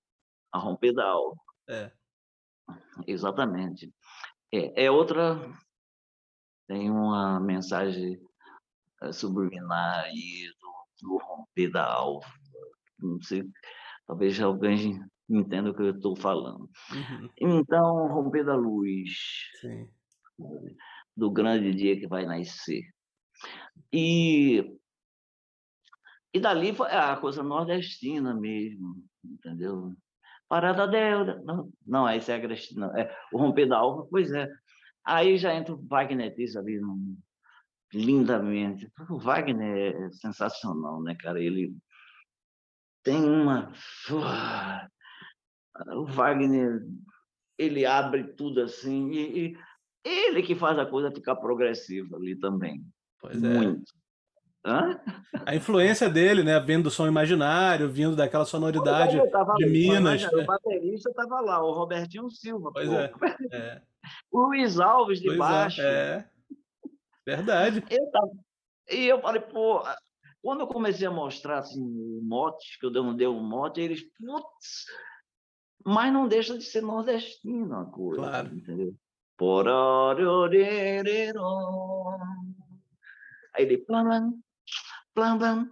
a 0.53 0.59
romper 0.59 0.93
da 0.93 1.05
alva. 1.05 1.41
É. 1.69 1.93
Exatamente. 3.07 3.93
É, 4.53 4.85
é 4.85 4.91
outra. 4.91 5.41
Tem 6.69 6.91
uma 6.91 7.41
mensagem 7.41 8.21
eh, 9.03 9.13
subliminar 9.13 10.05
aí 10.05 10.51
do, 10.61 11.09
do 11.09 11.17
romper 11.19 11.71
da 11.71 11.85
alva. 11.85 12.27
Não 12.99 13.21
sei, 13.23 13.45
talvez 14.07 14.41
alguém 14.41 15.01
entenda 15.29 15.71
o 15.71 15.75
que 15.75 15.83
eu 15.83 15.91
estou 15.91 16.17
falando. 16.17 16.71
Uhum. 16.93 17.31
Então, 17.41 18.09
romper 18.09 18.45
da 18.45 18.55
luz. 18.55 19.11
Sim. 19.61 19.89
Do 21.17 21.31
grande 21.31 21.75
dia 21.75 21.99
que 21.99 22.07
vai 22.07 22.27
nascer. 22.27 22.83
E, 23.93 24.79
e 26.33 26.41
dali 26.41 26.75
foi 26.75 26.91
a 26.91 27.17
coisa 27.17 27.43
nordestina 27.43 28.35
mesmo, 28.35 29.03
entendeu? 29.25 29.95
Parada 30.49 30.87
Deuda. 30.87 31.43
Não, 31.45 31.71
não 31.87 32.09
esse 32.09 32.31
é 32.31 32.37
a 32.37 32.41
Cristina. 32.41 32.93
É, 32.99 33.15
o 33.33 33.39
Romper 33.39 33.69
da 33.69 33.79
Alva, 33.79 34.07
pois 34.11 34.31
é. 34.33 34.49
Aí 35.05 35.39
já 35.39 35.55
entra 35.55 35.75
o 35.75 35.87
Wagner 35.87 36.35
Tiss 36.35 36.57
ali 36.57 36.81
lindamente. 37.93 38.91
O 39.09 39.19
Wagner 39.19 39.95
é 39.95 40.11
sensacional, 40.11 41.03
né, 41.03 41.17
cara? 41.19 41.41
Ele 41.41 41.77
tem 43.03 43.25
uma. 43.25 43.73
O 45.95 46.07
Wagner, 46.07 46.83
ele 47.59 47.85
abre 47.85 48.25
tudo 48.35 48.61
assim, 48.61 49.11
e, 49.11 49.47
e 49.47 49.57
ele 50.05 50.43
que 50.43 50.55
faz 50.55 50.79
a 50.79 50.87
coisa 50.87 51.11
ficar 51.11 51.37
progressiva 51.37 52.17
ali 52.17 52.37
também. 52.39 52.85
Pois 53.21 53.43
é. 53.43 53.49
Muito. 53.49 53.93
Hã? 54.65 55.01
A 55.47 55.55
influência 55.55 56.11
dele, 56.11 56.43
né? 56.43 56.59
Vindo 56.59 56.85
do 56.85 56.91
som 56.91 57.07
imaginário, 57.07 57.89
vindo 57.89 58.17
daquela 58.17 58.45
sonoridade 58.45 59.17
de 59.59 59.67
Minas. 59.67 60.25
o 60.25 60.45
baterista 60.45 61.11
estava 61.11 61.41
lá, 61.41 61.65
o 61.65 61.73
Robertinho 61.73 62.29
Silva. 62.31 62.73
Pois 62.73 62.91
é, 62.91 63.13
é. 63.53 63.83
O 64.31 64.47
Luiz 64.47 64.81
Alves 64.81 65.21
de 65.21 65.27
pois 65.27 65.37
é, 65.37 65.41
baixo. 65.41 65.81
É, 65.83 65.87
é. 65.87 66.25
Verdade. 67.25 67.85
Eu 67.89 68.11
tava... 68.11 68.31
E 68.91 69.07
eu 69.07 69.21
falei, 69.21 69.43
pô, 69.43 69.83
quando 70.43 70.61
eu 70.61 70.67
comecei 70.67 71.07
a 71.07 71.11
mostrar 71.13 71.59
assim, 71.59 71.83
o 71.83 72.21
mote, 72.23 72.79
que 72.79 72.87
eu 72.87 72.91
dei 72.91 73.27
um 73.27 73.43
mote, 73.43 73.81
eles, 73.81 74.03
putz, 74.03 74.87
mas 75.87 76.13
não 76.13 76.27
deixa 76.27 76.59
de 76.59 76.65
ser 76.65 76.83
nordestino 76.83 77.79
a 77.79 77.85
coisa, 77.85 78.21
claro. 78.21 78.53
entendeu? 78.53 78.93
Aí 83.55 83.63
ele, 83.63 83.85
Blam, 85.15 85.39
blam. 85.39 85.71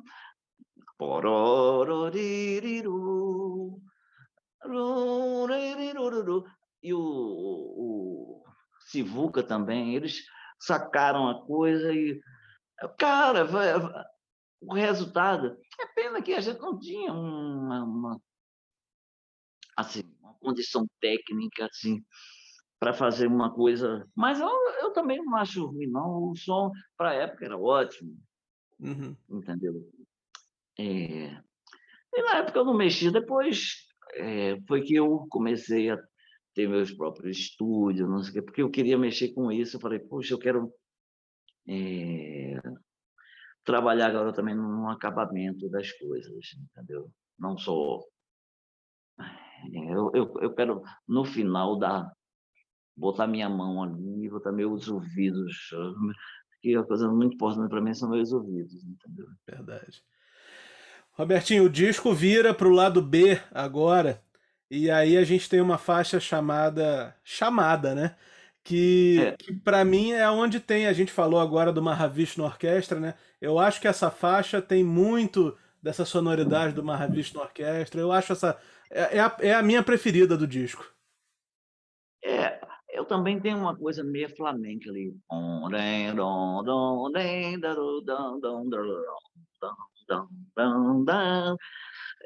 E 6.81 6.95
o, 6.95 7.01
o 7.01 8.45
Sivuca 8.87 9.43
também, 9.43 9.97
eles 9.97 10.25
sacaram 10.61 11.29
a 11.29 11.45
coisa 11.45 11.93
e. 11.93 12.21
Cara, 12.99 13.47
o 14.61 14.75
resultado, 14.75 15.59
é 15.81 15.87
pena 15.95 16.23
que 16.23 16.35
a 16.35 16.41
gente 16.41 16.61
não 16.61 16.79
tinha 16.79 17.13
uma, 17.13 17.85
uma 17.85 18.21
assim, 19.77 20.03
uma 20.21 20.35
condição 20.35 20.87
técnica 21.01 21.67
assim 21.67 22.03
para 22.79 22.93
fazer 22.93 23.27
uma 23.27 23.53
coisa. 23.53 24.07
Mas 24.15 24.41
eu, 24.41 24.49
eu 24.81 24.93
também 24.93 25.19
não 25.25 25.37
acho 25.37 25.67
ruim, 25.67 25.87
não. 25.87 26.31
O 26.31 26.37
som 26.37 26.71
para 26.97 27.11
a 27.11 27.15
época 27.15 27.45
era 27.45 27.59
ótimo. 27.59 28.17
Uhum. 28.79 29.17
Entendeu? 29.31 29.75
É... 30.79 31.41
E 32.17 32.23
na 32.23 32.39
época 32.39 32.59
eu 32.59 32.65
não 32.65 32.75
mexia. 32.75 33.11
Depois 33.11 33.87
é, 34.15 34.61
foi 34.67 34.83
que 34.83 34.95
eu 34.95 35.27
comecei 35.31 35.91
a 35.91 35.99
ter 36.55 36.69
meus 36.69 36.93
próprios 36.93 37.37
estúdios, 37.37 38.09
não 38.09 38.23
sei 38.23 38.31
o 38.31 38.35
quê, 38.35 38.43
porque 38.43 38.63
eu 38.63 38.71
queria 38.71 38.97
mexer 38.97 39.33
com 39.33 39.51
isso. 39.51 39.77
Eu 39.77 39.81
falei, 39.81 39.99
poxa, 39.99 40.35
eu 40.35 40.39
quero 40.39 40.73
é, 41.69 42.61
trabalhar 43.65 44.09
agora 44.09 44.33
também 44.33 44.55
no 44.55 44.89
acabamento 44.89 45.69
das 45.69 45.91
coisas, 45.93 46.55
entendeu? 46.55 47.11
Não 47.39 47.59
só. 47.59 48.01
Eu, 49.73 50.11
eu, 50.15 50.35
eu 50.41 50.55
quero, 50.55 50.83
no 51.07 51.25
final, 51.25 51.79
dar, 51.79 52.11
botar 52.97 53.27
minha 53.27 53.49
mão 53.49 53.83
ali, 53.83 54.29
botar 54.29 54.53
meus 54.53 54.89
ouvidos, 54.89 55.71
que 56.61 56.75
a 56.77 56.83
coisa 56.83 57.09
muito 57.09 57.35
importante 57.35 57.69
para 57.69 57.81
mim 57.81 57.95
são 57.95 58.11
meus 58.11 58.33
ouvidos, 58.33 58.83
entendeu? 58.85 59.27
Verdade. 59.47 60.03
Robertinho, 61.13 61.65
o 61.65 61.71
disco 61.71 62.13
vira 62.13 62.53
para 62.53 62.67
o 62.67 62.73
lado 62.73 63.01
B 63.01 63.41
agora, 63.53 64.21
e 64.71 64.91
aí 64.91 65.17
a 65.17 65.25
gente 65.25 65.49
tem 65.49 65.61
uma 65.61 65.79
faixa 65.79 66.19
chamada 66.19 67.15
Chamada, 67.23 67.95
né? 67.95 68.17
Que, 68.65 69.21
é. 69.21 69.37
que 69.37 69.53
para 69.53 69.85
mim 69.85 70.13
é 70.13 70.29
onde 70.31 70.59
tem, 70.59 70.87
a 70.87 70.93
gente 70.93 71.13
falou 71.13 71.39
agora 71.39 71.71
do 71.71 71.83
Mahavishnu 71.83 72.45
Orquestra, 72.45 72.99
né? 72.99 73.15
Eu 73.41 73.59
acho 73.59 73.79
que 73.79 73.87
essa 73.87 74.11
faixa 74.11 74.63
tem 74.63 74.83
muito 74.83 75.55
dessa 75.83 76.07
sonoridade 76.07 76.73
do 76.73 76.83
Mahavishnu 76.83 77.43
Orquestra. 77.43 78.01
Eu 78.01 78.11
acho 78.11 78.33
essa. 78.33 78.59
É, 78.95 79.17
é, 79.17 79.21
a, 79.21 79.37
é 79.41 79.53
a 79.53 79.63
minha 79.63 79.83
preferida 79.83 80.37
do 80.39 80.47
disco. 80.47 80.87
É, 82.25 82.61
eu 82.91 83.05
também 83.05 83.41
tenho 83.41 83.59
uma 83.59 83.77
coisa 83.77 84.05
meio 84.05 84.35
flamenca 84.37 84.89
ali. 84.89 85.13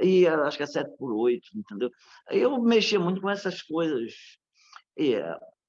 E 0.01 0.27
acho 0.29 0.59
que 0.59 0.63
é 0.63 0.67
7 0.67 0.95
por 0.99 1.13
8, 1.13 1.43
entendeu? 1.57 1.91
Eu 2.31 2.61
mexia 2.61 3.01
muito 3.01 3.23
com 3.23 3.31
essas 3.31 3.63
coisas. 3.63 4.13
E, 4.97 5.17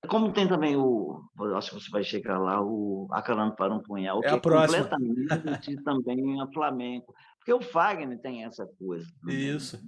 como 0.10 0.34
tem 0.34 0.50
também 0.50 0.76
o, 0.76 1.24
acho 1.56 1.70
que 1.70 1.82
você 1.82 1.90
vai 1.90 2.04
chegar 2.04 2.38
lá, 2.38 2.62
o 2.62 3.08
Acalando 3.12 3.56
para 3.56 3.74
um 3.74 3.82
Punhal, 3.82 4.20
é 4.20 4.22
que 4.22 4.36
é 4.36 4.40
completamente 4.40 5.82
também 5.84 6.42
a 6.42 6.48
Flamengo. 6.48 7.16
Porque 7.38 7.54
o 7.54 7.62
Fagner 7.62 8.20
tem 8.20 8.44
essa 8.44 8.68
coisa. 8.78 9.08
Isso. 9.28 9.80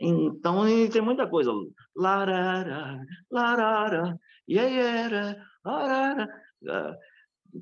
Então, 0.00 0.64
tem 0.90 1.02
muita 1.02 1.28
coisa. 1.28 1.52
Larara, 1.94 3.04
larara. 3.30 4.18
Ah, 5.64 6.94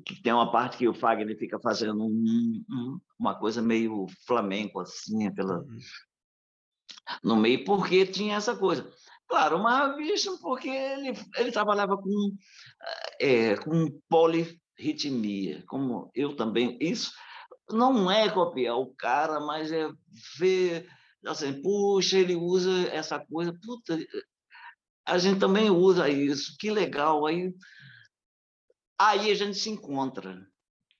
que 0.05 0.21
tem 0.21 0.31
uma 0.31 0.51
parte 0.51 0.77
que 0.77 0.87
o 0.87 0.93
Fagner 0.93 1.37
fica 1.37 1.59
fazendo 1.59 2.05
um, 2.05 2.63
um, 2.69 2.99
uma 3.19 3.37
coisa 3.37 3.61
meio 3.61 4.05
flamenco, 4.25 4.79
assim, 4.79 5.33
pela, 5.33 5.59
uhum. 5.59 5.79
no 7.23 7.35
meio, 7.35 7.63
porque 7.65 8.05
tinha 8.05 8.37
essa 8.37 8.55
coisa. 8.55 8.89
Claro, 9.27 9.57
o 9.57 9.63
Mahavishnu, 9.63 10.39
porque 10.39 10.69
ele, 10.69 11.13
ele 11.37 11.51
trabalhava 11.51 11.97
com, 11.97 12.35
é, 13.19 13.55
com 13.57 13.99
polirritmia, 14.09 15.63
como 15.67 16.09
eu 16.15 16.35
também. 16.35 16.77
Isso 16.81 17.11
não 17.71 18.09
é 18.09 18.29
copiar 18.29 18.77
o 18.77 18.93
cara, 18.95 19.39
mas 19.39 19.71
é 19.71 19.87
ver, 20.39 20.87
assim, 21.25 21.61
puxa, 21.61 22.17
ele 22.17 22.35
usa 22.35 22.71
essa 22.91 23.19
coisa, 23.19 23.53
puta, 23.61 23.97
a 25.05 25.17
gente 25.17 25.39
também 25.39 25.69
usa 25.69 26.09
isso, 26.09 26.55
que 26.59 26.69
legal. 26.69 27.25
Aí, 27.25 27.53
aí 28.99 29.31
a 29.31 29.35
gente 29.35 29.57
se 29.57 29.69
encontra, 29.69 30.47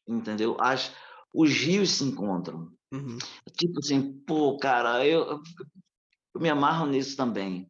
entendeu? 0.08 0.58
As, 0.60 0.94
os 1.34 1.52
rios 1.52 1.92
se 1.92 2.04
encontram. 2.04 2.72
Uhum. 2.92 3.18
Tipo 3.54 3.80
assim, 3.80 4.20
pô, 4.26 4.58
cara, 4.58 5.06
eu, 5.06 5.42
eu 6.34 6.42
me 6.42 6.50
amarro 6.50 6.88
nisso 6.88 7.16
também 7.16 7.70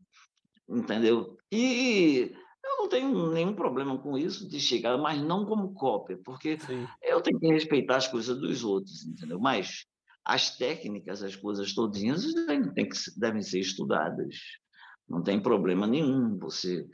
entendeu? 0.70 1.38
E 1.52 2.32
eu 2.64 2.78
não 2.78 2.88
tenho 2.88 3.32
nenhum 3.32 3.54
problema 3.54 3.98
com 3.98 4.18
isso 4.18 4.48
de 4.48 4.60
chegar, 4.60 4.98
mas 4.98 5.22
não 5.22 5.46
como 5.46 5.74
cópia, 5.74 6.20
porque 6.24 6.60
Sim. 6.60 6.88
eu 7.02 7.22
tenho 7.22 7.40
que 7.40 7.48
respeitar 7.48 7.98
as 7.98 8.08
coisas 8.08 8.40
dos 8.40 8.64
outros, 8.64 9.04
entendeu? 9.06 9.40
Mas 9.40 9.86
as 10.26 10.56
técnicas, 10.58 11.24
as 11.24 11.36
coisas 11.36 11.74
todinhas 11.74 12.34
tem 12.74 12.88
que, 12.88 12.98
devem 13.18 13.42
ser 13.42 13.60
estudadas. 13.60 14.36
Não 15.08 15.24
tem 15.24 15.42
problema 15.42 15.88
nenhum 15.88 16.38
você, 16.38 16.88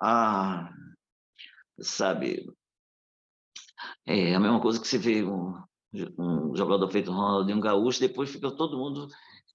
ah, 0.00 0.70
sabe, 1.80 2.46
é 4.06 4.34
a 4.34 4.40
mesma 4.40 4.60
coisa 4.60 4.80
que 4.80 4.86
você 4.86 4.98
vê 4.98 5.22
um, 5.22 5.54
um 6.18 6.56
jogador 6.56 6.90
feito 6.90 7.10
Ronaldinho 7.10 7.60
Gaúcho, 7.60 8.00
depois 8.00 8.30
fica 8.30 8.50
todo 8.50 8.78
mundo 8.78 9.08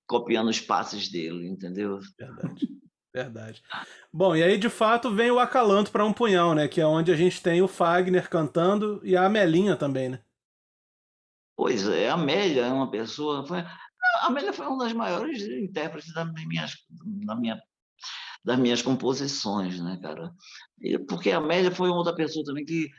copiando 0.07 0.49
os 0.49 0.59
passes 0.59 1.09
dele, 1.09 1.47
entendeu? 1.47 1.99
Verdade. 2.17 2.67
Verdade. 3.13 3.63
Bom, 4.13 4.35
e 4.35 4.43
aí 4.43 4.57
de 4.57 4.69
fato 4.69 5.13
vem 5.13 5.31
o 5.31 5.39
Acalanto 5.39 5.91
para 5.91 6.05
um 6.05 6.13
punhal, 6.13 6.53
né? 6.53 6.67
Que 6.67 6.79
é 6.81 6.85
onde 6.85 7.11
a 7.11 7.15
gente 7.15 7.41
tem 7.41 7.61
o 7.61 7.67
Fagner 7.67 8.29
cantando 8.29 9.01
e 9.03 9.15
a 9.15 9.25
Amelinha 9.25 9.75
também, 9.75 10.09
né? 10.09 10.19
Pois 11.59 11.85
é, 11.89 12.07
a 12.07 12.13
Amélia 12.13 12.67
é 12.67 12.71
uma 12.71 12.89
pessoa. 12.89 13.45
Foi, 13.45 13.59
a 13.59 14.27
Amélia 14.27 14.53
foi 14.53 14.65
uma 14.65 14.77
das 14.77 14.93
maiores 14.93 15.41
intérpretes 15.41 16.13
das 16.13 16.25
minhas, 16.45 16.73
da 17.25 17.35
minha, 17.35 17.61
das 18.45 18.57
minhas 18.57 18.81
composições, 18.81 19.77
né, 19.81 19.99
cara? 20.01 20.33
Porque 21.09 21.31
a 21.31 21.37
Amélia 21.39 21.69
foi 21.69 21.89
outra 21.89 22.15
pessoa 22.15 22.45
também 22.45 22.63
que. 22.63 22.89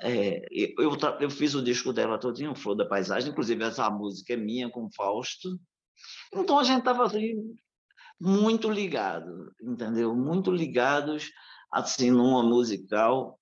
É, 0.00 0.44
eu, 0.50 0.96
eu 1.20 1.30
fiz 1.30 1.54
o 1.54 1.62
disco 1.62 1.92
dela 1.92 2.18
todinho, 2.18 2.56
Flor 2.56 2.74
da 2.74 2.84
Paisagem, 2.84 3.30
inclusive 3.30 3.62
essa 3.62 3.88
música 3.88 4.32
é 4.32 4.36
minha 4.36 4.68
com 4.68 4.90
Fausto. 4.90 5.56
Então 6.34 6.58
a 6.58 6.64
gente 6.64 6.80
estava 6.80 7.06
assim, 7.06 7.54
muito 8.20 8.68
ligado, 8.68 9.54
entendeu? 9.62 10.12
Muito 10.16 10.50
ligados, 10.50 11.30
assim, 11.70 12.10
numa 12.10 12.42
musical. 12.42 13.38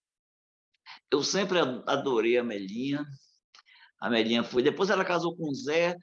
Eu 1.10 1.22
sempre 1.22 1.60
adorei 1.86 2.36
a 2.36 2.44
Melinha. 2.44 3.06
A 4.00 4.10
Melinha 4.10 4.42
foi. 4.42 4.62
Depois 4.62 4.90
ela 4.90 5.04
casou 5.04 5.36
com 5.36 5.48
o 5.48 5.54
Zé. 5.54 5.96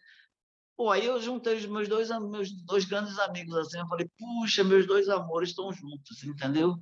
Pô, 0.76 0.92
aí 0.92 1.06
eu 1.06 1.20
juntei 1.20 1.56
os 1.58 1.66
meus 1.66 1.88
dois, 1.88 2.10
meus 2.30 2.52
dois 2.64 2.86
grandes 2.86 3.18
amigos 3.20 3.56
assim. 3.58 3.80
Eu 3.80 3.88
falei, 3.88 4.10
puxa, 4.18 4.64
meus 4.64 4.86
dois 4.86 5.10
amores 5.10 5.50
estão 5.50 5.72
juntos, 5.74 6.24
entendeu? 6.24 6.76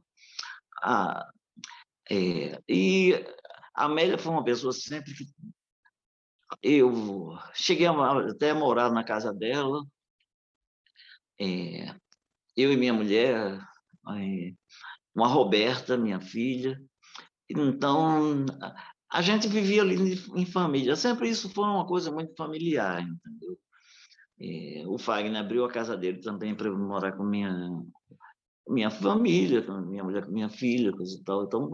Ah, 0.83 1.25
é, 2.11 2.61
e 2.67 3.13
a 3.73 3.85
Amélia 3.85 4.17
foi 4.17 4.31
uma 4.31 4.43
pessoa 4.43 4.73
sempre 4.73 5.13
que 5.13 5.25
eu 6.61 7.37
cheguei 7.53 7.87
a, 7.87 8.29
até 8.29 8.51
a 8.51 8.55
morar 8.55 8.91
na 8.91 9.03
casa 9.03 9.33
dela, 9.33 9.83
é, 11.39 11.93
eu 12.55 12.71
e 12.71 12.77
minha 12.77 12.93
mulher, 12.93 13.59
uma 15.13 15.27
Roberta, 15.27 15.97
minha 15.97 16.19
filha. 16.19 16.79
Então, 17.49 18.45
a 19.15 19.21
gente 19.21 19.47
vivia 19.47 19.81
ali 19.81 20.21
em 20.35 20.45
família. 20.45 20.95
Sempre 20.95 21.29
isso 21.29 21.49
foi 21.49 21.65
uma 21.65 21.85
coisa 21.85 22.11
muito 22.11 22.35
familiar, 22.35 23.01
entendeu? 23.01 23.57
É, 24.39 24.83
o 24.87 24.97
Fagner 24.97 25.39
abriu 25.39 25.63
a 25.63 25.71
casa 25.71 25.95
dele 25.95 26.19
também 26.19 26.53
para 26.53 26.69
morar 26.71 27.13
com 27.13 27.23
minha 27.23 27.81
minha 28.67 28.89
família, 28.89 29.61
com 29.61 29.73
minha 29.81 30.03
mulher, 30.03 30.25
com 30.25 30.31
minha 30.31 30.49
filha, 30.49 30.91
coisa 30.91 31.15
e 31.15 31.23
tal. 31.23 31.43
Então, 31.43 31.69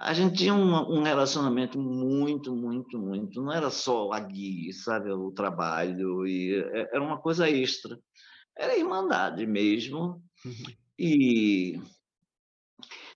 a 0.00 0.14
gente 0.14 0.36
tinha 0.36 0.54
um, 0.54 0.98
um, 0.98 1.02
relacionamento 1.02 1.78
muito, 1.78 2.56
muito, 2.56 2.98
muito. 2.98 3.42
Não 3.42 3.52
era 3.52 3.70
só 3.70 4.10
a 4.10 4.20
guia, 4.20 4.72
sabe, 4.72 5.12
o 5.12 5.30
trabalho, 5.32 6.26
e 6.26 6.54
é, 6.54 6.88
era 6.94 7.02
uma 7.02 7.20
coisa 7.20 7.48
extra 7.48 7.98
era 8.56 8.76
irmandade 8.76 9.46
mesmo. 9.46 10.22
Uhum. 10.44 10.74
E 10.98 11.80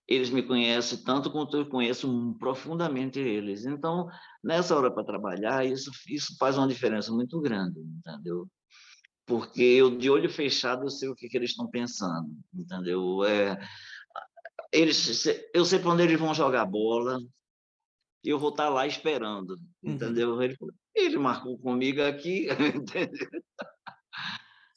eles 0.09 0.31
me 0.31 0.41
conhecem 0.41 0.97
tanto 1.03 1.31
quanto 1.31 1.55
eu 1.55 1.69
conheço 1.69 2.35
profundamente 2.39 3.19
eles. 3.19 3.63
Então, 3.65 4.09
nessa 4.43 4.75
hora 4.75 4.89
para 4.89 5.03
trabalhar, 5.03 5.63
isso, 5.63 5.91
isso 6.07 6.35
faz 6.39 6.57
uma 6.57 6.67
diferença 6.67 7.11
muito 7.11 7.39
grande, 7.39 7.79
entendeu? 7.79 8.47
Porque 9.27 9.61
eu, 9.61 9.95
de 9.95 10.09
olho 10.09 10.27
fechado, 10.27 10.85
eu 10.85 10.89
sei 10.89 11.07
o 11.09 11.15
que, 11.15 11.29
que 11.29 11.37
eles 11.37 11.51
estão 11.51 11.69
pensando, 11.69 12.27
entendeu? 12.51 13.23
É, 13.23 13.59
eles, 14.71 15.27
eu 15.53 15.63
sei 15.63 15.77
para 15.77 15.91
onde 15.91 16.01
eles 16.01 16.19
vão 16.19 16.33
jogar 16.33 16.65
bola, 16.65 17.19
e 18.23 18.29
eu 18.29 18.39
vou 18.39 18.49
estar 18.49 18.65
tá 18.65 18.69
lá 18.69 18.87
esperando, 18.87 19.51
uhum. 19.83 19.93
entendeu? 19.93 20.41
Ele, 20.41 20.57
ele 20.95 21.19
marcou 21.19 21.55
comigo 21.59 22.01
aqui, 22.01 22.47
entendeu? 22.75 23.29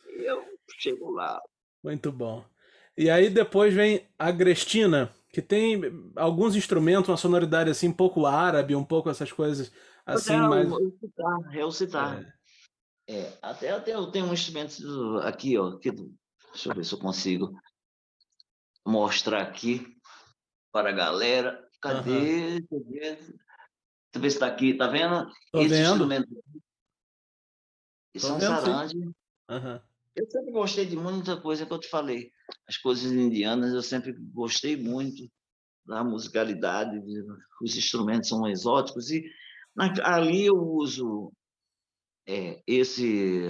eu 0.08 0.44
chego 0.78 1.10
lá. 1.10 1.40
Muito 1.82 2.12
bom. 2.12 2.44
E 2.96 3.08
aí 3.08 3.30
depois 3.30 3.72
vem 3.72 4.06
Agrestina, 4.18 5.10
que 5.32 5.40
tem 5.40 5.80
alguns 6.14 6.54
instrumentos, 6.54 7.08
uma 7.08 7.16
sonoridade 7.16 7.70
assim 7.70 7.88
um 7.88 7.92
pouco 7.92 8.26
árabe, 8.26 8.76
um 8.76 8.84
pouco 8.84 9.08
essas 9.08 9.32
coisas 9.32 9.72
assim, 10.04 10.34
é, 10.34 10.38
mais... 10.38 10.70
o, 10.70 10.92
citar, 11.00 11.56
é 11.56 11.64
o 11.64 11.72
citar. 11.72 12.22
É. 12.22 12.42
É, 13.08 13.38
até, 13.42 13.70
até 13.70 13.94
eu 13.94 14.10
tenho 14.10 14.26
um 14.26 14.32
instrumento 14.32 14.74
aqui, 15.22 15.58
ó, 15.58 15.70
aqui, 15.70 15.90
deixa 15.90 16.68
eu 16.68 16.74
ver 16.74 16.84
se 16.84 16.94
eu 16.94 16.98
consigo 16.98 17.52
mostrar 18.86 19.42
aqui 19.42 19.86
para 20.70 20.90
a 20.90 20.92
galera. 20.92 21.68
Cadê? 21.80 22.10
Uhum. 22.10 22.66
Deixa 22.70 23.26
eu 24.14 24.20
ver 24.20 24.30
se 24.30 24.36
está 24.36 24.46
aqui, 24.46 24.74
tá 24.74 24.86
vendo? 24.86 25.28
Tô 25.50 25.60
Esse 25.60 25.70
vendo. 25.70 25.90
instrumento. 25.90 26.44
Isso 28.14 28.28
é 28.28 28.32
um 28.32 28.40
sarante. 28.40 28.96
Uhum. 28.96 29.80
Eu 30.14 30.30
sempre 30.30 30.52
gostei 30.52 30.86
de 30.86 30.96
muita 30.96 31.40
coisa 31.40 31.66
que 31.66 31.72
eu 31.72 31.80
te 31.80 31.88
falei. 31.88 32.30
As 32.68 32.76
coisas 32.76 33.10
indianas 33.12 33.72
eu 33.72 33.82
sempre 33.82 34.12
gostei 34.32 34.76
muito 34.76 35.30
da 35.84 36.04
musicalidade, 36.04 37.02
os 37.60 37.76
instrumentos 37.76 38.28
são 38.28 38.46
exóticos 38.48 39.10
e 39.10 39.24
ali 40.04 40.46
eu 40.46 40.56
uso 40.56 41.32
é, 42.26 42.62
esse 42.66 43.48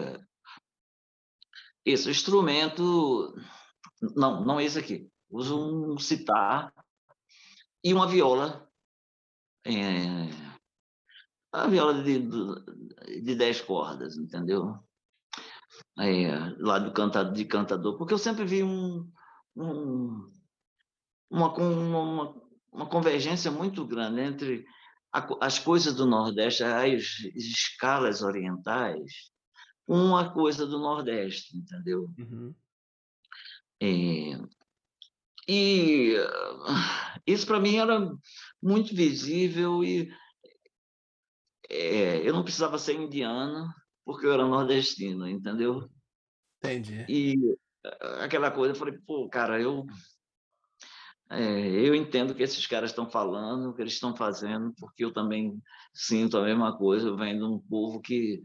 esse 1.85 2.09
instrumento, 2.09 3.35
não, 4.15 4.45
não 4.45 4.61
esse 4.61 4.79
aqui, 4.79 5.11
uso 5.29 5.59
um 5.59 5.99
citar 5.99 6.73
e 7.83 7.93
uma 7.93 8.07
viola, 8.07 8.71
é, 9.67 9.73
a 11.53 11.67
viola 11.67 12.03
de, 12.03 12.21
de 13.21 13.35
dez 13.35 13.61
cordas, 13.61 14.17
entendeu? 14.17 14.79
É, 15.99 16.31
lá 16.59 16.79
do 16.79 16.93
canta, 16.93 17.23
de 17.25 17.45
cantador, 17.45 17.99
porque 17.99 18.15
eu 18.15 18.19
sempre 18.19 18.45
vi 18.45 18.63
um, 18.63 19.11
um 19.55 20.33
uma, 21.31 21.53
uma, 21.55 22.43
uma 22.71 22.87
convergência 22.87 23.51
muito 23.51 23.87
grande 23.87 24.21
entre 24.21 24.67
as 25.41 25.59
coisas 25.59 25.95
do 25.95 26.07
Nordeste, 26.07 26.63
as 26.63 27.03
escalas 27.35 28.23
orientais, 28.23 29.31
uma 29.87 30.33
coisa 30.33 30.67
do 30.67 30.79
Nordeste, 30.79 31.57
entendeu? 31.57 32.09
Uhum. 32.19 32.55
É, 33.83 34.39
e 35.49 36.15
isso 37.27 37.47
para 37.47 37.61
mim 37.61 37.77
era 37.77 38.11
muito 38.63 38.95
visível 38.95 39.83
e 39.83 40.11
é, 41.69 42.27
eu 42.27 42.33
não 42.33 42.45
precisava 42.45 42.79
ser 42.79 42.95
indiano 42.95 43.69
porque 44.05 44.27
eu 44.27 44.33
era 44.33 44.47
nordestino, 44.47 45.29
entendeu? 45.29 45.89
Entendi. 46.59 47.05
E 47.09 47.35
aquela 48.21 48.51
coisa, 48.51 48.75
eu 48.75 48.79
falei, 48.79 48.99
pô, 49.07 49.29
cara, 49.29 49.61
eu 49.61 49.87
é, 51.33 51.41
eu 51.41 51.95
entendo 51.95 52.33
o 52.33 52.35
que 52.35 52.43
esses 52.43 52.67
caras 52.67 52.91
estão 52.91 53.09
falando, 53.09 53.71
o 53.71 53.75
que 53.75 53.81
eles 53.81 53.95
estão 53.95 54.15
fazendo, 54.15 54.75
porque 54.79 55.03
eu 55.03 55.13
também 55.13 55.59
sinto 55.95 56.37
a 56.37 56.43
mesma 56.43 56.77
coisa, 56.77 57.09
eu 57.09 57.17
venho 57.17 57.39
de 57.39 57.45
um 57.45 57.59
povo 57.59 58.03
que 58.03 58.43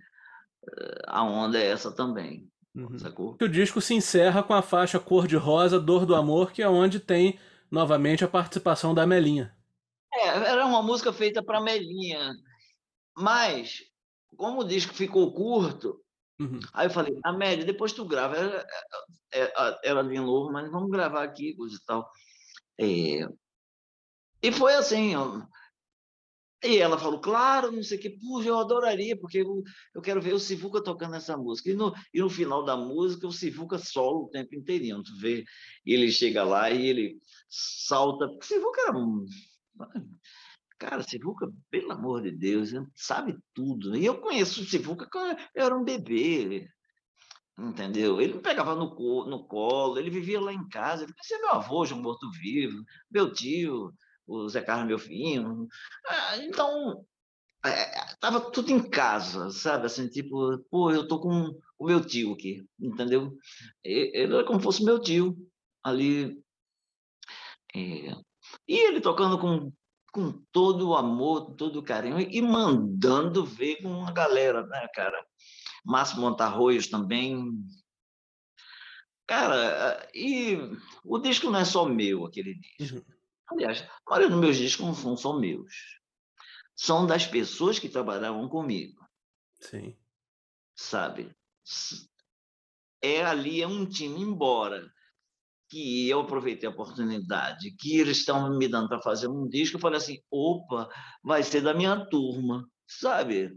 eh, 0.69 1.01
a 1.05 1.21
onda 1.21 1.59
é 1.59 1.67
essa 1.67 1.93
também. 1.93 2.49
Uhum. 2.73 2.97
Sacou? 2.97 3.37
O 3.41 3.47
disco 3.49 3.81
se 3.81 3.93
encerra 3.93 4.41
com 4.41 4.53
a 4.53 4.61
faixa 4.61 4.99
Cor 4.99 5.27
de 5.27 5.35
Rosa, 5.35 5.81
Dor 5.81 6.05
do 6.05 6.15
Amor, 6.15 6.53
que 6.53 6.61
é 6.61 6.69
onde 6.69 6.99
tem 6.99 7.37
novamente 7.69 8.23
a 8.23 8.27
participação 8.27 8.93
da 8.93 9.05
Melinha. 9.05 9.53
É, 10.13 10.27
era 10.27 10.65
uma 10.65 10.81
música 10.81 11.11
feita 11.11 11.43
para 11.43 11.59
Melinha, 11.59 12.33
mas 13.17 13.81
como 14.35 14.61
o 14.61 14.67
disco 14.67 14.93
ficou 14.93 15.33
curto, 15.33 16.01
uhum. 16.39 16.59
aí 16.73 16.87
eu 16.87 16.91
falei, 16.91 17.17
Amélia, 17.23 17.65
depois 17.65 17.93
tu 17.93 18.05
grava. 18.05 18.35
Era, 18.35 18.67
era, 19.31 19.79
era 19.83 20.03
de 20.03 20.19
novo, 20.19 20.51
mas 20.51 20.69
vamos 20.71 20.89
gravar 20.89 21.23
aqui, 21.23 21.55
coisa 21.55 21.75
e 21.75 21.85
tal. 21.85 22.09
É, 22.79 23.27
e 24.41 24.51
foi 24.51 24.73
assim, 24.75 25.15
ó, 25.15 25.41
e 26.63 26.77
ela 26.79 26.97
falou, 26.97 27.19
claro, 27.19 27.71
não 27.71 27.83
sei 27.83 27.97
o 27.97 28.01
que, 28.01 28.09
puxa, 28.09 28.49
eu 28.49 28.57
adoraria, 28.57 29.15
porque 29.15 29.39
eu, 29.39 29.63
eu 29.93 30.01
quero 30.01 30.21
ver 30.21 30.33
o 30.33 30.39
Sivuca 30.39 30.81
tocando 30.81 31.15
essa 31.15 31.37
música. 31.37 31.69
E 31.69 31.73
no, 31.73 31.93
e 32.11 32.19
no 32.19 32.29
final 32.29 32.63
da 32.65 32.75
música, 32.75 33.27
o 33.27 33.31
Sivuca 33.31 33.77
solo 33.77 34.25
o 34.25 34.29
tempo 34.29 34.55
inteirinho. 34.55 35.03
Tu 35.03 35.15
vê, 35.19 35.45
ele 35.85 36.11
chega 36.11 36.43
lá 36.43 36.71
e 36.71 36.87
ele 36.87 37.21
salta. 37.47 38.25
O 38.25 38.41
Sivuca 38.41 38.81
era 38.81 38.97
um. 38.97 39.25
Cara, 40.77 41.03
Sivuca, 41.03 41.51
pelo 41.71 41.91
amor 41.91 42.21
de 42.21 42.31
Deus, 42.31 42.71
sabe 42.95 43.37
tudo. 43.53 43.95
E 43.95 44.05
eu 44.05 44.19
conheço 44.19 44.61
o 44.61 44.65
Sivuca 44.65 45.07
quando 45.11 45.37
eu 45.55 45.65
era 45.65 45.75
um 45.75 45.83
bebê 45.83 46.69
entendeu? 47.57 48.21
Ele 48.21 48.35
me 48.35 48.41
pegava 48.41 48.75
no, 48.75 48.85
no 49.25 49.47
colo, 49.47 49.97
ele 49.97 50.09
vivia 50.09 50.39
lá 50.39 50.53
em 50.53 50.67
casa, 50.69 51.03
ele 51.03 51.13
conhecia 51.13 51.39
meu 51.39 51.49
avô, 51.51 51.85
João 51.85 52.01
Morto 52.01 52.29
Vivo, 52.31 52.83
meu 53.09 53.33
tio, 53.33 53.91
o 54.27 54.47
Zé 54.47 54.61
Carlos, 54.61 54.87
meu 54.87 54.99
filho. 54.99 55.67
Ah, 56.05 56.37
então, 56.37 57.03
estava 58.13 58.37
é, 58.37 58.51
tudo 58.51 58.71
em 58.71 58.89
casa, 58.89 59.49
sabe? 59.49 59.87
Assim, 59.87 60.07
tipo, 60.07 60.57
pô, 60.69 60.91
eu 60.91 61.07
tô 61.07 61.19
com 61.19 61.59
o 61.79 61.85
meu 61.85 62.05
tio 62.05 62.33
aqui, 62.33 62.63
entendeu? 62.79 63.35
Ele 63.83 64.33
era 64.35 64.45
como 64.45 64.59
fosse 64.59 64.83
meu 64.83 64.99
tio 64.99 65.35
ali. 65.83 66.39
É, 67.75 68.11
e 68.67 68.75
ele 68.87 69.01
tocando 69.01 69.39
com, 69.39 69.71
com 70.11 70.31
todo 70.51 70.89
o 70.89 70.95
amor, 70.95 71.55
todo 71.55 71.79
o 71.79 71.83
carinho 71.83 72.19
e 72.19 72.41
mandando 72.41 73.45
ver 73.45 73.81
com 73.81 74.05
a 74.05 74.11
galera, 74.11 74.65
né, 74.65 74.87
cara? 74.93 75.25
Márcio 75.85 76.19
Montarroios 76.19 76.87
também. 76.87 77.53
Cara, 79.25 80.09
e 80.13 80.57
o 81.03 81.17
disco 81.19 81.49
não 81.49 81.59
é 81.59 81.65
só 81.65 81.85
meu, 81.85 82.25
aquele 82.25 82.59
disco. 82.79 82.97
Uhum. 82.97 83.17
Aliás, 83.49 83.81
a 83.81 84.09
maioria 84.09 84.29
dos 84.29 84.39
meus 84.39 84.57
discos 84.57 85.03
não 85.03 85.17
são 85.17 85.39
meus. 85.39 85.73
São 86.75 87.07
das 87.07 87.25
pessoas 87.25 87.79
que 87.79 87.89
trabalhavam 87.89 88.47
comigo. 88.49 89.05
Sim. 89.59 89.97
Sabe? 90.75 91.35
É 93.01 93.23
ali, 93.23 93.61
é 93.61 93.67
um 93.67 93.85
time, 93.85 94.21
embora 94.21 94.91
que 95.69 96.09
eu 96.09 96.21
aproveitei 96.21 96.67
a 96.67 96.71
oportunidade, 96.71 97.71
que 97.71 97.97
eles 97.97 98.17
estão 98.17 98.57
me 98.57 98.67
dando 98.67 98.87
para 98.87 99.01
fazer 99.01 99.27
um 99.27 99.47
disco, 99.47 99.77
eu 99.77 99.81
falei 99.81 99.97
assim, 99.97 100.19
opa, 100.31 100.89
vai 101.23 101.43
ser 101.43 101.61
da 101.61 101.73
minha 101.73 102.05
turma, 102.05 102.67
sabe? 102.87 103.51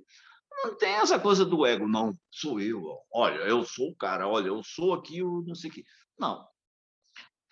Não 0.65 0.77
tem 0.77 0.95
essa 0.95 1.19
coisa 1.19 1.45
do 1.45 1.65
ego, 1.65 1.89
não, 1.89 2.13
sou 2.31 2.61
eu, 2.61 2.83
olha, 3.13 3.39
eu 3.43 3.65
sou 3.65 3.91
o 3.91 3.97
cara, 3.97 4.29
olha, 4.29 4.49
eu 4.49 4.63
sou 4.63 4.93
aqui 4.93 5.23
o 5.23 5.43
não 5.47 5.55
sei 5.55 5.71
o 5.71 5.73
quê. 5.73 5.85
Não. 6.19 6.47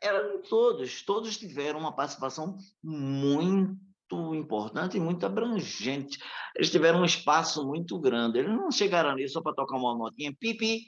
Eram 0.03 0.43
todos, 0.43 1.03
todos 1.03 1.39
tiveram 1.39 1.81
uma 1.81 1.95
participação 1.95 2.57
muito 2.83 4.35
importante 4.35 4.97
e 4.97 5.01
muito 5.01 5.25
abrangente. 5.27 6.19
Eles 6.55 6.71
tiveram 6.71 7.01
um 7.01 7.05
espaço 7.05 7.67
muito 7.67 7.99
grande. 7.99 8.39
Eles 8.39 8.51
não 8.51 8.71
chegaram 8.71 9.11
ali 9.11 9.29
só 9.29 9.41
para 9.41 9.55
tocar 9.55 9.77
uma 9.77 9.97
notinha, 9.97 10.33
pipi. 10.39 10.83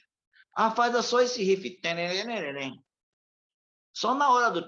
Ah, 0.54 0.70
faz 0.70 1.04
só 1.06 1.20
esse 1.20 1.42
riff. 1.42 1.80
Só 3.92 4.14
na 4.14 4.30
hora 4.30 4.50
do. 4.50 4.66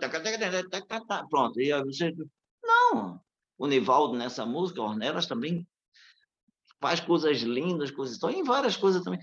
Pronto. 1.28 1.61
E 1.61 1.72
aí 1.72 1.82
você. 1.85 2.12
Não! 2.62 3.20
O 3.58 3.66
Nivaldo 3.66 4.16
nessa 4.16 4.44
música, 4.44 4.82
Ornelas 4.82 5.26
também 5.26 5.66
faz 6.80 6.98
coisas 6.98 7.38
lindas, 7.42 7.92
coisas 7.92 8.20
e 8.20 8.26
em 8.37 8.42
várias 8.42 8.76
coisas 8.76 9.02
também. 9.04 9.20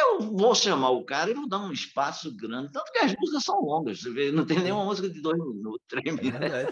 Eu 0.00 0.20
vou 0.20 0.54
chamar 0.54 0.90
o 0.90 1.04
cara 1.04 1.30
e 1.30 1.34
vou 1.34 1.48
dar 1.48 1.58
um 1.58 1.72
espaço 1.72 2.34
grande, 2.36 2.70
tanto 2.70 2.92
que 2.92 2.98
as 2.98 3.14
músicas 3.16 3.44
são 3.44 3.58
longas, 3.62 4.00
você 4.00 4.10
vê, 4.10 4.30
não 4.30 4.44
tem 4.44 4.58
nenhuma 4.58 4.84
música 4.84 5.08
de 5.08 5.20
dois 5.22 5.38
minutos, 5.38 5.80
três 5.88 6.06
é 6.06 6.22
minutos. 6.22 6.50
É. 6.52 6.68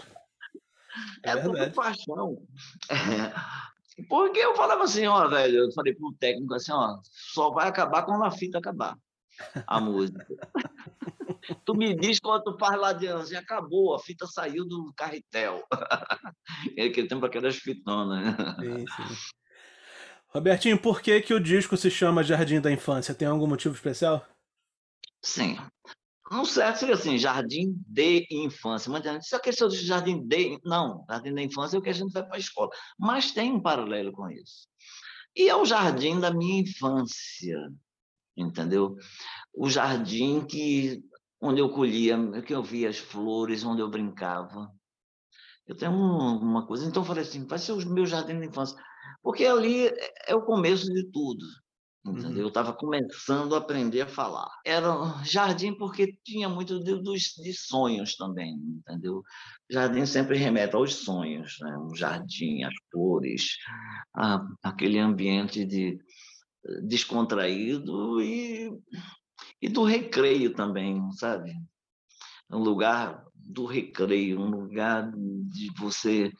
É, 1.23 1.31
é 1.31 1.35
tudo 1.37 1.71
paixão. 1.73 2.47
É. 2.89 4.03
Porque 4.07 4.39
eu 4.39 4.55
falava 4.55 4.83
assim, 4.83 5.07
ó, 5.07 5.27
velho, 5.27 5.57
eu 5.65 5.71
falei 5.71 5.95
pro 5.95 6.13
técnico 6.19 6.53
assim, 6.53 6.71
ó, 6.71 6.99
só 7.03 7.49
vai 7.49 7.67
acabar 7.67 8.03
quando 8.03 8.23
a 8.23 8.31
fita 8.31 8.59
acabar, 8.59 8.95
a 9.65 9.79
música. 9.79 10.25
tu 11.65 11.75
me 11.75 11.95
diz 11.95 12.19
quando 12.19 12.43
tu 12.43 12.57
faz 12.57 12.79
lá 12.79 12.93
de 12.93 13.07
assim, 13.07 13.35
acabou, 13.35 13.95
a 13.95 13.99
fita 13.99 14.25
saiu 14.27 14.65
do 14.65 14.93
carretel. 14.95 15.63
Aquele 16.77 17.07
tempo 17.07 17.25
aquelas 17.25 17.57
fitonas. 17.57 18.35
Sim, 18.59 18.85
sim. 18.87 19.15
Robertinho, 20.29 20.79
por 20.79 21.01
que, 21.01 21.21
que 21.21 21.33
o 21.33 21.39
disco 21.39 21.77
se 21.77 21.89
chama 21.89 22.23
Jardim 22.23 22.59
da 22.59 22.71
Infância? 22.71 23.15
Tem 23.15 23.27
algum 23.27 23.47
motivo 23.47 23.73
especial? 23.73 24.25
Sim. 25.21 25.57
No 26.29 26.45
certo 26.45 26.79
seria 26.79 26.95
assim, 26.95 27.17
Jardim 27.17 27.73
de 27.87 28.27
Infância. 28.29 28.91
Mas 28.91 29.05
isso 29.25 29.35
é 29.35 29.39
questão 29.39 29.69
de 29.69 29.77
Jardim 29.77 30.21
de... 30.27 30.59
Não, 30.63 31.05
Jardim 31.09 31.33
da 31.33 31.41
Infância 31.41 31.77
é 31.77 31.79
o 31.79 31.81
que 31.81 31.89
a 31.89 31.93
gente 31.93 32.11
vai 32.11 32.23
para 32.23 32.35
a 32.35 32.39
escola. 32.39 32.69
Mas 32.99 33.31
tem 33.31 33.53
um 33.53 33.61
paralelo 33.61 34.11
com 34.11 34.29
isso. 34.29 34.67
E 35.37 35.47
é 35.47 35.55
o 35.55 35.65
jardim 35.65 36.19
da 36.19 36.33
minha 36.33 36.61
infância, 36.61 37.71
entendeu? 38.37 38.95
O 39.53 39.69
jardim 39.69 40.45
que 40.45 41.03
onde 41.41 41.61
eu 41.61 41.69
colhia, 41.69 42.17
que 42.41 42.53
eu 42.53 42.63
via 42.63 42.89
as 42.89 42.97
flores, 42.97 43.63
onde 43.63 43.81
eu 43.81 43.89
brincava. 43.89 44.71
Eu 45.65 45.75
tenho 45.75 45.91
uma 45.91 46.65
coisa, 46.65 46.85
então 46.85 47.03
eu 47.03 47.07
falei 47.07 47.23
assim, 47.23 47.45
vai 47.45 47.59
ser 47.59 47.73
o 47.73 47.89
meu 47.89 48.05
jardim 48.05 48.39
da 48.39 48.45
infância. 48.45 48.77
Porque 49.21 49.45
ali 49.45 49.91
é 50.25 50.33
o 50.33 50.41
começo 50.41 50.85
de 50.85 51.03
tudo, 51.11 51.45
entendeu? 52.05 52.31
Uhum. 52.31 52.37
Eu 52.37 52.47
estava 52.47 52.73
começando 52.73 53.53
a 53.53 53.57
aprender 53.57 54.01
a 54.01 54.07
falar. 54.07 54.49
Era 54.65 55.21
jardim 55.23 55.73
porque 55.73 56.17
tinha 56.23 56.47
muito 56.47 56.81
de, 56.81 56.95
dos, 57.01 57.33
de 57.35 57.53
sonhos 57.53 58.15
também, 58.15 58.53
entendeu? 58.55 59.21
Jardim 59.69 60.05
sempre 60.05 60.37
remete 60.37 60.75
aos 60.75 60.95
sonhos, 60.95 61.57
né? 61.59 61.77
Um 61.77 61.93
jardim, 61.93 62.63
as 62.63 62.73
cores, 62.91 63.57
a, 64.15 64.41
aquele 64.63 64.99
ambiente 64.99 65.65
de 65.65 65.99
descontraído 66.83 68.21
e, 68.21 68.71
e 69.61 69.69
do 69.69 69.83
recreio 69.83 70.53
também, 70.53 71.11
sabe? 71.13 71.53
Um 72.49 72.59
lugar 72.59 73.25
do 73.35 73.65
recreio, 73.65 74.39
um 74.39 74.49
lugar 74.49 75.11
de 75.11 75.71
você 75.77 76.31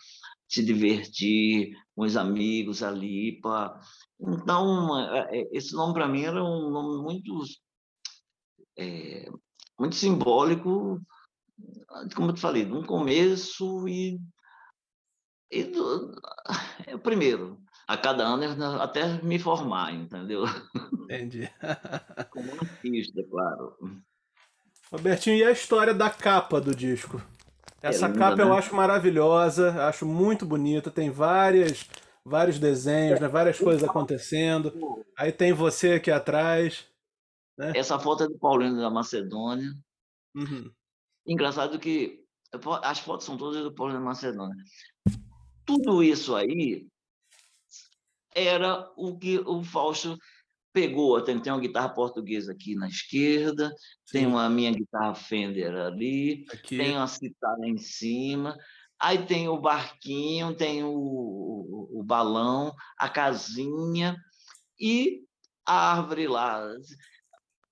se 0.47 0.63
divertir 0.63 1.75
com 1.95 2.03
os 2.03 2.15
amigos 2.15 2.82
ali. 2.82 3.39
Pra... 3.41 3.80
Então, 4.19 4.97
é, 4.97 5.39
é, 5.39 5.49
esse 5.51 5.73
nome 5.73 5.93
para 5.93 6.07
mim 6.07 6.23
era 6.23 6.43
um 6.43 6.69
nome 6.69 7.01
muito, 7.03 7.43
é, 8.78 9.30
muito 9.80 9.95
simbólico, 9.95 11.01
como 12.15 12.30
eu 12.30 12.34
te 12.34 12.41
falei, 12.41 12.65
de 12.65 12.73
um 12.73 12.84
começo 12.84 13.88
e, 13.88 14.19
e 15.51 15.63
do, 15.63 16.15
é 16.86 16.95
o 16.95 16.99
primeiro. 16.99 17.61
A 17.88 17.95
cada 17.95 18.25
ano 18.25 18.43
até 18.81 19.21
me 19.23 19.39
formar, 19.39 19.93
entendeu? 19.93 20.43
Entendi. 21.03 21.49
Como 22.31 22.51
artista, 22.51 23.23
claro. 23.23 23.77
Robertinho, 24.91 25.38
e 25.38 25.43
a 25.43 25.51
história 25.51 25.93
da 25.93 26.09
capa 26.09 26.59
do 26.59 26.75
disco? 26.75 27.21
Essa 27.81 28.05
é 28.05 28.07
linda, 28.09 28.19
capa 28.19 28.35
né? 28.35 28.43
eu 28.43 28.53
acho 28.53 28.75
maravilhosa, 28.75 29.88
acho 29.88 30.05
muito 30.05 30.45
bonita, 30.45 30.91
tem 30.91 31.09
várias, 31.09 31.89
vários 32.25 32.59
desenhos, 32.59 33.21
né? 33.21 33.27
várias 33.29 33.57
coisas 33.57 33.88
acontecendo. 33.88 34.73
Aí 35.17 35.31
tem 35.31 35.53
você 35.53 35.93
aqui 35.93 36.11
atrás. 36.11 36.85
Né? 37.57 37.71
Essa 37.73 37.97
foto 37.97 38.23
é 38.23 38.27
do 38.27 38.38
Paulino 38.38 38.81
da 38.81 38.89
Macedônia. 38.89 39.71
Uhum. 40.35 40.69
Engraçado 41.25 41.79
que 41.79 42.21
as 42.83 42.99
fotos 42.99 43.25
são 43.25 43.38
todas 43.38 43.63
do 43.63 43.73
Paulino 43.73 43.99
da 43.99 44.05
Macedônia. 44.05 44.61
Tudo 45.65 46.03
isso 46.03 46.35
aí 46.35 46.85
era 48.38 48.88
o 48.95 49.17
que 49.17 49.39
o 49.39 49.63
Fausto 49.63 50.17
pegou, 50.71 51.19
tem, 51.21 51.39
tem 51.39 51.51
uma 51.51 51.59
guitarra 51.59 51.89
portuguesa 51.89 52.51
aqui 52.51 52.75
na 52.75 52.88
esquerda, 52.88 53.69
Sim. 54.05 54.11
tem 54.11 54.27
uma 54.27 54.47
minha 54.47 54.71
guitarra 54.71 55.15
Fender 55.15 55.75
ali, 55.75 56.45
aqui. 56.51 56.77
tem 56.77 56.95
uma 56.95 57.07
citada 57.07 57.67
em 57.67 57.77
cima, 57.77 58.55
aí 58.99 59.25
tem 59.25 59.47
o 59.49 59.59
barquinho, 59.59 60.55
tem 60.55 60.83
o, 60.83 60.91
o, 60.91 61.99
o 61.99 62.03
balão, 62.03 62.71
a 62.99 63.09
casinha 63.09 64.15
e 64.79 65.23
a 65.65 65.93
árvore 65.93 66.27
lá. 66.27 66.63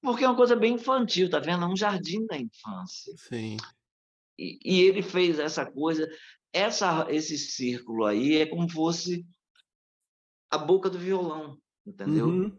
Porque 0.02 0.24
é 0.24 0.28
uma 0.28 0.36
coisa 0.36 0.56
bem 0.56 0.74
infantil, 0.74 1.30
tá 1.30 1.40
vendo? 1.40 1.64
É 1.64 1.68
um 1.68 1.78
jardim 1.78 2.26
da 2.26 2.38
infância. 2.38 3.14
Sim. 3.18 3.58
E, 4.38 4.58
e 4.66 4.82
ele 4.82 5.04
fez 5.04 5.38
essa 5.38 5.64
coisa, 5.64 6.08
essa, 6.52 7.06
esse 7.10 7.38
círculo 7.38 8.06
aí 8.06 8.38
é 8.38 8.46
como 8.48 8.68
fosse 8.68 9.26
a 10.56 10.60
boca 10.60 10.90
do 10.90 10.98
violão, 10.98 11.58
entendeu? 11.86 12.28
Uhum. 12.28 12.58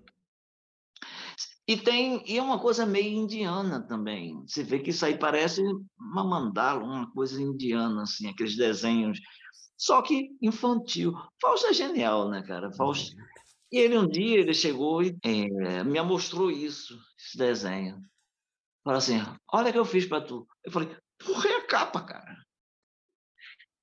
E 1.69 1.77
tem 1.77 2.23
e 2.31 2.39
é 2.39 2.43
uma 2.43 2.61
coisa 2.61 2.87
meio 2.87 3.09
indiana 3.09 3.81
também. 3.81 4.41
Você 4.47 4.63
vê 4.63 4.79
que 4.79 4.91
isso 4.91 5.05
aí 5.05 5.19
parece 5.19 5.61
uma 5.99 6.23
mandala, 6.23 6.85
uma 6.85 7.11
coisa 7.11 7.43
indiana, 7.43 8.03
assim, 8.03 8.29
aqueles 8.29 8.57
desenhos. 8.57 9.21
Só 9.77 10.01
que 10.01 10.31
infantil. 10.41 11.13
Fausto 11.41 11.67
é 11.67 11.73
genial, 11.73 12.31
né, 12.31 12.43
cara? 12.43 12.73
Fausto. 12.73 13.17
E 13.73 13.79
ele 13.79 13.99
um 13.99 14.07
dia 14.07 14.39
ele 14.39 14.55
chegou 14.55 15.03
e 15.03 15.19
é, 15.25 15.83
me 15.83 16.01
mostrou 16.03 16.51
isso, 16.53 16.97
esse 17.19 17.37
desenho. 17.37 18.01
Falou 18.85 18.99
assim: 18.99 19.19
olha 19.53 19.71
o 19.71 19.73
que 19.73 19.79
eu 19.79 19.85
fiz 19.85 20.07
para 20.07 20.25
tu. 20.25 20.47
Eu 20.65 20.71
falei, 20.71 20.97
porra, 21.19 21.49
é 21.49 21.57
a 21.57 21.67
capa, 21.67 22.01
cara. 22.03 22.47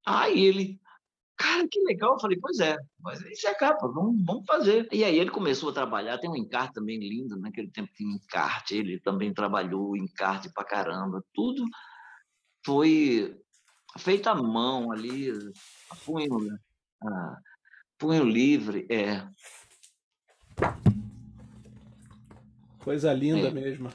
Aí 0.06 0.40
ele, 0.40 0.80
Cara, 1.44 1.68
que 1.68 1.78
legal. 1.82 2.14
Eu 2.14 2.20
falei, 2.20 2.40
pois 2.40 2.58
é, 2.60 2.78
mas 3.02 3.20
isso 3.26 3.46
é 3.46 3.50
a 3.50 3.56
capa, 3.56 3.86
vamos, 3.86 4.24
vamos 4.24 4.46
fazer. 4.46 4.88
E 4.94 5.04
aí 5.04 5.20
ele 5.20 5.30
começou 5.30 5.72
a 5.72 5.74
trabalhar, 5.74 6.18
tem 6.18 6.30
um 6.30 6.38
encarte 6.38 6.76
também 6.76 6.98
lindo, 6.98 7.38
naquele 7.38 7.70
tempo 7.70 7.92
tinha 7.94 8.16
encarte, 8.16 8.78
ele 8.78 8.98
também 8.98 9.34
trabalhou 9.34 9.98
encarte 9.98 10.50
pra 10.54 10.64
caramba, 10.64 11.22
tudo 11.34 11.66
foi 12.66 13.38
feito 13.98 14.30
à 14.30 14.36
mão 14.36 14.90
ali, 14.90 15.32
a 15.92 15.96
punho, 15.98 16.40
né? 16.40 16.58
a 17.04 17.38
punho 17.98 18.24
livre, 18.24 18.88
é. 18.90 19.28
Coisa 22.86 23.12
linda 23.14 23.50
é. 23.50 23.52
mesmo. 23.52 23.90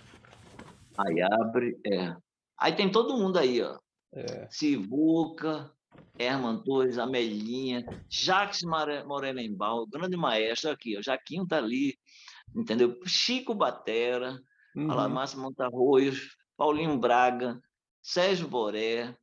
Aí 0.99 1.23
abre, 1.23 1.81
é. 1.87 2.15
Aí 2.59 2.77
tem 2.77 2.93
todo 2.93 3.17
mundo 3.17 3.39
aí, 3.39 3.63
ó. 3.63 3.79
É. 4.13 4.47
Sivuca, 4.51 5.73
Herman 6.19 6.59
Torres, 6.59 6.99
Amelinha, 6.99 7.85
Jacques 8.09 8.63
Morelenbaum, 8.63 9.87
grande 9.89 10.17
maestro 10.17 10.71
aqui, 10.71 10.99
o 10.99 11.03
Jaquinho 11.03 11.47
tá 11.47 11.59
ali, 11.59 11.97
entendeu? 12.55 12.99
Chico 13.07 13.55
Batera, 13.55 14.41
uhum. 14.75 14.89
lá, 14.89 15.09
Márcio 15.09 15.41
Montarroios, 15.41 16.37
Paulinho 16.57 16.99
Braga, 16.99 17.61
Sérgio 18.03 18.49
Boré, 18.49 19.15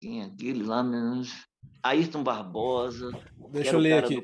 quem 0.00 0.22
é 0.22 0.26
aquele 0.26 0.62
lá 0.62 0.82
menos, 0.82 1.46
Ayrton 1.82 2.22
Barbosa, 2.22 3.10
deixa 3.50 3.72
eu 3.72 3.78
ler 3.78 4.04
aqui. 4.04 4.22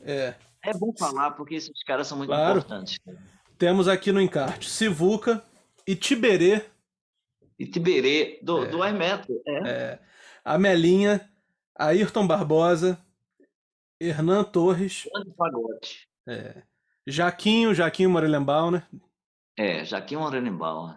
É. 0.00 0.34
é 0.62 0.74
bom 0.74 0.92
falar 0.98 1.32
porque 1.32 1.54
esses 1.54 1.82
caras 1.84 2.06
são 2.06 2.18
muito 2.18 2.30
claro. 2.30 2.58
importantes. 2.58 2.98
Temos 3.58 3.88
aqui 3.88 4.10
no 4.12 4.20
encarte 4.20 4.68
Sivuca 4.68 5.42
e 5.86 5.94
Tiberê. 7.56 7.58
E 7.58 7.66
Tiberê, 7.66 8.40
do, 8.42 8.64
é. 8.64 8.68
do 8.68 8.84
Hermeto. 8.84 9.42
É. 9.46 9.68
é. 9.68 9.98
Amelinha, 10.44 11.28
Ayrton 11.74 12.26
Barbosa, 12.26 12.98
Hernan 14.00 14.44
Torres. 14.44 15.08
Fagote. 15.36 16.08
É. 16.26 16.62
Jaquinho, 17.06 17.74
Jaquinho 17.74 18.10
Morelenbaum, 18.10 18.72
né? 18.72 18.86
É, 19.56 19.84
Jaquinho 19.84 20.20
Morelenbaum. 20.20 20.94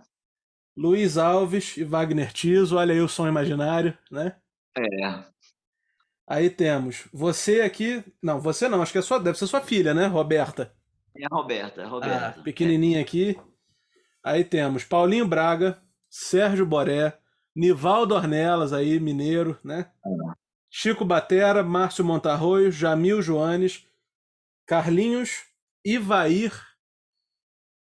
Luiz 0.78 1.18
Alves 1.18 1.78
e 1.78 1.84
Wagner 1.84 2.34
Tiso, 2.34 2.78
olha 2.78 2.94
aí 2.94 3.00
o 3.00 3.08
som 3.08 3.28
imaginário, 3.28 3.98
né? 4.12 4.36
É. 4.78 5.24
Aí 6.28 6.50
temos 6.50 7.08
você 7.14 7.62
aqui. 7.62 8.04
Não, 8.22 8.42
você 8.42 8.68
não, 8.68 8.82
acho 8.82 8.92
que 8.92 8.98
é 8.98 9.02
sua, 9.02 9.20
deve 9.20 9.38
ser 9.38 9.48
sua 9.48 9.62
filha, 9.62 9.94
né, 9.94 10.08
Roberta? 10.08 10.74
É 11.16 11.26
a 11.26 11.30
Roberta, 11.30 11.82
é 11.82 11.86
a 11.86 11.88
Roberta. 11.88 12.36
Ah, 12.40 12.44
pequenininha 12.44 13.00
é. 13.00 13.02
aqui. 13.02 13.40
Aí 14.24 14.44
temos 14.44 14.84
Paulinho 14.84 15.28
Braga, 15.28 15.82
Sérgio 16.18 16.66
Boré, 16.66 17.20
Nivaldo 17.54 18.16
Ornelas 18.16 18.72
aí, 18.72 19.02
mineiro, 19.02 19.60
né? 19.62 19.92
Chico 20.70 21.04
Batera, 21.04 21.62
Márcio 21.62 22.06
Montarroio, 22.06 22.72
Jamil 22.72 23.22
Joanes, 23.22 23.86
Carlinhos, 24.66 25.44
Ivair, 25.84 26.54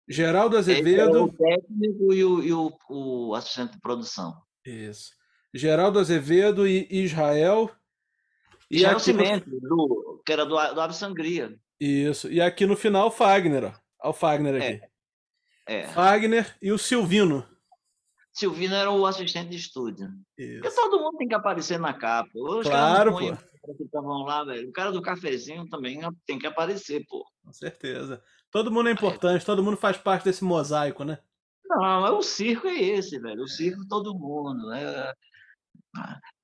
Geraldo 0.07 0.55
Azevedo. 0.55 1.17
É 1.17 1.21
o 1.21 1.33
técnico 1.33 2.13
e, 2.13 2.23
o, 2.23 2.43
e 2.43 2.53
o, 2.53 2.77
o, 2.91 3.33
assistente 3.33 3.73
de 3.73 3.81
produção. 3.81 4.39
Isso. 4.63 5.13
Geraldo 5.51 5.97
Azevedo 5.97 6.67
e 6.67 6.87
Israel. 6.91 7.71
E 8.69 8.77
Israel 8.77 8.97
aqui 8.97 9.03
Cimento, 9.03 9.49
do, 9.49 10.21
que 10.23 10.31
era 10.31 10.45
do, 10.45 10.55
do 10.55 10.79
Ave 10.79 10.93
Sangria. 10.93 11.59
Isso. 11.79 12.31
E 12.31 12.39
aqui 12.39 12.67
no 12.67 12.77
final, 12.77 13.09
Fagner. 13.09 13.63
Ó. 13.63 13.67
Olha 13.67 14.09
o 14.11 14.13
Fagner 14.13 14.55
aqui. 14.61 14.85
É. 15.67 15.79
é. 15.79 15.87
Fagner 15.87 16.55
e 16.61 16.71
o 16.71 16.77
Silvino. 16.77 17.49
Silvino 18.33 18.75
era 18.75 18.89
o 18.89 19.05
assistente 19.05 19.49
de 19.49 19.57
estúdio. 19.57 20.09
Isso. 20.37 20.61
Porque 20.61 20.75
todo 20.75 20.99
mundo 20.99 21.17
tem 21.17 21.27
que 21.27 21.35
aparecer 21.35 21.79
na 21.79 21.93
capa. 21.93 22.29
Os 22.33 22.67
claro, 22.67 23.11
pô. 23.11 23.19
Que 23.77 23.83
estavam 23.83 24.23
lá, 24.23 24.43
velho. 24.43 24.69
O 24.69 24.71
cara 24.71 24.91
do 24.91 25.01
cafezinho 25.01 25.67
também 25.69 25.99
tem 26.25 26.39
que 26.39 26.47
aparecer, 26.47 27.05
pô. 27.07 27.23
Com 27.43 27.53
certeza. 27.53 28.23
Todo 28.49 28.71
mundo 28.71 28.89
é 28.89 28.91
importante, 28.91 29.41
é. 29.41 29.45
todo 29.45 29.63
mundo 29.63 29.77
faz 29.77 29.97
parte 29.97 30.25
desse 30.25 30.43
mosaico, 30.43 31.03
né? 31.03 31.19
Não, 31.65 32.01
mas 32.01 32.11
o 32.11 32.21
circo 32.21 32.67
é 32.67 32.81
esse, 32.81 33.19
velho. 33.19 33.43
O 33.43 33.47
circo 33.47 33.87
todo 33.87 34.17
mundo, 34.17 34.67
né? 34.67 35.13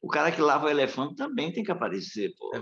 O 0.02 0.08
cara 0.08 0.32
que 0.32 0.42
lava 0.42 0.68
o 0.68 0.70
elefante 0.70 1.16
também 1.16 1.52
tem 1.52 1.64
que 1.64 1.72
aparecer, 1.72 2.34
pô. 2.38 2.52
É. 2.56 2.60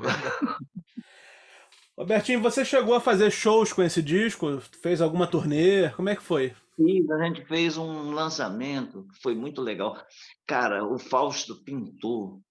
Robertinho, 1.97 2.41
você 2.41 2.65
chegou 2.65 2.93
a 2.93 3.01
fazer 3.01 3.31
shows 3.31 3.71
com 3.71 3.81
esse 3.81 4.01
disco? 4.01 4.59
Fez 4.81 5.01
alguma 5.01 5.27
turnê? 5.27 5.89
Como 5.91 6.09
é 6.09 6.15
que 6.15 6.23
foi? 6.23 6.53
Fiz, 6.75 7.09
a 7.09 7.23
gente 7.25 7.45
fez 7.45 7.77
um 7.77 8.11
lançamento, 8.11 9.07
foi 9.21 9.33
muito 9.33 9.61
legal. 9.61 9.95
Cara, 10.45 10.85
o 10.85 10.99
Fausto 10.99 11.63
pintou 11.63 12.41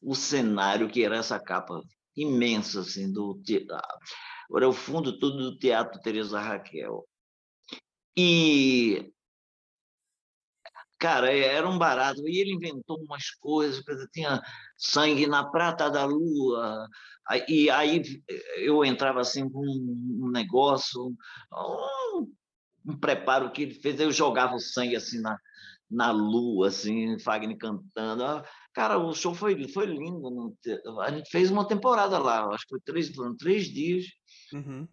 o 0.00 0.14
cenário 0.14 0.88
que 0.88 1.04
era 1.04 1.16
essa 1.16 1.38
capa 1.38 1.80
imensa, 2.16 2.80
assim, 2.80 3.12
do 3.12 3.40
Agora, 4.48 4.68
o 4.68 4.72
fundo 4.72 5.18
todo 5.18 5.36
do 5.36 5.58
Teatro 5.58 6.00
Teresa 6.00 6.40
Raquel. 6.40 7.06
E 8.16 9.12
Cara, 11.02 11.34
era 11.34 11.68
um 11.68 11.76
barato. 11.78 12.28
E 12.28 12.38
ele 12.40 12.52
inventou 12.54 12.96
umas 13.02 13.30
coisas, 13.40 13.82
tinha 14.12 14.40
sangue 14.76 15.26
na 15.26 15.44
prata 15.44 15.90
da 15.90 16.04
lua. 16.04 16.86
E 17.48 17.68
aí 17.70 18.02
eu 18.58 18.84
entrava 18.84 19.20
assim 19.20 19.50
com 19.50 19.60
um 19.60 20.30
negócio, 20.30 21.12
um, 21.52 22.32
um 22.86 22.96
preparo 22.96 23.50
que 23.50 23.62
ele 23.62 23.74
fez, 23.74 24.00
eu 24.00 24.10
jogava 24.10 24.54
o 24.54 24.60
sangue 24.60 24.96
assim 24.96 25.20
na, 25.20 25.38
na 25.90 26.10
lua, 26.10 26.68
assim, 26.68 27.18
Fagner 27.18 27.56
cantando. 27.56 28.24
Ah, 28.24 28.44
cara, 28.72 28.98
o 28.98 29.14
show 29.14 29.34
foi, 29.34 29.68
foi 29.68 29.86
lindo. 29.86 30.56
A 31.00 31.10
gente 31.10 31.30
fez 31.30 31.50
uma 31.50 31.66
temporada 31.66 32.18
lá, 32.18 32.46
acho 32.46 32.64
que 32.64 32.70
foi 32.70 32.80
três, 32.80 33.14
foram 33.14 33.36
três 33.36 33.66
dias, 33.66 34.06
uhum. 34.52 34.88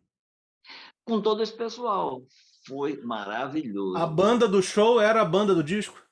com 1.05 1.21
todo 1.21 1.41
esse 1.41 1.55
pessoal 1.55 2.21
foi 2.67 3.01
maravilhoso. 3.01 3.97
A 3.97 4.05
banda 4.05 4.47
do 4.47 4.61
show 4.61 4.99
era 4.99 5.21
a 5.21 5.25
banda 5.25 5.55
do 5.55 5.63
disco? 5.63 6.09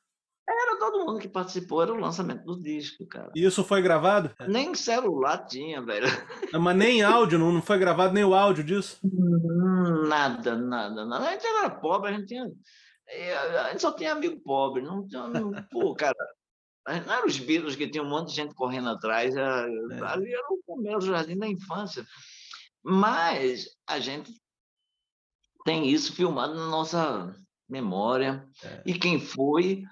Todo 0.90 1.06
mundo 1.06 1.20
que 1.20 1.28
participou, 1.28 1.82
era 1.82 1.92
o 1.92 2.00
lançamento 2.00 2.46
do 2.46 2.58
disco, 2.58 3.06
cara. 3.06 3.30
E 3.36 3.44
isso 3.44 3.62
foi 3.62 3.82
gravado? 3.82 4.34
Nem 4.48 4.74
celular 4.74 5.46
tinha, 5.46 5.82
velho. 5.82 6.08
Mas 6.62 6.78
nem 6.78 7.02
áudio, 7.04 7.38
não, 7.38 7.62
foi 7.62 7.78
gravado 7.78 8.14
nem 8.14 8.24
o 8.24 8.34
áudio 8.34 8.64
disso? 8.64 8.98
Hum, 9.04 10.08
nada, 10.08 10.56
nada, 10.56 11.06
nada. 11.06 11.28
A 11.28 11.32
gente 11.34 11.46
era 11.46 11.70
pobre, 11.70 12.10
a 12.10 12.14
gente 12.14 12.28
tinha. 12.28 12.50
A 13.66 13.70
gente 13.72 13.82
só 13.82 13.92
tinha 13.92 14.14
amigo 14.14 14.40
pobre. 14.40 14.82
Não, 14.82 15.06
não, 15.06 15.52
pô, 15.70 15.94
cara, 15.94 16.16
não 16.88 17.14
eram 17.14 17.28
os 17.28 17.38
Beatles 17.38 17.76
que 17.76 17.90
tinha 17.90 18.02
um 18.02 18.10
monte 18.10 18.30
de 18.30 18.36
gente 18.36 18.56
correndo 18.56 18.88
atrás. 18.88 19.36
Era, 19.36 19.68
é. 19.68 20.06
Ali 20.06 20.34
era 20.34 20.48
o 20.68 20.78
meu 20.78 21.02
jardim 21.02 21.38
da 21.38 21.48
infância. 21.48 22.06
Mas 22.82 23.68
a 23.86 24.00
gente 24.00 24.32
tem 25.66 25.90
isso 25.90 26.14
filmado 26.14 26.56
na 26.56 26.68
nossa 26.68 27.36
memória. 27.68 28.48
É. 28.64 28.84
E 28.86 28.94
quem 28.94 29.20
foi, 29.20 29.84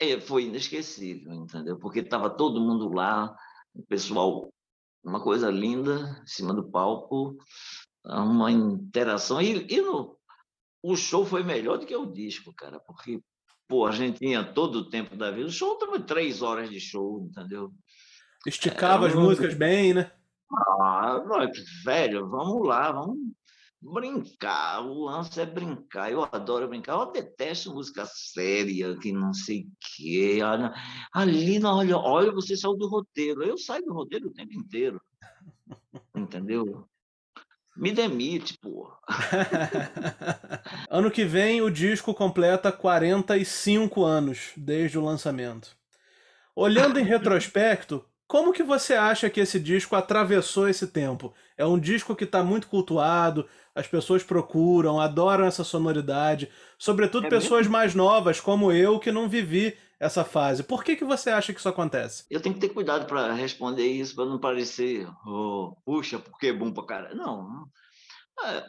é, 0.00 0.20
foi 0.20 0.44
inesquecível, 0.44 1.32
entendeu? 1.32 1.78
Porque 1.78 2.00
estava 2.00 2.30
todo 2.30 2.60
mundo 2.60 2.88
lá, 2.92 3.36
o 3.74 3.82
pessoal, 3.82 4.48
uma 5.02 5.20
coisa 5.20 5.50
linda, 5.50 6.20
em 6.22 6.26
cima 6.26 6.54
do 6.54 6.70
palco, 6.70 7.36
uma 8.04 8.50
interação. 8.50 9.40
E, 9.40 9.66
e 9.68 9.80
no, 9.80 10.16
o 10.82 10.96
show 10.96 11.24
foi 11.24 11.42
melhor 11.42 11.78
do 11.78 11.86
que 11.86 11.96
o 11.96 12.06
disco, 12.06 12.52
cara, 12.54 12.78
porque 12.80 13.20
pô, 13.66 13.86
a 13.86 13.92
gente 13.92 14.18
tinha 14.18 14.42
todo 14.44 14.76
o 14.76 14.90
tempo 14.90 15.16
da 15.16 15.30
vida. 15.30 15.46
O 15.46 15.52
show 15.52 15.76
tava 15.76 16.00
três 16.00 16.42
horas 16.42 16.70
de 16.70 16.80
show, 16.80 17.20
entendeu? 17.20 17.72
Esticava 18.46 19.08
as 19.08 19.14
músicas 19.14 19.54
bem, 19.54 19.92
né? 19.92 20.10
Ah, 20.80 21.20
velho, 21.84 22.28
vamos 22.28 22.66
lá, 22.66 22.90
vamos 22.90 23.18
brincar, 23.80 24.80
o 24.84 25.04
lance 25.04 25.40
é 25.40 25.46
brincar. 25.46 26.10
Eu 26.10 26.22
adoro 26.24 26.68
brincar. 26.68 26.94
Eu 26.94 27.12
detesto 27.12 27.72
música 27.72 28.04
séria, 28.06 28.96
que 28.98 29.12
não 29.12 29.32
sei 29.32 29.62
o 29.62 29.70
quê. 29.80 30.38
Ali, 31.12 31.62
olha, 31.64 31.96
olha, 31.96 32.32
você 32.32 32.56
saiu 32.56 32.76
do 32.76 32.88
roteiro. 32.88 33.42
Eu 33.42 33.56
saio 33.56 33.84
do 33.84 33.92
roteiro 33.92 34.28
o 34.28 34.32
tempo 34.32 34.52
inteiro. 34.54 35.00
Entendeu? 36.14 36.88
Me 37.76 37.92
demite, 37.92 38.58
pô. 38.58 38.92
ano 40.90 41.12
que 41.12 41.24
vem 41.24 41.62
o 41.62 41.70
disco 41.70 42.12
completa 42.12 42.72
45 42.72 44.04
anos 44.04 44.50
desde 44.56 44.98
o 44.98 45.04
lançamento. 45.04 45.76
Olhando 46.56 46.98
em 46.98 47.04
retrospecto, 47.04 48.04
como 48.28 48.52
que 48.52 48.62
você 48.62 48.92
acha 48.92 49.30
que 49.30 49.40
esse 49.40 49.58
disco 49.58 49.96
atravessou 49.96 50.68
esse 50.68 50.86
tempo? 50.86 51.32
É 51.56 51.64
um 51.64 51.78
disco 51.78 52.14
que 52.14 52.24
está 52.24 52.44
muito 52.44 52.68
cultuado, 52.68 53.48
as 53.74 53.86
pessoas 53.86 54.22
procuram, 54.22 55.00
adoram 55.00 55.46
essa 55.46 55.64
sonoridade, 55.64 56.50
sobretudo 56.78 57.26
é 57.26 57.30
pessoas 57.30 57.62
mesmo? 57.62 57.72
mais 57.72 57.94
novas 57.94 58.38
como 58.38 58.70
eu 58.70 59.00
que 59.00 59.10
não 59.10 59.30
vivi 59.30 59.74
essa 59.98 60.24
fase. 60.24 60.62
Por 60.62 60.84
que, 60.84 60.94
que 60.94 61.04
você 61.04 61.30
acha 61.30 61.54
que 61.54 61.58
isso 61.58 61.68
acontece? 61.70 62.24
Eu 62.30 62.40
tenho 62.40 62.54
que 62.54 62.60
ter 62.60 62.68
cuidado 62.68 63.06
para 63.06 63.32
responder 63.32 63.86
isso, 63.86 64.14
para 64.14 64.26
não 64.26 64.38
parecer, 64.38 65.08
oh, 65.26 65.74
puxa, 65.84 66.18
porque 66.18 66.48
é 66.48 66.52
bom 66.52 66.70
para 66.70 66.86
cara. 66.86 67.14
Não. 67.14 67.66
É, 68.44 68.64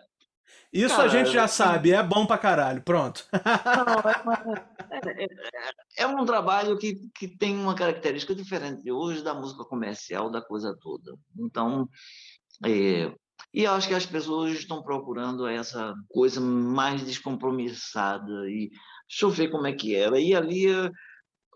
isso 0.71 0.95
cara, 0.95 1.03
a 1.03 1.07
gente 1.07 1.31
já 1.31 1.47
sabe, 1.47 1.91
é 1.91 2.03
bom 2.03 2.25
para 2.25 2.37
caralho, 2.37 2.81
pronto. 2.83 3.25
Não, 3.33 3.99
é, 4.91 5.23
é, 5.23 6.03
é, 6.03 6.07
um 6.07 6.25
trabalho 6.25 6.77
que, 6.77 7.09
que 7.15 7.27
tem 7.27 7.55
uma 7.55 7.73
característica 7.73 8.35
diferente 8.35 8.91
hoje 8.91 9.23
da 9.23 9.33
música 9.33 9.63
comercial, 9.65 10.29
da 10.29 10.41
coisa 10.41 10.75
toda. 10.79 11.15
Então, 11.37 11.89
é, 12.65 13.11
e 13.53 13.65
acho 13.65 13.87
que 13.87 13.95
as 13.95 14.05
pessoas 14.05 14.51
estão 14.51 14.83
procurando 14.83 15.47
essa 15.47 15.93
coisa 16.07 16.39
mais 16.39 17.03
descompromissada 17.03 18.47
e 18.47 18.69
deixa 19.07 19.25
eu 19.25 19.29
ver 19.29 19.49
como 19.49 19.65
é 19.65 19.73
que 19.73 19.95
era. 19.95 20.19
E 20.19 20.35
ali 20.35 20.67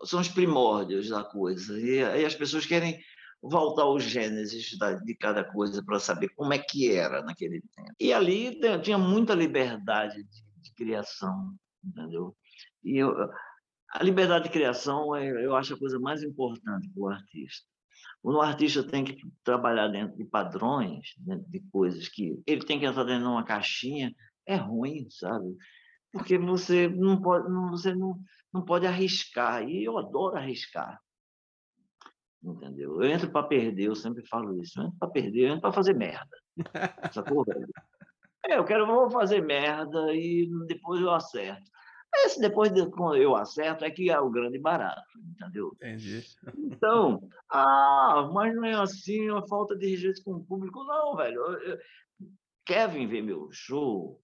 são 0.04 0.20
os 0.20 0.28
primórdios 0.28 1.08
da 1.08 1.22
coisa. 1.22 1.78
E 1.78 2.02
aí 2.02 2.24
as 2.24 2.34
pessoas 2.34 2.66
querem 2.66 2.98
voltar 3.44 3.82
aos 3.82 4.02
gênesis 4.02 4.76
de 5.04 5.14
cada 5.14 5.44
coisa 5.44 5.84
para 5.84 5.98
saber 5.98 6.28
como 6.30 6.54
é 6.54 6.58
que 6.58 6.90
era 6.90 7.22
naquele 7.22 7.60
tempo. 7.60 7.92
E 8.00 8.12
ali 8.12 8.58
tinha 8.82 8.96
muita 8.96 9.34
liberdade 9.34 10.22
de, 10.22 10.44
de 10.62 10.72
criação, 10.74 11.54
entendeu? 11.84 12.34
E 12.82 12.96
eu, 12.96 13.14
a 13.90 14.02
liberdade 14.02 14.44
de 14.44 14.50
criação 14.50 15.14
é, 15.14 15.28
eu 15.44 15.54
acho 15.54 15.74
a 15.74 15.78
coisa 15.78 15.98
mais 16.00 16.22
importante 16.22 16.88
para 16.88 17.02
o 17.02 17.08
artista. 17.08 17.66
O 18.22 18.40
artista 18.40 18.82
tem 18.82 19.04
que 19.04 19.16
trabalhar 19.44 19.88
dentro 19.88 20.16
de 20.16 20.24
padrões, 20.24 21.14
dentro 21.18 21.46
de 21.50 21.60
coisas 21.70 22.08
que 22.08 22.42
ele 22.46 22.64
tem 22.64 22.80
que 22.80 22.86
entrar 22.86 23.04
dentro 23.04 23.24
de 23.24 23.28
uma 23.28 23.44
caixinha, 23.44 24.14
é 24.46 24.56
ruim, 24.56 25.06
sabe? 25.10 25.54
Porque 26.10 26.38
você 26.38 26.88
não 26.88 27.20
pode, 27.20 27.50
não, 27.50 27.70
você 27.70 27.94
não, 27.94 28.18
não 28.52 28.64
pode 28.64 28.86
arriscar. 28.86 29.68
E 29.68 29.84
eu 29.84 29.98
adoro 29.98 30.36
arriscar. 30.36 30.98
Entendeu? 32.44 33.02
Eu 33.02 33.08
entro 33.08 33.30
para 33.30 33.46
perder, 33.46 33.84
eu 33.84 33.96
sempre 33.96 34.26
falo 34.26 34.60
isso. 34.60 34.78
Eu 34.78 34.84
entro 34.86 34.98
para 34.98 35.08
perder, 35.08 35.40
eu 35.40 35.48
entro 35.48 35.62
para 35.62 35.72
fazer 35.72 35.94
merda. 35.94 36.36
Sacou, 37.10 37.44
velho? 37.44 37.66
É, 38.46 38.58
eu 38.58 38.64
quero, 38.64 38.86
vou 38.86 39.10
fazer 39.10 39.42
merda 39.42 40.14
e 40.14 40.50
depois 40.66 41.00
eu 41.00 41.10
acerto. 41.10 41.72
Esse 42.16 42.40
depois 42.40 42.70
de, 42.70 42.86
quando 42.90 43.16
eu 43.16 43.34
acerto 43.34 43.84
é 43.84 43.90
que 43.90 44.10
é 44.10 44.20
o 44.20 44.30
grande 44.30 44.58
barato, 44.58 45.02
entendeu? 45.18 45.72
Entendi. 45.74 46.22
Então, 46.58 47.28
ah, 47.50 48.30
mas 48.32 48.54
não 48.54 48.64
é 48.64 48.74
assim, 48.74 49.26
é 49.26 49.32
uma 49.32 49.48
falta 49.48 49.74
de 49.74 49.88
respeito 49.88 50.22
com 50.22 50.34
o 50.34 50.44
público. 50.44 50.84
Não, 50.84 51.16
velho. 51.16 51.40
Quer 52.64 52.88
vir 52.88 53.06
ver 53.06 53.22
meu 53.22 53.48
show? 53.50 54.20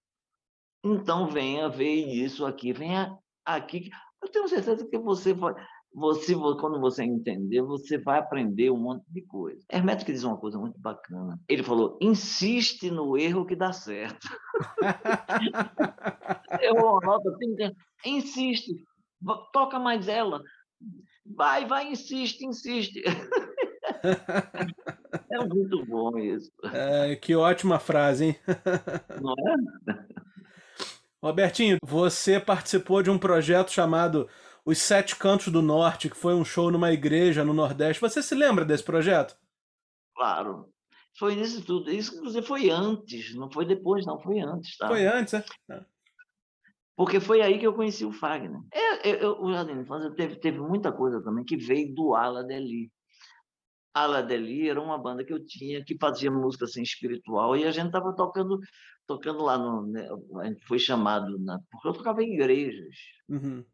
Então 0.83 1.27
venha 1.27 1.67
ver 1.67 2.07
isso 2.07 2.45
aqui, 2.45 2.71
venha 2.71 3.17
aqui. 3.43 3.89
Eu 4.21 4.29
tenho 4.29 4.47
certeza 4.47 4.87
que 4.87 4.97
você 4.97 5.33
vai, 5.33 5.53
você, 5.93 6.33
quando 6.33 6.79
você 6.79 7.03
entender, 7.03 7.61
você 7.61 7.97
vai 7.97 8.19
aprender 8.19 8.69
um 8.69 8.77
monte 8.77 9.03
de 9.09 9.21
coisa. 9.23 9.61
Hermeto 9.69 10.05
que 10.05 10.13
diz 10.13 10.23
uma 10.23 10.37
coisa 10.37 10.57
muito 10.57 10.79
bacana. 10.79 11.39
Ele 11.49 11.63
falou: 11.63 11.97
insiste 12.01 12.89
no 12.89 13.17
erro 13.17 13.45
que 13.45 13.55
dá 13.55 13.73
certo. 13.73 14.27
Eu 16.61 16.97
anoto, 16.97 17.37
insiste, 18.05 18.83
toca 19.51 19.79
mais 19.79 20.07
ela. 20.07 20.41
Vai, 21.25 21.65
vai, 21.65 21.91
insiste, 21.91 22.45
insiste. 22.45 23.01
É 25.29 25.45
muito 25.45 25.85
bom 25.85 26.17
isso. 26.17 26.51
É, 26.73 27.15
que 27.15 27.35
ótima 27.35 27.79
frase, 27.79 28.25
hein? 28.25 28.35
Não 29.21 29.33
é? 29.33 30.05
Robertinho, 31.21 31.77
você 31.83 32.39
participou 32.39 33.03
de 33.03 33.09
um 33.09 33.17
projeto 33.17 33.71
chamado 33.71 34.27
Os 34.65 34.77
Sete 34.77 35.15
Cantos 35.15 35.47
do 35.47 35.61
Norte, 35.61 36.09
que 36.09 36.15
foi 36.15 36.33
um 36.33 36.45
show 36.45 36.69
numa 36.69 36.91
igreja 36.91 37.43
no 37.43 37.53
Nordeste. 37.53 38.01
Você 38.01 38.21
se 38.21 38.35
lembra 38.35 38.63
desse 38.63 38.83
projeto? 38.83 39.35
Claro. 40.15 40.71
Foi 41.17 41.35
nisso 41.35 41.63
tudo. 41.65 41.91
Isso, 41.91 42.15
inclusive, 42.15 42.45
foi 42.45 42.69
antes, 42.69 43.35
não 43.35 43.51
foi 43.51 43.65
depois, 43.65 44.05
não, 44.05 44.21
foi 44.21 44.39
antes. 44.39 44.77
Tá? 44.77 44.87
Foi 44.87 45.05
antes, 45.05 45.33
é? 45.33 45.43
Porque 46.95 47.19
foi 47.19 47.41
aí 47.41 47.57
que 47.57 47.65
eu 47.65 47.73
conheci 47.73 48.05
o 48.05 48.11
Fagner. 48.11 48.61
É, 48.71 49.09
eu, 49.09 49.15
eu, 49.15 49.41
o 49.41 49.51
Jardim 49.51 49.73
Infância 49.73 50.11
teve, 50.11 50.35
teve 50.35 50.59
muita 50.59 50.91
coisa 50.91 51.21
também 51.23 51.43
que 51.43 51.57
veio 51.57 51.93
do 51.95 52.13
Ala 52.15 52.43
Deli. 52.43 52.91
Ala 53.93 54.21
Deli 54.21 54.69
era 54.69 54.79
uma 54.79 54.97
banda 54.97 55.25
que 55.25 55.33
eu 55.33 55.43
tinha 55.43 55.83
que 55.83 55.97
fazia 55.99 56.31
música 56.31 56.65
assim, 56.65 56.81
espiritual 56.81 57.57
e 57.57 57.65
a 57.65 57.71
gente 57.71 57.87
estava 57.87 58.15
tocando 58.15 58.59
tocando 59.07 59.43
lá 59.43 59.57
no. 59.57 59.87
Né, 59.87 60.07
a 60.41 60.45
gente 60.45 60.65
foi 60.65 60.79
chamado, 60.79 61.37
na, 61.39 61.59
porque 61.71 61.87
eu 61.87 61.93
tocava 61.93 62.23
em 62.23 62.33
igrejas. 62.33 62.95
Uhum. 63.27 63.65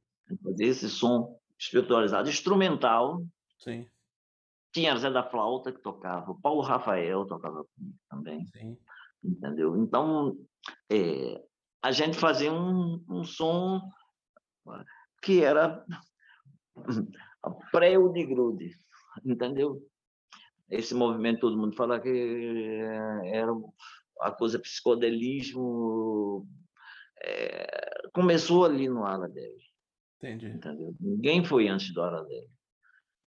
Fazer 0.44 0.66
esse 0.66 0.90
som 0.90 1.40
espiritualizado, 1.58 2.30
instrumental. 2.30 3.24
Sim. 3.60 3.88
Tinha 4.72 4.96
Zé 4.98 5.10
da 5.10 5.24
Flauta 5.24 5.72
que 5.72 5.82
tocava, 5.82 6.32
o 6.32 6.40
Paulo 6.40 6.62
Rafael 6.62 7.26
tocava 7.26 7.66
também. 8.10 8.46
Sim. 8.48 8.78
Entendeu? 9.24 9.76
Então, 9.78 10.38
é, 10.92 11.44
a 11.82 11.92
gente 11.92 12.18
fazia 12.18 12.52
um, 12.52 13.04
um 13.10 13.24
som 13.24 13.82
que 15.22 15.44
era 15.44 15.86
pré-o 17.72 18.10
de 18.10 18.26
grude, 18.26 18.72
entendeu? 19.26 19.82
Esse 20.70 20.94
movimento, 20.94 21.42
todo 21.42 21.58
mundo 21.58 21.76
fala 21.76 22.00
que 22.00 22.80
era 23.26 23.52
a 24.20 24.32
coisa 24.32 24.60
psicodelismo, 24.60 26.46
é, 27.24 28.10
começou 28.14 28.66
ali 28.66 28.90
no 28.90 29.06
Ala 29.06 29.30
Entendi. 30.18 30.48
Entendeu? 30.48 30.96
Ninguém 31.00 31.44
foi 31.44 31.68
antes 31.68 31.94
da 31.94 32.04
hora 32.04 32.24
dele. 32.24 32.50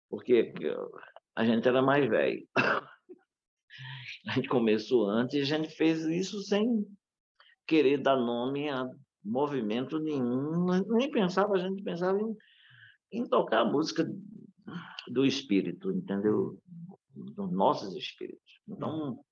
Porque 0.10 0.54
a 1.36 1.46
gente 1.46 1.68
era 1.68 1.82
mais 1.82 2.08
velho. 2.10 2.48
A 4.28 4.32
gente 4.34 4.50
começou 4.50 5.08
antes 5.10 5.36
e 5.36 5.42
a 5.42 5.46
gente 5.46 5.70
fez 5.70 6.04
isso 6.06 6.42
sem 6.42 6.86
querer 7.66 8.02
dar 8.02 8.18
nome 8.18 8.70
a 8.70 8.86
movimento 9.24 10.00
nenhum. 10.00 10.66
Nem 10.88 11.12
pensava, 11.12 11.54
a 11.54 11.60
gente 11.60 11.84
pensava 11.84 12.20
em, 12.20 12.36
em 13.12 13.28
tocar 13.28 13.62
a 13.62 13.72
música 13.72 14.06
do 15.08 15.26
espírito, 15.26 15.92
entendeu? 15.92 16.60
Dos 17.14 17.52
nossos 17.52 17.96
espíritos. 17.96 18.62
Então, 18.68 19.24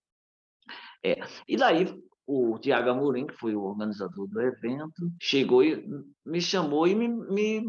é. 1.03 1.20
E 1.47 1.58
daí 1.58 1.86
o 2.28 2.57
Tiago 2.57 2.89
Amorim, 2.89 3.28
que 3.28 3.36
foi 3.36 3.55
o 3.55 3.63
organizador 3.63 4.28
do 4.28 4.41
evento, 4.41 5.11
chegou 5.21 5.63
e 5.63 5.88
me 6.26 6.41
chamou 6.41 6.88
e 6.88 6.95
me, 6.95 7.07
me, 7.07 7.63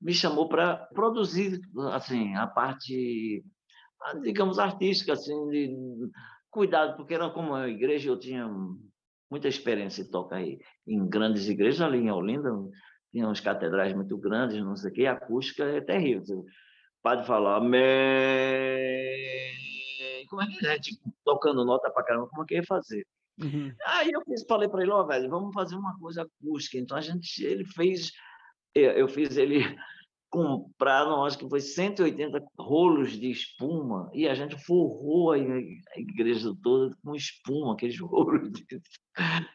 me 0.00 0.14
chamou 0.14 0.48
para 0.48 0.76
produzir 0.76 1.60
assim 1.92 2.34
a 2.34 2.46
parte, 2.46 3.44
digamos, 4.22 4.58
artística, 4.58 5.12
assim, 5.14 5.48
de 5.48 5.74
cuidado, 6.50 6.96
porque 6.96 7.14
era 7.14 7.30
como 7.30 7.54
a 7.54 7.68
igreja, 7.68 8.08
eu 8.08 8.18
tinha 8.18 8.48
muita 9.30 9.48
experiência 9.48 10.02
em 10.02 10.10
tocar 10.10 10.36
aí, 10.36 10.60
em 10.86 11.08
grandes 11.08 11.48
igrejas 11.48 11.80
ali 11.80 11.98
em 11.98 12.10
Olinda, 12.10 12.50
tinha 13.10 13.26
uns 13.28 13.40
catedrais 13.40 13.94
muito 13.94 14.16
grandes, 14.16 14.62
não 14.62 14.76
sei 14.76 14.90
o 14.90 14.94
quê, 14.94 15.06
a 15.06 15.12
acústica 15.12 15.64
é 15.64 15.80
terrível. 15.80 16.40
O 16.40 17.02
padre 17.02 17.26
falar, 17.26 17.58
como 17.60 17.74
é 20.42 20.46
que 20.46 20.66
é? 20.66 20.78
Tipo, 20.78 21.12
tocando 21.24 21.64
nota 21.64 21.90
para 21.90 22.04
caramba, 22.04 22.28
como 22.28 22.42
é 22.42 22.46
que 22.46 22.54
ia 22.54 22.64
fazer? 22.64 23.04
Uhum. 23.40 23.72
Aí 23.86 24.10
eu 24.10 24.20
fiz, 24.22 24.44
falei 24.46 24.68
para 24.68 24.82
ele, 24.82 24.90
ó, 24.90 25.02
oh, 25.02 25.06
velho, 25.06 25.30
vamos 25.30 25.54
fazer 25.54 25.76
uma 25.76 25.98
coisa 25.98 26.22
acústica. 26.22 26.78
Então 26.78 26.96
a 26.96 27.00
gente, 27.00 27.44
ele 27.44 27.64
fez, 27.64 28.12
eu 28.74 29.08
fiz 29.08 29.36
ele 29.36 29.58
comprar, 30.30 31.04
não, 31.04 31.24
acho 31.24 31.38
que 31.38 31.48
foi 31.48 31.60
180 31.60 32.42
rolos 32.58 33.12
de 33.12 33.30
espuma 33.30 34.10
e 34.14 34.26
a 34.26 34.34
gente 34.34 34.56
forrou 34.64 35.32
a, 35.32 35.38
igreja 35.38 36.54
toda 36.62 36.96
com 37.04 37.14
espuma, 37.14 37.74
aqueles 37.74 37.98
rolos 38.00 38.50
de 38.52 38.80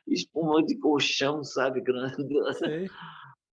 espuma 0.08 0.64
de 0.64 0.78
colchão, 0.78 1.44
sabe, 1.44 1.82
grande. 1.82 2.16
Sei. 2.58 2.90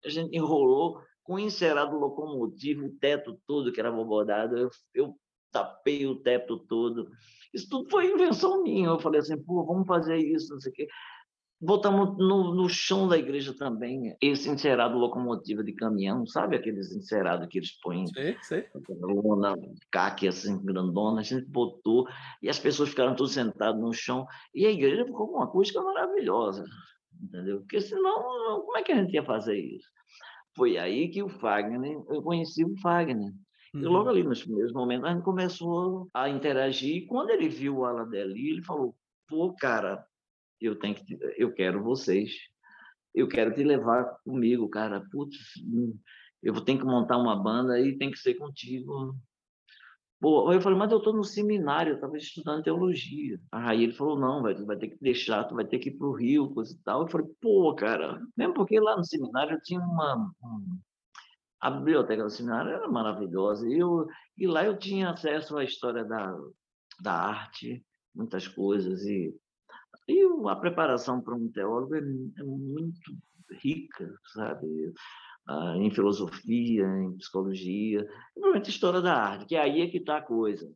A 0.04 0.08
gente 0.08 0.36
enrolou 0.36 1.00
com 1.22 1.38
encerado 1.38 1.96
locomotivo, 1.96 2.86
o 2.86 2.98
teto 2.98 3.38
todo 3.46 3.72
que 3.72 3.78
era 3.78 3.92
bobodado, 3.92 4.56
eu, 4.56 4.70
eu 4.92 5.16
tapei 5.52 6.06
o 6.06 6.16
teto 6.16 6.58
todo. 6.58 7.10
Isso 7.52 7.68
tudo 7.68 7.90
foi 7.90 8.10
invenção 8.10 8.62
minha. 8.62 8.88
Eu 8.88 8.98
falei 8.98 9.20
assim, 9.20 9.40
pô, 9.40 9.64
vamos 9.64 9.86
fazer 9.86 10.16
isso, 10.16 10.52
não 10.54 10.60
sei 10.60 10.72
o 10.72 10.74
quê. 10.74 10.88
Botamos 11.60 12.18
no, 12.18 12.52
no 12.56 12.68
chão 12.68 13.06
da 13.06 13.16
igreja 13.16 13.56
também 13.56 14.16
esse 14.20 14.50
encerado 14.50 14.98
locomotiva 14.98 15.62
de 15.62 15.72
caminhão, 15.72 16.26
sabe 16.26 16.56
aqueles 16.56 16.90
encerados 16.90 17.46
que 17.48 17.58
eles 17.58 17.78
põem? 17.80 18.04
Sei, 18.08 18.36
sei. 18.42 18.66
Lona, 18.88 19.54
caque 19.92 20.26
assim, 20.26 20.60
grandona, 20.64 21.20
a 21.20 21.22
gente 21.22 21.46
botou 21.46 22.08
e 22.42 22.48
as 22.48 22.58
pessoas 22.58 22.88
ficaram 22.88 23.14
todas 23.14 23.34
sentadas 23.34 23.80
no 23.80 23.92
chão 23.92 24.26
e 24.52 24.66
a 24.66 24.72
igreja 24.72 25.04
ficou 25.04 25.28
com 25.28 25.36
uma 25.36 25.44
acústica 25.44 25.80
maravilhosa, 25.80 26.64
entendeu? 27.22 27.60
Porque 27.60 27.80
senão, 27.80 28.60
como 28.62 28.76
é 28.76 28.82
que 28.82 28.90
a 28.90 28.96
gente 28.96 29.14
ia 29.14 29.24
fazer 29.24 29.56
isso? 29.56 29.86
Foi 30.56 30.76
aí 30.76 31.10
que 31.10 31.22
o 31.22 31.28
Fagner, 31.28 31.92
eu 32.10 32.22
conheci 32.22 32.64
o 32.64 32.76
Fagner. 32.80 33.32
Uhum. 33.74 33.80
E 33.80 33.84
logo 33.84 34.08
ali, 34.08 34.22
nos 34.22 34.42
primeiros 34.42 34.72
momentos, 34.72 35.08
a 35.08 35.12
gente 35.12 35.24
começou 35.24 36.08
a 36.12 36.28
interagir. 36.28 36.96
E 36.96 37.06
quando 37.06 37.30
ele 37.30 37.48
viu 37.48 37.78
o 37.78 37.84
Aladeli, 37.84 38.50
ele 38.50 38.62
falou: 38.62 38.94
pô, 39.28 39.54
cara, 39.54 40.04
eu, 40.60 40.78
tenho 40.78 40.94
que, 40.94 41.18
eu 41.36 41.52
quero 41.52 41.82
vocês. 41.82 42.32
Eu 43.14 43.28
quero 43.28 43.54
te 43.54 43.62
levar 43.62 44.04
comigo, 44.24 44.68
cara. 44.68 45.02
Putz, 45.10 45.38
hum, 45.66 45.98
eu 46.42 46.60
tenho 46.64 46.78
que 46.78 46.84
montar 46.84 47.18
uma 47.18 47.36
banda 47.36 47.78
e 47.80 47.96
tem 47.96 48.10
que 48.10 48.18
ser 48.18 48.34
contigo. 48.34 49.14
Pô, 50.20 50.52
eu 50.52 50.60
falei, 50.60 50.78
mas 50.78 50.92
eu 50.92 50.98
estou 50.98 51.12
no 51.12 51.24
seminário, 51.24 51.92
eu 51.92 51.94
estava 51.96 52.16
estudando 52.16 52.62
teologia. 52.62 53.40
Aí 53.50 53.82
ele 53.82 53.92
falou, 53.92 54.16
não, 54.16 54.40
velho, 54.40 54.56
tu 54.56 54.66
vai 54.66 54.76
ter 54.76 54.88
que 54.88 54.98
deixar, 55.00 55.44
tu 55.44 55.56
vai 55.56 55.64
ter 55.64 55.80
que 55.80 55.88
ir 55.88 55.98
para 55.98 56.06
o 56.06 56.12
Rio, 56.12 56.54
coisa 56.54 56.72
e 56.72 56.78
tal. 56.84 57.02
Eu 57.02 57.08
falei, 57.08 57.26
pô, 57.40 57.74
cara, 57.74 58.20
mesmo 58.36 58.54
porque 58.54 58.78
lá 58.78 58.96
no 58.96 59.04
seminário 59.04 59.54
eu 59.54 59.62
tinha 59.62 59.80
uma, 59.80 60.32
a 61.62 61.70
biblioteca 61.70 62.24
do 62.24 62.30
seminário 62.30 62.72
era 62.72 62.88
maravilhosa. 62.88 63.68
E, 63.68 63.78
eu, 63.78 64.06
e 64.36 64.48
lá 64.48 64.64
eu 64.64 64.76
tinha 64.76 65.10
acesso 65.10 65.56
à 65.56 65.62
história 65.62 66.04
da, 66.04 66.36
da 67.00 67.12
arte, 67.12 67.86
muitas 68.12 68.48
coisas. 68.48 69.00
E, 69.02 69.32
e 70.08 70.48
a 70.48 70.56
preparação 70.56 71.20
para 71.20 71.36
um 71.36 71.48
teólogo 71.52 71.94
é, 71.94 72.00
é 72.00 72.42
muito 72.42 73.00
rica, 73.62 74.12
sabe? 74.34 74.66
Ah, 75.46 75.76
em 75.76 75.90
filosofia, 75.90 76.84
em 76.84 77.16
psicologia, 77.16 78.04
principalmente 78.34 78.70
história 78.70 79.00
da 79.00 79.14
arte, 79.14 79.46
que 79.46 79.56
aí 79.56 79.82
é 79.82 79.88
que 79.88 79.98
está 79.98 80.16
a 80.16 80.22
coisa. 80.22 80.68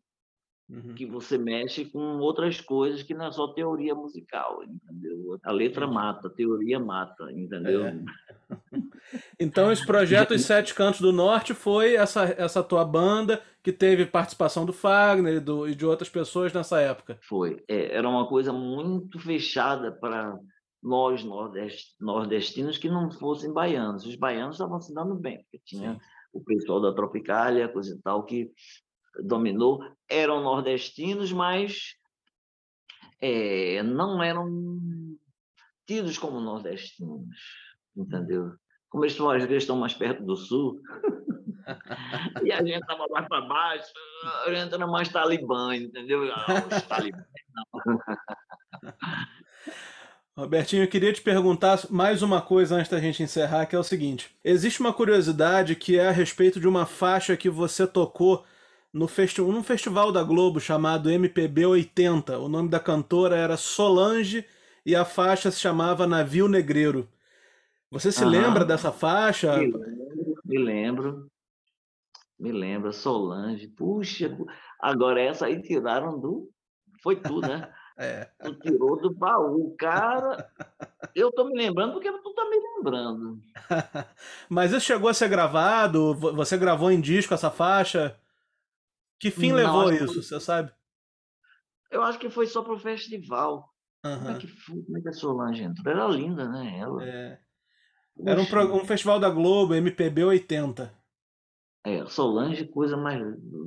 Uhum. 0.69 0.95
que 0.95 1.07
você 1.07 1.39
mexe 1.39 1.85
com 1.85 2.19
outras 2.19 2.61
coisas 2.61 3.01
que 3.01 3.15
não 3.15 3.27
é 3.27 3.31
só 3.31 3.47
teoria 3.47 3.95
musical, 3.95 4.65
entendeu? 4.65 5.39
A 5.45 5.53
letra 5.53 5.87
mata, 5.87 6.27
a 6.27 6.31
teoria 6.31 6.81
mata, 6.81 7.31
entendeu? 7.31 7.87
É. 7.87 7.97
Então, 9.39 9.71
esse 9.71 9.87
projeto 9.87 10.35
Os 10.35 10.43
Sete 10.43 10.75
Cantos 10.75 11.01
do 11.01 11.13
Norte 11.13 11.55
foi 11.55 11.95
essa, 11.95 12.25
essa 12.37 12.63
tua 12.63 12.85
banda 12.85 13.41
que 13.63 13.73
teve 13.73 14.05
participação 14.05 14.67
do 14.67 14.73
Fagner 14.73 15.35
e, 15.35 15.41
do, 15.41 15.69
e 15.69 15.75
de 15.75 15.87
outras 15.87 16.09
pessoas 16.09 16.53
nessa 16.53 16.81
época? 16.81 17.19
Foi. 17.23 17.63
É, 17.69 17.97
era 17.97 18.09
uma 18.09 18.27
coisa 18.27 18.53
muito 18.53 19.19
fechada 19.21 19.93
para 19.93 20.37
nós 20.83 21.25
nordest, 21.25 21.95
nordestinos 22.01 22.79
que 22.79 22.89
não 22.89 23.11
fossem 23.11 23.53
baianos. 23.53 24.07
Os 24.07 24.17
baianos 24.17 24.57
estavam 24.57 24.81
se 24.81 24.95
dando 24.95 25.15
bem, 25.15 25.39
porque 25.39 25.61
tinha 25.65 25.95
Sim. 25.95 26.01
o 26.33 26.41
pessoal 26.45 26.81
da 26.81 26.93
Tropicália, 26.93 27.69
coisa 27.69 27.95
e 27.95 28.03
tal, 28.03 28.25
que 28.25 28.53
dominou 29.23 29.83
eram 30.09 30.43
nordestinos, 30.43 31.33
mas 31.33 31.97
é, 33.21 33.83
não 33.83 34.23
eram 34.23 34.49
tidos 35.87 36.19
como 36.19 36.41
nordestinos, 36.41 37.37
entendeu? 37.97 38.55
Como 38.89 39.05
eles 39.05 39.13
estão, 39.13 39.35
eles 39.35 39.63
estão 39.63 39.77
mais 39.77 39.95
perto 39.95 40.25
do 40.25 40.37
sul, 40.37 40.81
e 42.45 42.53
a 42.53 42.59
gente 42.59 42.81
estava 42.81 43.07
mais 43.09 43.27
para 43.29 43.41
baixo, 43.43 43.93
a 44.47 44.55
gente 44.55 44.75
era 44.75 44.87
mais 44.87 45.09
talibã, 45.09 45.75
entendeu? 45.75 46.31
Ah, 46.33 46.65
os 46.75 46.83
talibãs, 46.83 47.25
não. 47.53 47.99
Robertinho, 50.39 50.85
eu 50.85 50.89
queria 50.89 51.15
te 51.15 51.23
perguntar 51.23 51.81
mais 51.89 52.21
uma 52.21 52.43
coisa 52.43 52.77
antes 52.77 52.91
da 52.91 53.01
gente 53.01 53.23
encerrar, 53.23 53.65
que 53.65 53.75
é 53.75 53.79
o 53.79 53.83
seguinte: 53.83 54.37
existe 54.45 54.81
uma 54.81 54.93
curiosidade 54.93 55.75
que 55.75 55.99
é 55.99 56.09
a 56.09 56.13
respeito 56.13 56.61
de 56.61 56.69
uma 56.69 56.85
faixa 56.85 57.39
que 57.39 57.49
você 57.49 57.87
tocou 57.87 58.45
no 58.97 59.07
festi 59.07 59.43
num 59.43 59.63
festival 59.63 60.11
da 60.11 60.23
Globo 60.23 60.59
chamado 60.59 61.11
MPB 61.11 61.67
80. 61.67 62.39
O 62.39 62.49
nome 62.49 62.71
da 62.71 62.81
cantora 62.81 63.37
era 63.37 63.57
Solange 63.57 64.47
e 64.87 64.97
a 64.97 65.05
faixa 65.05 65.51
se 65.51 65.61
chamava 65.61 66.07
Navio 66.07 66.49
Negreiro. 66.49 67.07
Você 67.91 68.11
se 68.11 68.25
lembra 68.25 68.65
dessa 68.65 68.91
faixa? 68.91 69.59
Me 69.59 69.67
lembro, 69.67 70.41
me 70.45 70.59
lembro. 70.59 71.31
Me 72.41 72.53
lembro, 72.53 72.93
Solange. 72.93 73.69
Puxa, 73.69 74.35
agora 74.81 75.21
essa 75.21 75.45
aí 75.45 75.61
tiraram 75.61 76.19
do. 76.19 76.51
Foi 77.03 77.17
tudo, 77.17 77.47
né? 77.47 77.71
é. 77.99 78.31
Tu 78.43 78.55
tirou 78.61 78.99
do 78.99 79.15
baú, 79.15 79.75
cara. 79.79 80.49
Eu 81.15 81.31
tô 81.33 81.45
me 81.45 81.55
lembrando 81.55 81.93
porque 81.93 82.11
tu 82.11 82.35
tá 82.35 82.45
me 82.49 82.57
lembrando. 82.57 83.39
Mas 84.49 84.73
isso 84.73 84.87
chegou 84.87 85.11
a 85.11 85.15
ser 85.15 85.29
gravado? 85.29 86.15
Você 86.15 86.57
gravou 86.57 86.91
em 86.91 87.01
disco 87.01 87.35
essa 87.35 87.51
faixa? 87.51 88.19
Que 89.19 89.31
fim 89.31 89.51
Não, 89.51 89.57
levou 89.57 89.93
isso, 89.93 90.23
você 90.23 90.39
sabe? 90.41 90.73
Eu 91.91 92.03
acho 92.03 92.19
que 92.19 92.29
foi 92.29 92.47
só 92.47 92.63
pro 92.63 92.79
festival. 92.79 93.73
Uhum. 94.05 94.19
Como, 94.19 94.31
é 94.31 94.39
que, 94.39 94.47
como 94.85 94.99
é 94.99 95.01
que 95.01 95.09
a 95.09 95.13
Solange 95.13 95.63
entrou? 95.63 95.93
Era 95.93 96.07
linda, 96.09 96.49
né? 96.49 96.79
Ela. 96.79 97.05
É. 97.05 97.39
Era 98.25 98.41
um, 98.41 98.47
pro, 98.47 98.75
um, 98.77 98.85
festival 98.85 99.21
da 99.21 99.29
Globo, 99.29 99.75
MPB 99.75 100.25
80. 100.25 100.93
É, 101.85 102.05
Solange, 102.07 102.67
coisa 102.67 102.97
mais 102.97 103.21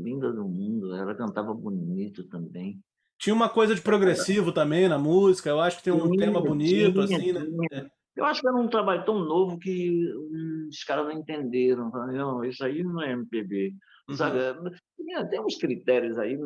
linda 0.04 0.32
do 0.32 0.48
mundo. 0.48 0.94
Ela 0.96 1.16
cantava 1.16 1.54
bonito 1.54 2.24
também. 2.28 2.82
Tinha 3.18 3.34
uma 3.34 3.50
coisa 3.50 3.76
de 3.76 3.82
progressivo 3.82 4.52
também 4.52 4.88
na 4.88 4.98
música. 4.98 5.50
Eu 5.50 5.60
acho 5.60 5.78
que 5.78 5.84
tem 5.84 5.94
um 5.94 6.10
tinha, 6.10 6.26
tema 6.26 6.42
bonito, 6.42 7.06
tinha, 7.06 7.18
assim, 7.18 7.34
né? 7.34 7.46
É. 7.72 7.86
Eu 8.16 8.26
acho 8.26 8.42
que 8.42 8.48
era 8.48 8.58
um 8.58 8.68
trabalho 8.68 9.06
tão 9.06 9.20
novo 9.20 9.58
que 9.60 10.06
os 10.70 10.84
caras 10.84 11.06
não 11.06 11.14
entenderam. 11.14 11.90
Não, 11.90 12.44
isso 12.44 12.64
aí 12.64 12.84
não 12.84 13.02
é 13.02 13.12
MPB. 13.12 13.74
Sabe? 14.16 14.40
Uhum. 14.40 15.30
Tem 15.30 15.40
uns 15.40 15.58
critérios 15.58 16.18
aí, 16.18 16.38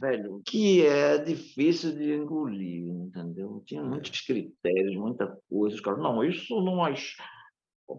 velho, 0.00 0.40
que 0.46 0.86
é 0.86 1.18
difícil 1.18 1.92
de 1.92 2.14
engolir, 2.14 2.86
entendeu? 2.88 3.62
Tinha 3.66 3.80
é. 3.80 3.84
muitos 3.84 4.20
critérios, 4.20 4.96
muita 4.96 5.36
coisa. 5.48 5.74
Os 5.74 5.80
caras, 5.80 6.00
não, 6.00 6.22
isso 6.24 6.60
não 6.60 6.86
é. 6.86 6.94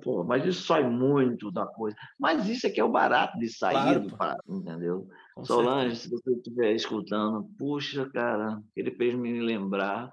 Pô, 0.01 0.23
mas 0.23 0.45
isso 0.45 0.63
sai 0.63 0.89
muito 0.89 1.51
da 1.51 1.65
coisa. 1.67 1.95
Mas 2.19 2.47
isso 2.49 2.65
é 2.65 2.69
que 2.69 2.79
é 2.79 2.83
o 2.83 2.91
barato 2.91 3.37
de 3.37 3.47
sair 3.49 3.73
claro, 3.73 3.99
do 3.99 4.17
parado, 4.17 4.41
entendeu? 4.47 5.07
Com 5.35 5.45
Solange, 5.45 5.95
certeza. 5.95 6.01
se 6.01 6.09
você 6.09 6.31
estiver 6.37 6.71
escutando, 6.73 7.47
puxa, 7.57 8.09
cara, 8.09 8.61
ele 8.75 8.91
fez 8.91 9.13
me 9.15 9.39
lembrar 9.41 10.11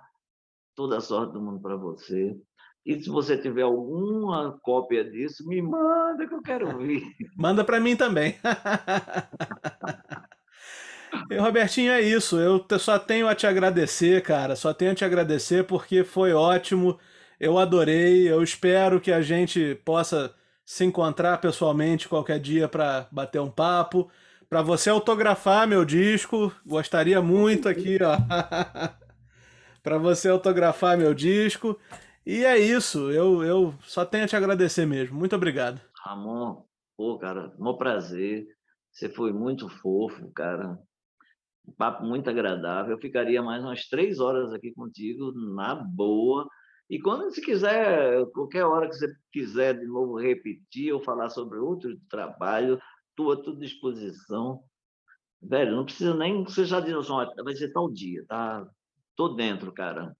toda 0.75 0.99
a 0.99 1.01
sorte 1.01 1.33
do 1.33 1.41
mundo 1.41 1.61
para 1.61 1.77
você. 1.77 2.39
E 2.85 3.01
se 3.01 3.09
você 3.09 3.37
tiver 3.37 3.62
alguma 3.62 4.59
cópia 4.61 5.05
disso, 5.05 5.47
me 5.47 5.62
manda 5.62 6.26
que 6.26 6.35
eu 6.35 6.43
quero 6.43 6.66
ouvir. 6.72 7.03
Manda 7.37 7.62
para 7.64 7.78
mim 7.78 7.95
também. 7.95 8.37
e, 11.30 11.37
Robertinho, 11.37 11.93
é 11.93 12.01
isso. 12.01 12.39
Eu 12.39 12.66
só 12.78 12.99
tenho 12.99 13.28
a 13.28 13.35
te 13.35 13.47
agradecer, 13.47 14.22
cara. 14.22 14.57
Só 14.57 14.74
tenho 14.74 14.93
a 14.93 14.95
te 14.95 15.05
agradecer 15.05 15.64
porque 15.64 16.03
foi 16.03 16.33
ótimo. 16.33 16.99
Eu 17.39 17.57
adorei. 17.57 18.28
Eu 18.28 18.43
espero 18.43 19.01
que 19.01 19.12
a 19.12 19.22
gente 19.22 19.76
possa 19.85 20.35
se 20.64 20.85
encontrar 20.85 21.39
pessoalmente 21.39 22.09
qualquer 22.09 22.41
dia 22.41 22.66
para 22.66 23.07
bater 23.12 23.41
um 23.41 23.51
papo. 23.51 24.11
Para 24.49 24.61
você 24.61 24.91
autografar 24.91 25.66
meu 25.66 25.85
disco, 25.85 26.53
gostaria 26.66 27.22
muito 27.22 27.68
aqui, 27.68 27.99
ó. 28.03 28.16
para 29.83 29.99
você 29.99 30.28
autografar 30.28 30.99
meu 30.99 31.14
disco. 31.14 31.78
E 32.25 32.45
é 32.45 32.57
isso, 32.57 33.11
eu, 33.11 33.43
eu 33.43 33.75
só 33.81 34.05
tenho 34.05 34.25
a 34.25 34.29
te 34.29 34.37
agradecer 34.37 34.87
mesmo. 34.87 35.18
Muito 35.18 35.35
obrigado. 35.35 35.81
Ramon, 36.05 36.62
pô, 36.97 37.18
cara, 37.18 37.53
um 37.59 37.77
prazer. 37.77 38.47
Você 38.93 39.09
foi 39.09 39.33
muito 39.33 39.68
fofo, 39.68 40.31
cara. 40.33 40.79
Um 41.66 41.73
papo 41.73 42.05
muito 42.05 42.29
agradável. 42.31 42.93
Eu 42.93 43.01
ficaria 43.01 43.43
mais 43.43 43.64
umas 43.64 43.89
três 43.89 44.20
horas 44.20 44.53
aqui 44.53 44.73
contigo, 44.73 45.33
na 45.33 45.75
boa. 45.75 46.49
E 46.89 47.01
quando 47.01 47.25
você 47.25 47.41
quiser, 47.41 48.25
qualquer 48.33 48.64
hora 48.64 48.89
que 48.89 48.95
você 48.95 49.12
quiser 49.33 49.79
de 49.79 49.87
novo 49.87 50.18
repetir 50.20 50.93
ou 50.93 51.03
falar 51.03 51.31
sobre 51.31 51.59
outro 51.59 51.99
trabalho, 52.09 52.81
estou 53.11 53.33
à 53.33 53.37
tua 53.37 53.57
disposição. 53.57 54.62
Velho, 55.41 55.75
não 55.75 55.85
precisa 55.85 56.14
nem 56.14 56.45
você 56.45 56.64
já 56.64 56.81
diz, 56.81 56.95
vai 57.43 57.55
ser 57.57 57.73
tal 57.73 57.91
dia, 57.91 58.25
tá? 58.29 58.68
Tô 59.16 59.31
dentro, 59.31 59.73
cara. 59.73 60.14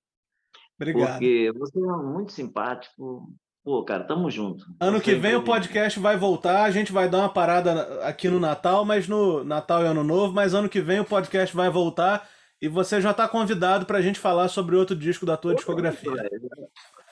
Obrigado. 0.83 1.13
Porque 1.13 1.53
você 1.57 1.79
é 1.79 1.83
muito 1.83 2.33
simpático. 2.33 3.33
Pô, 3.65 3.85
cara, 3.85 4.03
tamo 4.05 4.29
junto. 4.29 4.67
Ano 4.81 5.01
que 5.01 5.15
vem 5.15 5.37
o 5.37 5.45
podcast 5.45 5.99
vai 6.01 6.17
voltar, 6.17 6.65
a 6.65 6.71
gente 6.71 6.93
vai 6.93 7.09
dar 7.09 7.19
uma 7.19 7.29
parada 7.29 8.01
aqui 8.03 8.29
no 8.29 8.41
Natal, 8.41 8.85
mas 8.85 9.07
no 9.07 9.45
Natal 9.45 9.83
e 9.83 9.87
Ano 9.87 10.03
Novo, 10.03 10.35
mas 10.35 10.53
ano 10.53 10.69
que 10.69 10.81
vem 10.81 10.99
o 10.99 11.05
podcast 11.05 11.55
vai 11.55 11.71
voltar 11.71 12.29
e 12.61 12.69
você 12.69 13.01
já 13.01 13.13
está 13.13 13.29
convidado 13.29 13.87
para 13.87 13.99
a 13.99 14.03
gente 14.03 14.19
falar 14.19 14.49
sobre 14.49 14.77
outro 14.77 14.97
disco 14.97 15.27
da 15.27 15.37
tua 15.37 15.53
Pô, 15.53 15.57
discografia. 15.57 16.13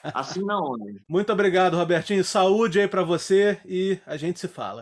Assim 0.03 0.43
não, 0.43 0.77
né? 0.77 0.95
Muito 1.09 1.33
obrigado, 1.33 1.77
Robertinho. 1.77 2.25
Saúde 2.25 2.81
aí 2.81 2.89
para 2.89 3.03
você 3.03 3.61
e 3.66 3.99
a 4.07 4.16
gente 4.16 4.41
se 4.41 4.49
fala. 4.49 4.79